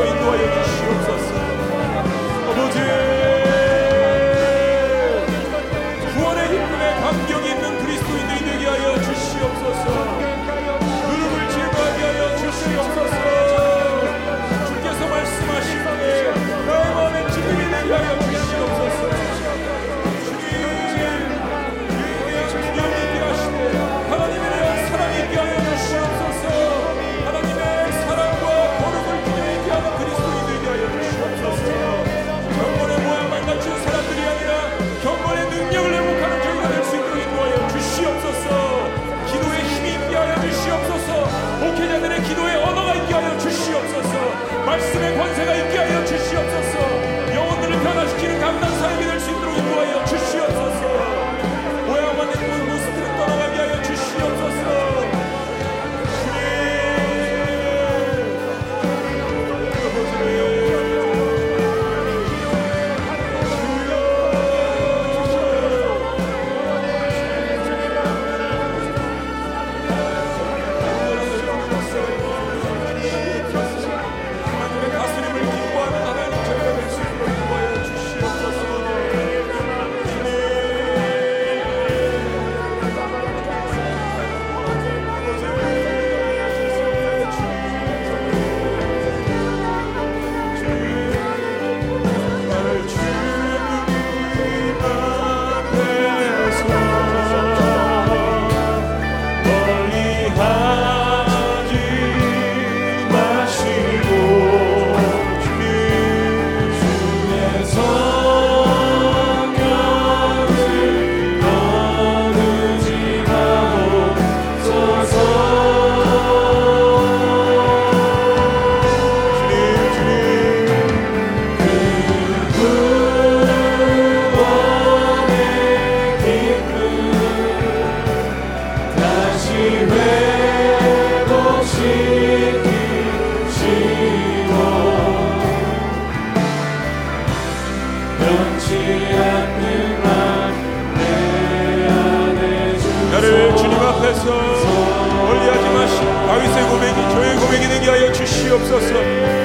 주시옵소서. 148.47 148.95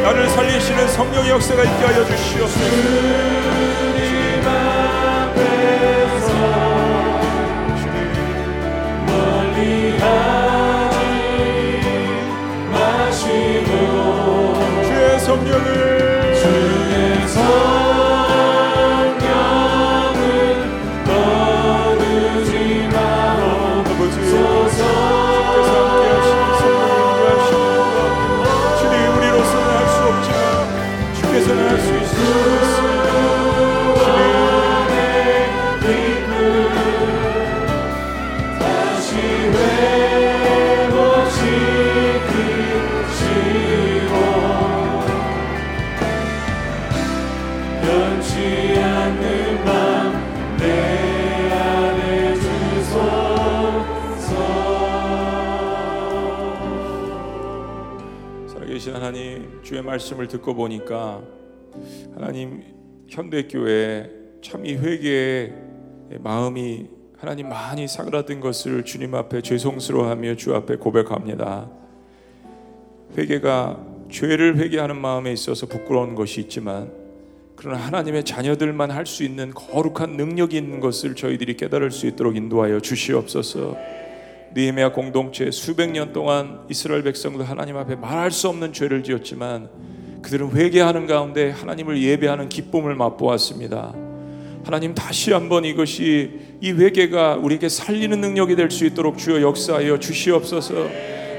나를 0.03 0.29
살리시는 0.29 0.87
성령의 0.89 1.31
역사가 1.31 1.63
있게 1.63 1.85
하여 1.85 2.05
주시옵소서. 2.05 2.71
멀리하지 9.07 10.97
마시고 12.71 13.73
주의 14.83 15.19
성령을 15.19 15.90
주의 59.71 59.81
말씀을 59.81 60.27
듣고 60.27 60.53
보니까 60.53 61.21
하나님 62.13 62.61
현대교회 63.07 64.09
참 64.41 64.65
이 64.65 64.73
회개의 64.75 65.53
마음이 66.19 66.89
하나님 67.17 67.47
많이 67.47 67.87
사그라든 67.87 68.41
것을 68.41 68.83
주님 68.83 69.15
앞에 69.15 69.41
죄송스러워하며 69.41 70.35
주 70.35 70.53
앞에 70.53 70.75
고백합니다. 70.75 71.69
회개가 73.17 73.79
죄를 74.11 74.57
회개하는 74.57 74.99
마음에 74.99 75.31
있어서 75.31 75.67
부끄러운 75.67 76.15
것이 76.15 76.41
있지만 76.41 76.91
그러나 77.55 77.77
하나님의 77.77 78.25
자녀들만 78.25 78.91
할 78.91 79.05
수 79.05 79.23
있는 79.23 79.51
거룩한 79.51 80.17
능력이 80.17 80.57
있는 80.57 80.81
것을 80.81 81.15
저희들이 81.15 81.55
깨달을 81.55 81.91
수 81.91 82.07
있도록 82.07 82.35
인도하여 82.35 82.81
주시옵소서. 82.81 83.77
느헤미야 84.53 84.91
공동체 84.91 85.49
수백 85.49 85.91
년 85.91 86.11
동안 86.11 86.59
이스라엘 86.69 87.03
백성도 87.03 87.43
하나님 87.43 87.77
앞에 87.77 87.95
말할 87.95 88.31
수 88.31 88.49
없는 88.49 88.73
죄를 88.73 89.03
지었지만 89.03 89.69
그들은 90.21 90.51
회개하는 90.51 91.07
가운데 91.07 91.49
하나님을 91.51 92.01
예배하는 92.01 92.49
기쁨을 92.49 92.95
맛보았습니다. 92.95 93.93
하나님 94.63 94.93
다시 94.93 95.31
한번 95.31 95.65
이것이 95.65 96.31
이 96.61 96.71
회개가 96.71 97.35
우리에게 97.37 97.69
살리는 97.69 98.19
능력이 98.19 98.55
될 98.55 98.69
수 98.69 98.85
있도록 98.85 99.17
주여 99.17 99.41
역사하여 99.41 99.97
주시옵소서. 99.99 100.73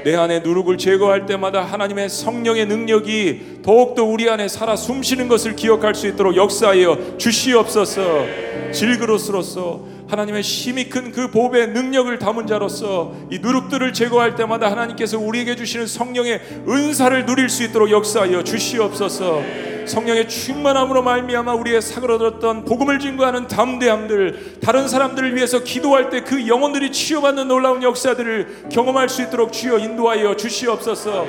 내 0.03 0.15
안에 0.15 0.41
누룩을 0.41 0.77
제거할 0.77 1.25
때마다 1.25 1.63
하나님의 1.63 2.09
성령의 2.09 2.65
능력이 2.65 3.59
더욱더 3.63 4.03
우리 4.03 4.29
안에 4.29 4.49
살아 4.49 4.75
숨쉬는 4.75 5.29
것을 5.29 5.55
기억할 5.55 5.95
수 5.95 6.07
있도록 6.07 6.35
역사하여 6.35 7.17
주시옵소서. 7.17 8.25
질그릇으로서 8.73 9.92
하나님의 10.13 10.41
힘이 10.41 10.89
큰 10.89 11.11
그 11.13 11.29
보배의 11.29 11.67
능력을 11.69 12.17
담은 12.17 12.47
자로서 12.47 13.13
이 13.29 13.37
누룩들을 13.39 13.93
제거할 13.93 14.35
때마다 14.35 14.71
하나님께서 14.71 15.19
우리에게 15.19 15.55
주시는 15.55 15.85
성령의 15.85 16.41
은사를 16.67 17.25
누릴 17.25 17.49
수 17.49 17.63
있도록 17.63 17.91
역사하여 17.91 18.43
주시옵소서. 18.43 19.43
성령의 19.85 20.29
충만함으로 20.29 21.03
말미암아 21.03 21.53
우리의 21.55 21.81
사그러들었던 21.81 22.63
복음을 22.65 22.99
증거하는 22.99 23.47
담대함들 23.47 24.59
다른 24.61 24.87
사람들을 24.87 25.35
위해서 25.35 25.59
기도할 25.63 26.09
때 26.09 26.21
그 26.23 26.47
영혼들이 26.47 26.91
치유받는 26.91 27.47
놀라운 27.49 27.83
역사들을 27.83 28.69
경험할 28.71 29.09
수 29.09 29.21
있도록 29.23 29.51
주여 29.51 29.77
인도하여 29.79 30.35
주시옵소서. 30.37 31.27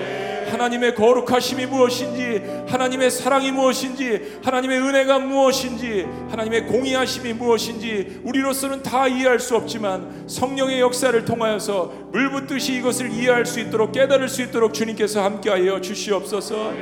하나님의 0.55 0.95
거룩하심이 0.95 1.67
무엇인지, 1.67 2.43
하나님의 2.69 3.11
사랑이 3.11 3.51
무엇인지, 3.51 4.39
하나님의 4.45 4.79
은혜가 4.79 5.19
무엇인지, 5.19 6.07
하나님의 6.31 6.67
공의하심이 6.67 7.33
무엇인지 7.33 8.21
우리로서는 8.23 8.83
다 8.83 9.09
이해할 9.09 9.41
수 9.41 9.57
없지만 9.57 10.29
성령의 10.29 10.81
역사를 10.81 11.25
통하여서 11.25 12.09
물붓듯이 12.13 12.77
이것을 12.77 13.11
이해할 13.11 13.45
수 13.47 13.59
있도록 13.59 13.93
깨달을 13.93 14.29
수 14.29 14.43
있도록 14.43 14.73
주님께서 14.73 15.25
함께하여 15.25 15.81
주시옵소서. 15.81 16.73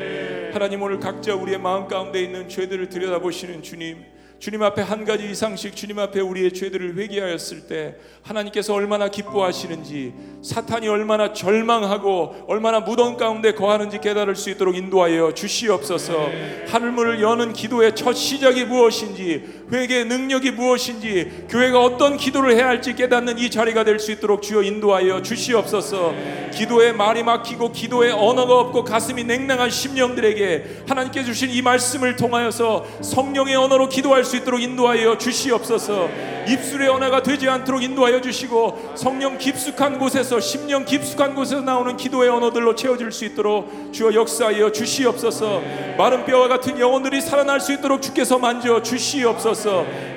하나님 0.52 0.82
오늘 0.82 1.00
각자 1.00 1.34
우리의 1.34 1.58
마음 1.58 1.88
가운데 1.88 2.22
있는 2.22 2.48
죄들을 2.48 2.90
들여다보시는 2.90 3.62
주님. 3.62 4.11
주님 4.42 4.60
앞에 4.60 4.82
한 4.82 5.04
가지 5.04 5.30
이상씩 5.30 5.76
주님 5.76 6.00
앞에 6.00 6.18
우리의 6.18 6.52
죄들을 6.52 6.96
회개하였을 6.96 7.68
때 7.68 7.94
하나님께서 8.22 8.74
얼마나 8.74 9.06
기뻐하시는지 9.06 10.14
사탄이 10.42 10.88
얼마나 10.88 11.32
절망하고 11.32 12.46
얼마나 12.48 12.80
무덤 12.80 13.16
가운데 13.16 13.54
거하는지 13.54 14.00
깨달을 14.00 14.34
수 14.34 14.50
있도록 14.50 14.74
인도하여 14.74 15.32
주시옵소서. 15.34 16.28
하늘문을 16.66 17.22
여는 17.22 17.52
기도의 17.52 17.94
첫 17.94 18.14
시작이 18.14 18.64
무엇인지 18.64 19.61
회개의 19.72 20.04
능력이 20.04 20.50
무엇인지 20.50 21.46
교회가 21.48 21.82
어떤 21.82 22.18
기도를 22.18 22.54
해야 22.54 22.68
할지 22.68 22.94
깨닫는 22.94 23.38
이 23.38 23.50
자리가 23.50 23.84
될 23.84 24.02
수 24.02 24.10
있도록 24.12 24.42
주여 24.42 24.62
인도하여 24.62 25.22
주시옵소서. 25.22 26.12
기도에 26.52 26.92
말이 26.92 27.22
막히고 27.22 27.72
기도에 27.72 28.10
언어가 28.10 28.58
없고 28.58 28.84
가슴이 28.84 29.24
냉랭한 29.24 29.70
심령들에게 29.70 30.82
하나님께 30.88 31.24
주신 31.24 31.50
이 31.50 31.62
말씀을 31.62 32.16
통하여서 32.16 32.84
성령의 33.00 33.54
언어로 33.56 33.88
기도할 33.88 34.24
수 34.24 34.36
있도록 34.36 34.60
인도하여 34.60 35.16
주시옵소서. 35.16 36.10
입술의 36.48 36.88
언어가 36.88 37.22
되지 37.22 37.48
않도록 37.48 37.84
인도하여 37.84 38.20
주시고 38.20 38.94
성령 38.96 39.38
깊숙한 39.38 40.00
곳에서 40.00 40.40
심령 40.40 40.84
깊숙한 40.84 41.36
곳에서 41.36 41.62
나오는 41.62 41.96
기도의 41.96 42.28
언어들로 42.28 42.74
채워질 42.74 43.12
수 43.12 43.24
있도록 43.24 43.92
주여 43.92 44.12
역사하여 44.12 44.72
주시옵소서. 44.72 45.62
마른 45.96 46.24
뼈와 46.24 46.48
같은 46.48 46.80
영혼들이 46.80 47.20
살아날 47.20 47.60
수 47.60 47.72
있도록 47.72 48.02
주께서 48.02 48.38
만져 48.38 48.82
주시옵소서 48.82 49.61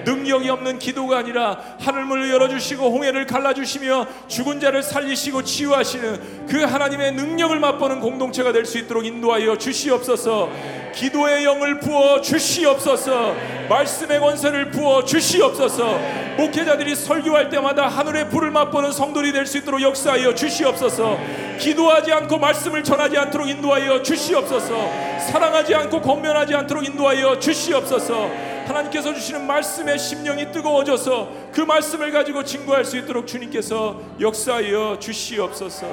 능력이 0.06 0.50
없는 0.50 0.80
기도가 0.80 1.20
아니라 1.20 1.58
하늘문을 1.80 2.30
열어주시고 2.32 2.84
홍해를 2.92 3.26
갈라주시며 3.26 4.08
죽은 4.28 4.60
자를 4.60 4.84
살리시고 4.84 5.44
치유하시는 5.44 6.48
그 6.48 6.62
하나님의 6.64 7.14
능력을 7.14 7.58
맛보는 7.60 8.00
공동체가 8.00 8.52
될 8.52 8.66
수 8.66 8.78
있도록 8.80 9.06
인도하여 9.06 9.58
주시옵소서. 9.58 10.50
기도의 10.96 11.44
영을 11.44 11.80
부어 11.80 12.22
주시옵소서. 12.22 13.36
말씀의 13.70 14.20
권세를 14.20 14.72
부어 14.72 15.04
주시옵소서. 15.04 16.00
목회자들이 16.38 16.96
설교할 16.96 17.50
때마다 17.50 17.88
하늘의 17.88 18.30
불을 18.30 18.50
맛보는 18.52 18.92
성도들이 18.92 19.32
될 19.32 19.46
수 19.46 19.58
있도록 19.58 19.82
역사하여 19.82 20.34
주시옵소서. 20.34 21.18
기도하지 21.60 22.12
않고 22.12 22.38
말씀을 22.38 22.84
전하지 22.84 23.18
않도록 23.18 23.48
인도하여 23.48 24.02
주시옵소서. 24.02 25.16
사랑하지 25.20 25.76
않고 25.76 26.02
권면하지 26.02 26.56
않도록 26.56 26.86
인도하여 26.86 27.40
주시옵소서 27.40 28.55
하나님께서 28.66 29.14
주시는 29.14 29.46
말씀에 29.46 29.98
심령이 29.98 30.52
뜨거워져서 30.52 31.52
그 31.52 31.62
말씀을 31.62 32.12
가지고 32.12 32.44
증거할 32.44 32.84
수 32.84 32.98
있도록 32.98 33.28
주님께서 33.28 34.02
역사하여 34.20 35.00
주시옵소서 35.00 35.88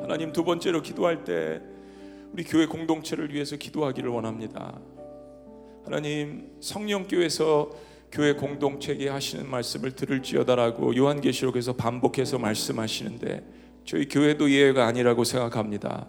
하나님 0.00 0.32
두 0.32 0.42
번째로 0.44 0.80
기도할 0.80 1.24
때 1.24 1.60
우리 2.32 2.44
교회 2.44 2.66
공동체를 2.66 3.32
위해서 3.32 3.56
기도하기를 3.56 4.10
원합니다. 4.10 4.78
하나님 5.84 6.50
성령교회에서 6.60 7.70
교회 8.10 8.34
공동체에게 8.34 9.08
하시는 9.08 9.48
말씀을 9.48 9.92
들을지어다라고 9.92 10.96
요한계시록에서 10.96 11.74
반복해서 11.74 12.38
말씀하시는데 12.38 13.42
저희 13.84 14.08
교회도 14.08 14.50
예외가 14.50 14.86
아니라고 14.86 15.24
생각합니다. 15.24 16.06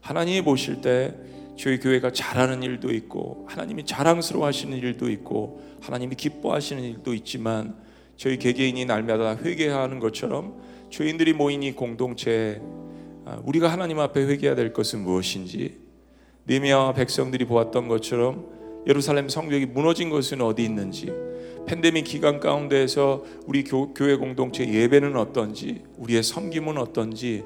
하나님이 0.00 0.42
보실 0.42 0.80
때 0.80 1.14
저희 1.56 1.78
교회가 1.78 2.12
잘하는 2.12 2.62
일도 2.62 2.92
있고 2.92 3.46
하나님이 3.48 3.84
자랑스러워하시는 3.84 4.76
일도 4.78 5.10
있고 5.10 5.62
하나님이 5.80 6.16
기뻐하시는 6.16 6.82
일도 6.82 7.14
있지만 7.14 7.76
저희 8.16 8.38
개개인이 8.38 8.84
날마다 8.84 9.36
회개하는 9.36 9.98
것처럼 9.98 10.60
죄인들이 10.90 11.32
모인 11.32 11.62
이 11.62 11.72
공동체에 11.72 12.60
아, 13.24 13.40
우리가 13.44 13.68
하나님 13.68 14.00
앞에 14.00 14.20
회개해야 14.20 14.54
될 14.54 14.72
것은 14.72 15.00
무엇인지 15.00 15.80
느헤미야와 16.46 16.94
백성들이 16.94 17.44
보았던 17.44 17.88
것처럼 17.88 18.46
예루살렘 18.86 19.28
성벽이 19.28 19.66
무너진 19.66 20.10
것은 20.10 20.40
어디 20.40 20.64
있는지 20.64 21.12
팬데믹 21.66 22.04
기간 22.04 22.40
가운데에서 22.40 23.24
우리 23.46 23.62
교, 23.62 23.94
교회 23.94 24.16
공동체 24.16 24.68
예배는 24.68 25.16
어떤지 25.16 25.82
우리의 25.98 26.22
섬김은 26.22 26.78
어떤지 26.78 27.44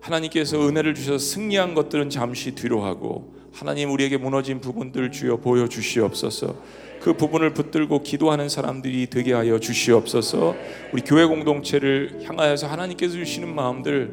하나님께서 0.00 0.68
은혜를 0.68 0.94
주셔서 0.94 1.18
승리한 1.18 1.74
것들은 1.74 2.10
잠시 2.10 2.54
뒤로 2.54 2.84
하고 2.84 3.35
하나님 3.56 3.90
우리에게 3.90 4.18
무너진 4.18 4.60
부분들 4.60 5.10
주여 5.12 5.38
보여 5.38 5.66
주시옵소서. 5.66 6.54
그 7.00 7.14
부분을 7.14 7.54
붙들고 7.54 8.02
기도하는 8.02 8.50
사람들이 8.50 9.06
되게 9.08 9.32
하여 9.32 9.58
주시옵소서. 9.58 10.54
우리 10.92 11.00
교회 11.00 11.24
공동체를 11.24 12.20
향하여서 12.24 12.66
하나님께서 12.66 13.14
주시는 13.14 13.54
마음들, 13.54 14.12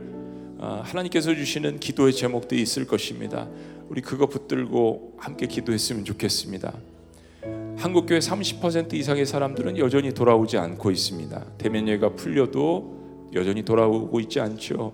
아, 0.60 0.82
하나님께서 0.86 1.36
주시는 1.36 1.82
기도의 1.82 2.14
제목들이 2.14 2.62
있을 2.62 2.88
것입니다. 2.88 3.50
우리 3.89 4.00
그거 4.00 4.28
붙들고 4.28 5.16
함께 5.18 5.46
기도했으면 5.46 6.06
좋겠습니다. 6.06 6.72
한국 7.76 8.06
교회 8.06 8.20
30% 8.20 8.94
이상의 8.94 9.26
사람들은 9.26 9.78
여전히 9.78 10.14
돌아오지 10.14 10.58
않고 10.58 10.89
있습니다. 10.89 11.46
대면 11.58 11.89
예가 11.89 12.14
풀려도 12.16 13.32
여전히 13.34 13.66
돌아오고 13.66 14.22
있지 14.22 14.39
않죠. 14.39 14.94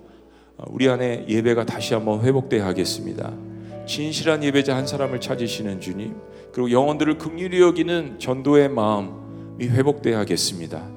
어, 0.58 0.64
우리 0.70 0.90
안에 0.90 1.26
예배가 1.30 1.68
다시 1.68 1.94
한번 1.94 2.24
회복돼야 2.24 2.66
하겠습니다. 2.66 3.32
진실한 3.90 4.44
예배자 4.44 4.76
한 4.76 4.86
사람을 4.86 5.20
찾으시는 5.20 5.82
주님, 5.82 6.16
그리고 6.52 6.70
영혼들을 6.70 7.18
극률히 7.18 7.60
여기는 7.60 8.20
전도의 8.20 8.70
마음이 8.70 9.68
회복돼야 9.68 10.20
하겠습니다. 10.20 10.88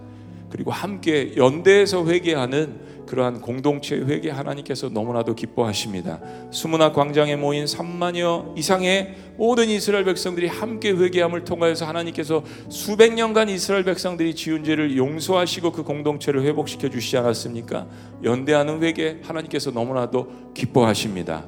그리고 0.51 0.71
함께 0.71 1.33
연대해서 1.35 2.07
회개하는 2.07 3.07
그러한 3.07 3.41
공동체 3.41 3.97
회개 3.97 4.29
하나님께서 4.29 4.91
너무나도 4.91 5.35
기뻐하십니다. 5.35 6.21
수문화 6.51 6.93
광장에 6.93 7.35
모인 7.37 7.65
3만여 7.65 8.59
이상의 8.59 9.15
모든 9.39 9.71
이스라엘 9.71 10.05
백성들이 10.05 10.49
함께 10.49 10.91
회개함을 10.91 11.45
통하여서 11.45 11.87
하나님께서 11.87 12.45
수백 12.69 13.15
년간 13.15 13.49
이스라엘 13.49 13.85
백성들이 13.85 14.35
지은 14.35 14.65
죄를 14.65 14.99
용서하시고 14.99 15.73
그 15.73 15.83
공동체를 15.83 16.43
회복시켜 16.43 16.91
주시지 16.91 17.17
않았습니까? 17.17 17.87
연대하는 18.23 18.83
회개 18.83 19.21
하나님께서 19.23 19.71
너무나도 19.71 20.53
기뻐하십니다. 20.53 21.47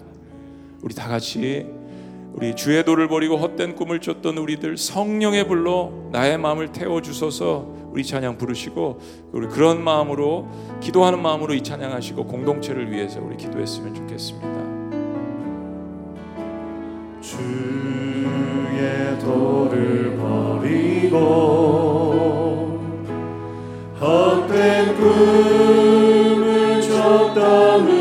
우리 0.84 0.94
다 0.94 1.08
같이 1.08 1.66
우리 2.34 2.54
주의 2.54 2.84
도를 2.84 3.08
버리고 3.08 3.38
헛된 3.38 3.74
꿈을 3.74 4.00
쫓던 4.00 4.36
우리들 4.36 4.76
성령의 4.76 5.48
불로 5.48 6.10
나의 6.12 6.36
마음을 6.36 6.72
태워 6.72 7.00
주소서 7.00 7.66
우리 7.90 8.04
찬양 8.04 8.36
부르시고 8.36 9.00
우리 9.32 9.46
그런 9.46 9.82
마음으로 9.82 10.46
기도하는 10.82 11.22
마음으로 11.22 11.54
이 11.54 11.62
찬양하시고 11.62 12.26
공동체를 12.26 12.92
위해서 12.92 13.22
우리 13.22 13.38
기도했으면 13.38 13.94
좋겠습니다. 13.94 14.52
주의 17.22 19.18
도를 19.20 20.18
버리고 20.18 21.18
헛된 23.98 24.96
꿈을 24.96 26.82
쫓던 26.82 27.93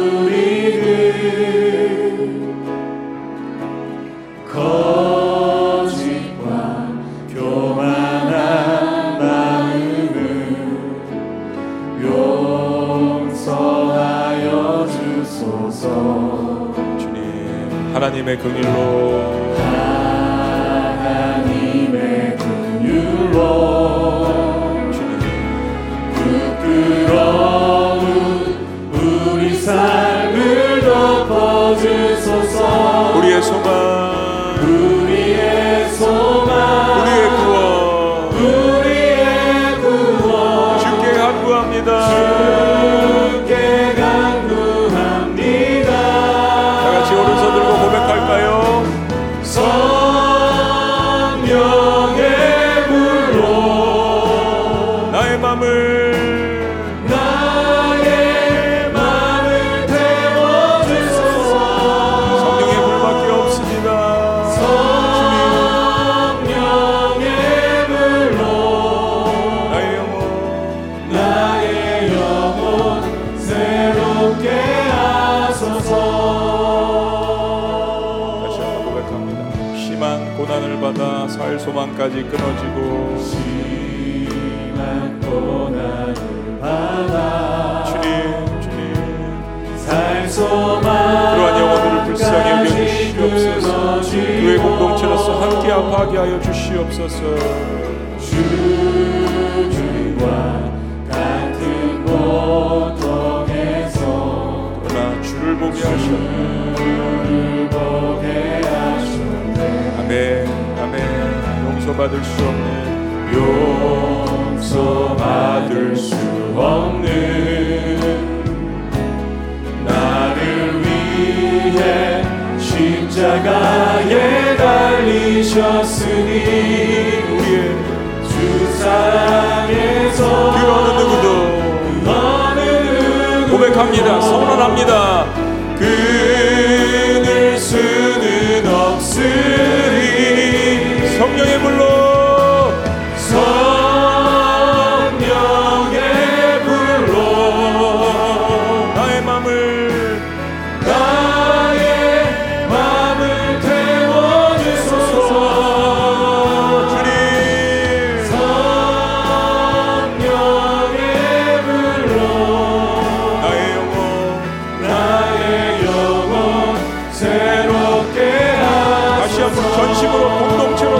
하나님의 18.04 18.38
긍휼로 18.38 19.43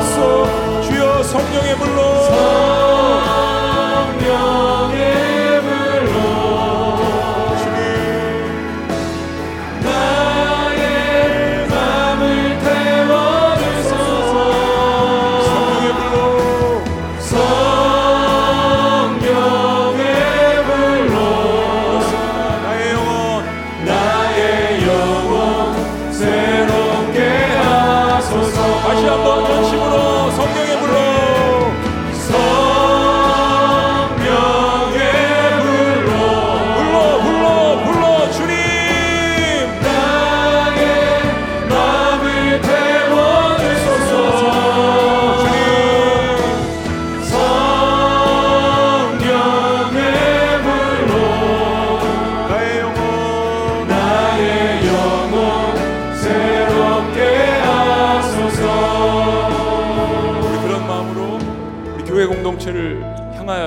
공 0.04 0.33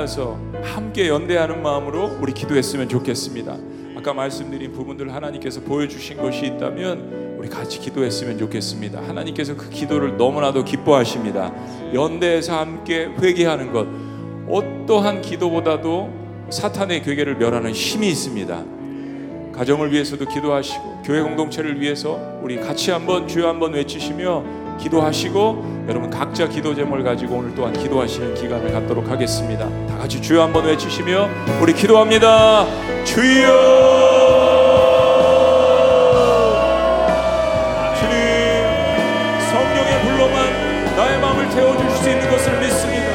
향하여서 0.07 0.39
함께 0.63 1.09
연대하는 1.09 1.63
마음으로 1.63 2.19
우리 2.21 2.33
기도했으면 2.33 2.89
좋겠습니다. 2.89 3.57
아까 3.97 4.15
말씀드린 4.15 4.73
부분들 4.73 5.13
하나님께서 5.13 5.61
보여주신 5.61 6.17
것이 6.17 6.47
있다면 6.47 7.37
우리 7.39 7.49
같이 7.49 7.81
기도했으면 7.81 8.39
좋겠습니다. 8.39 9.03
하나님께서 9.03 9.57
그 9.57 9.69
기도를 9.69 10.17
너무나도 10.17 10.65
기뻐하십니다. 10.65 11.53
연대해서 11.93 12.59
함께 12.59 13.07
회개하는 13.21 13.73
것 13.73 13.87
어떠한 14.49 15.23
기도보다도 15.23 16.11
사탄의 16.51 17.03
괴계를 17.03 17.37
멸하는 17.37 17.73
힘이 17.73 18.09
있습니다. 18.09 18.65
가정을 19.53 19.93
위해서도 19.93 20.27
기도하시고 20.27 21.03
교회 21.05 21.21
공동체를 21.23 21.81
위해서 21.81 22.39
우리 22.43 22.61
같이 22.61 22.91
한번 22.91 23.27
주여 23.27 23.49
한번 23.49 23.73
외치시며 23.73 24.45
기도하시고 24.79 25.85
여러분 25.89 26.11
각자 26.11 26.49
기도 26.49 26.75
제목을 26.75 27.03
가지고 27.03 27.37
오늘 27.37 27.55
또한 27.55 27.73
기도하시는 27.73 28.35
기간을 28.35 28.73
갖도록 28.73 29.09
하겠습니다. 29.09 29.86
다 30.07 30.09
같이 30.09 30.23
주여 30.23 30.41
한번 30.41 30.65
외치시며 30.65 31.29
우리 31.61 31.73
기도합니다. 31.75 32.65
주여 33.05 33.97
태워줄 41.55 41.91
수 41.91 42.11
있는 42.11 42.31
것을 42.31 42.61
믿습니다. 42.61 43.07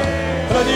하나님 0.48 0.74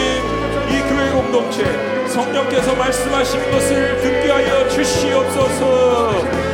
이 0.69 0.81
교회 0.89 1.11
공동체 1.11 1.65
성령께서 2.07 2.77
말씀하시는 2.77 3.51
것을 3.51 4.01
듣게 4.01 4.31
하여 4.31 4.69
주시옵소서. 4.69 6.47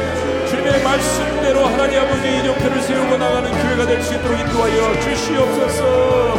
주님의 0.49 0.83
말씀대로 0.83 1.67
하나님 1.67 2.01
아버지 2.01 2.39
이정표를 2.39 2.83
세우고 2.83 3.17
나가는 3.19 3.51
교회가 3.51 3.87
될 3.87 4.03
수 4.03 4.15
있도록 4.15 4.39
인도하여 4.39 5.01
주시옵소서 5.01 6.35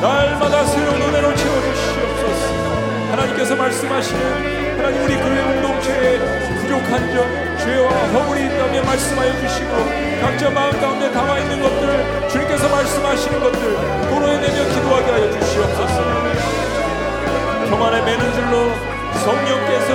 날마다 0.00 0.64
새로운 0.66 1.00
은혜로 1.00 1.34
채워주시옵소서 1.34 1.73
하나님께서 3.44 3.56
말씀하시는 3.56 4.78
하나님 4.78 5.04
우리 5.04 5.16
교회 5.16 5.42
공동체에 5.42 6.18
부족한 6.60 7.12
점 7.12 7.58
죄와 7.58 7.90
허물이 7.90 8.46
있다면 8.46 8.84
말씀하여 8.86 9.38
주시고 9.40 9.70
각자 10.20 10.50
마음 10.50 10.72
가운데 10.80 11.12
담아 11.12 11.38
있는 11.38 11.60
것들 11.60 12.28
주님께서 12.30 12.68
말씀하시는 12.68 13.40
것들 13.40 13.60
도로에내며 14.08 14.64
기도하게 14.68 15.10
하여 15.12 15.30
주시옵소서. 15.30 16.02
평안에 17.68 18.02
매는 18.02 18.32
줄로 18.32 18.72
성령께서 19.24 19.88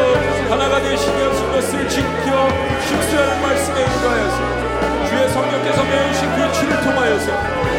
하나가 0.49 0.79
되시며 0.81 1.31
그것을 1.31 1.89
지켜 1.89 2.47
힘쓰라는 2.87 3.41
말씀에 3.41 3.81
인도하여서 3.81 4.37
주의 5.09 5.29
성령께서 5.29 5.83
매우신 5.83 6.35
그 6.35 6.53
치를 6.53 6.81
통하여서 6.81 7.31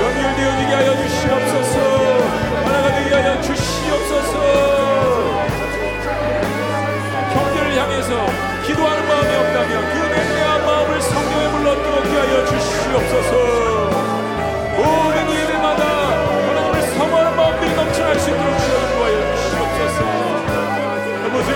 연결되어지게 0.02 0.74
하여 0.74 0.96
주시옵소서. 0.96 1.74
하나가 2.64 2.92
되게 2.92 3.14
하여 3.14 3.40
주시옵소서 3.40 5.19
형제를 7.70 7.76
향해서 7.78 8.26
기도하는 8.66 9.06
마음이 9.06 9.36
없다면 9.36 9.90
그 9.90 9.98
맹대한 9.98 10.66
마음을 10.66 11.00
성령에 11.00 11.50
불러 11.50 11.74
뜨겁게 11.82 12.10
하여 12.10 12.44
주시옵소서. 12.46 13.30
모든 14.76 15.30
예배마다 15.30 15.84
하나님을 15.84 16.82
성화하는 16.82 17.36
마음들이 17.36 17.74
넘쳐날 17.74 18.18
수 18.18 18.30
있도록 18.30 18.58
주여 18.58 18.80
주시옵소서. 19.36 19.98
아버지 21.26 21.50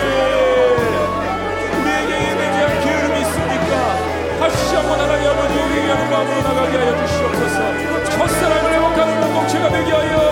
우리에게 1.81 2.11
예배에 2.31 2.51
대한 2.53 2.81
게으름이 2.81 3.21
있습니까? 3.23 3.71
다시 4.39 4.77
한번 4.77 5.01
하나님 5.01 5.29
아버지 5.31 5.55
회개하는 5.59 6.11
마음으로 6.11 6.43
나가게 6.43 6.79
하여 6.79 7.07
주시옵소서. 7.07 8.11
첫사랑을 8.11 8.73
회복하는 8.73 9.21
공동체가 9.21 9.69
되게 9.71 9.91
하여 9.91 10.24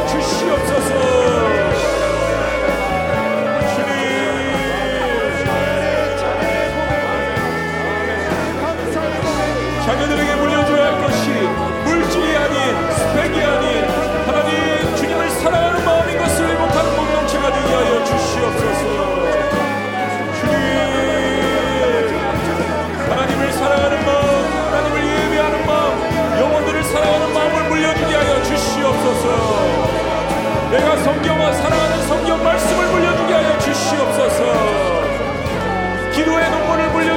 공동체가 17.82 17.82
되게 17.82 17.88
하여 17.88 18.04
주시옵소서. 18.04 18.82
주님 20.40 20.54
하나님을 23.10 23.52
사랑하는 23.52 24.04
마음 24.04 24.24
하나님을 24.72 24.96
예배하는 25.04 25.66
마음 25.66 26.38
영혼들을 26.40 26.84
사랑하는 26.84 27.32
마음을 27.34 27.68
물려주게 27.68 28.14
하여 28.14 28.42
주시옵소서. 28.42 29.24
내가 30.70 30.96
성경과 30.96 31.52
사랑하는 31.52 32.06
성경 32.06 32.42
말씀을 32.42 32.86
물려주게 32.86 33.32
하여 33.34 33.58
주시옵소서. 33.58 35.12
기도의 36.12 36.50
눈물을 36.50 36.90
물려 36.90 37.11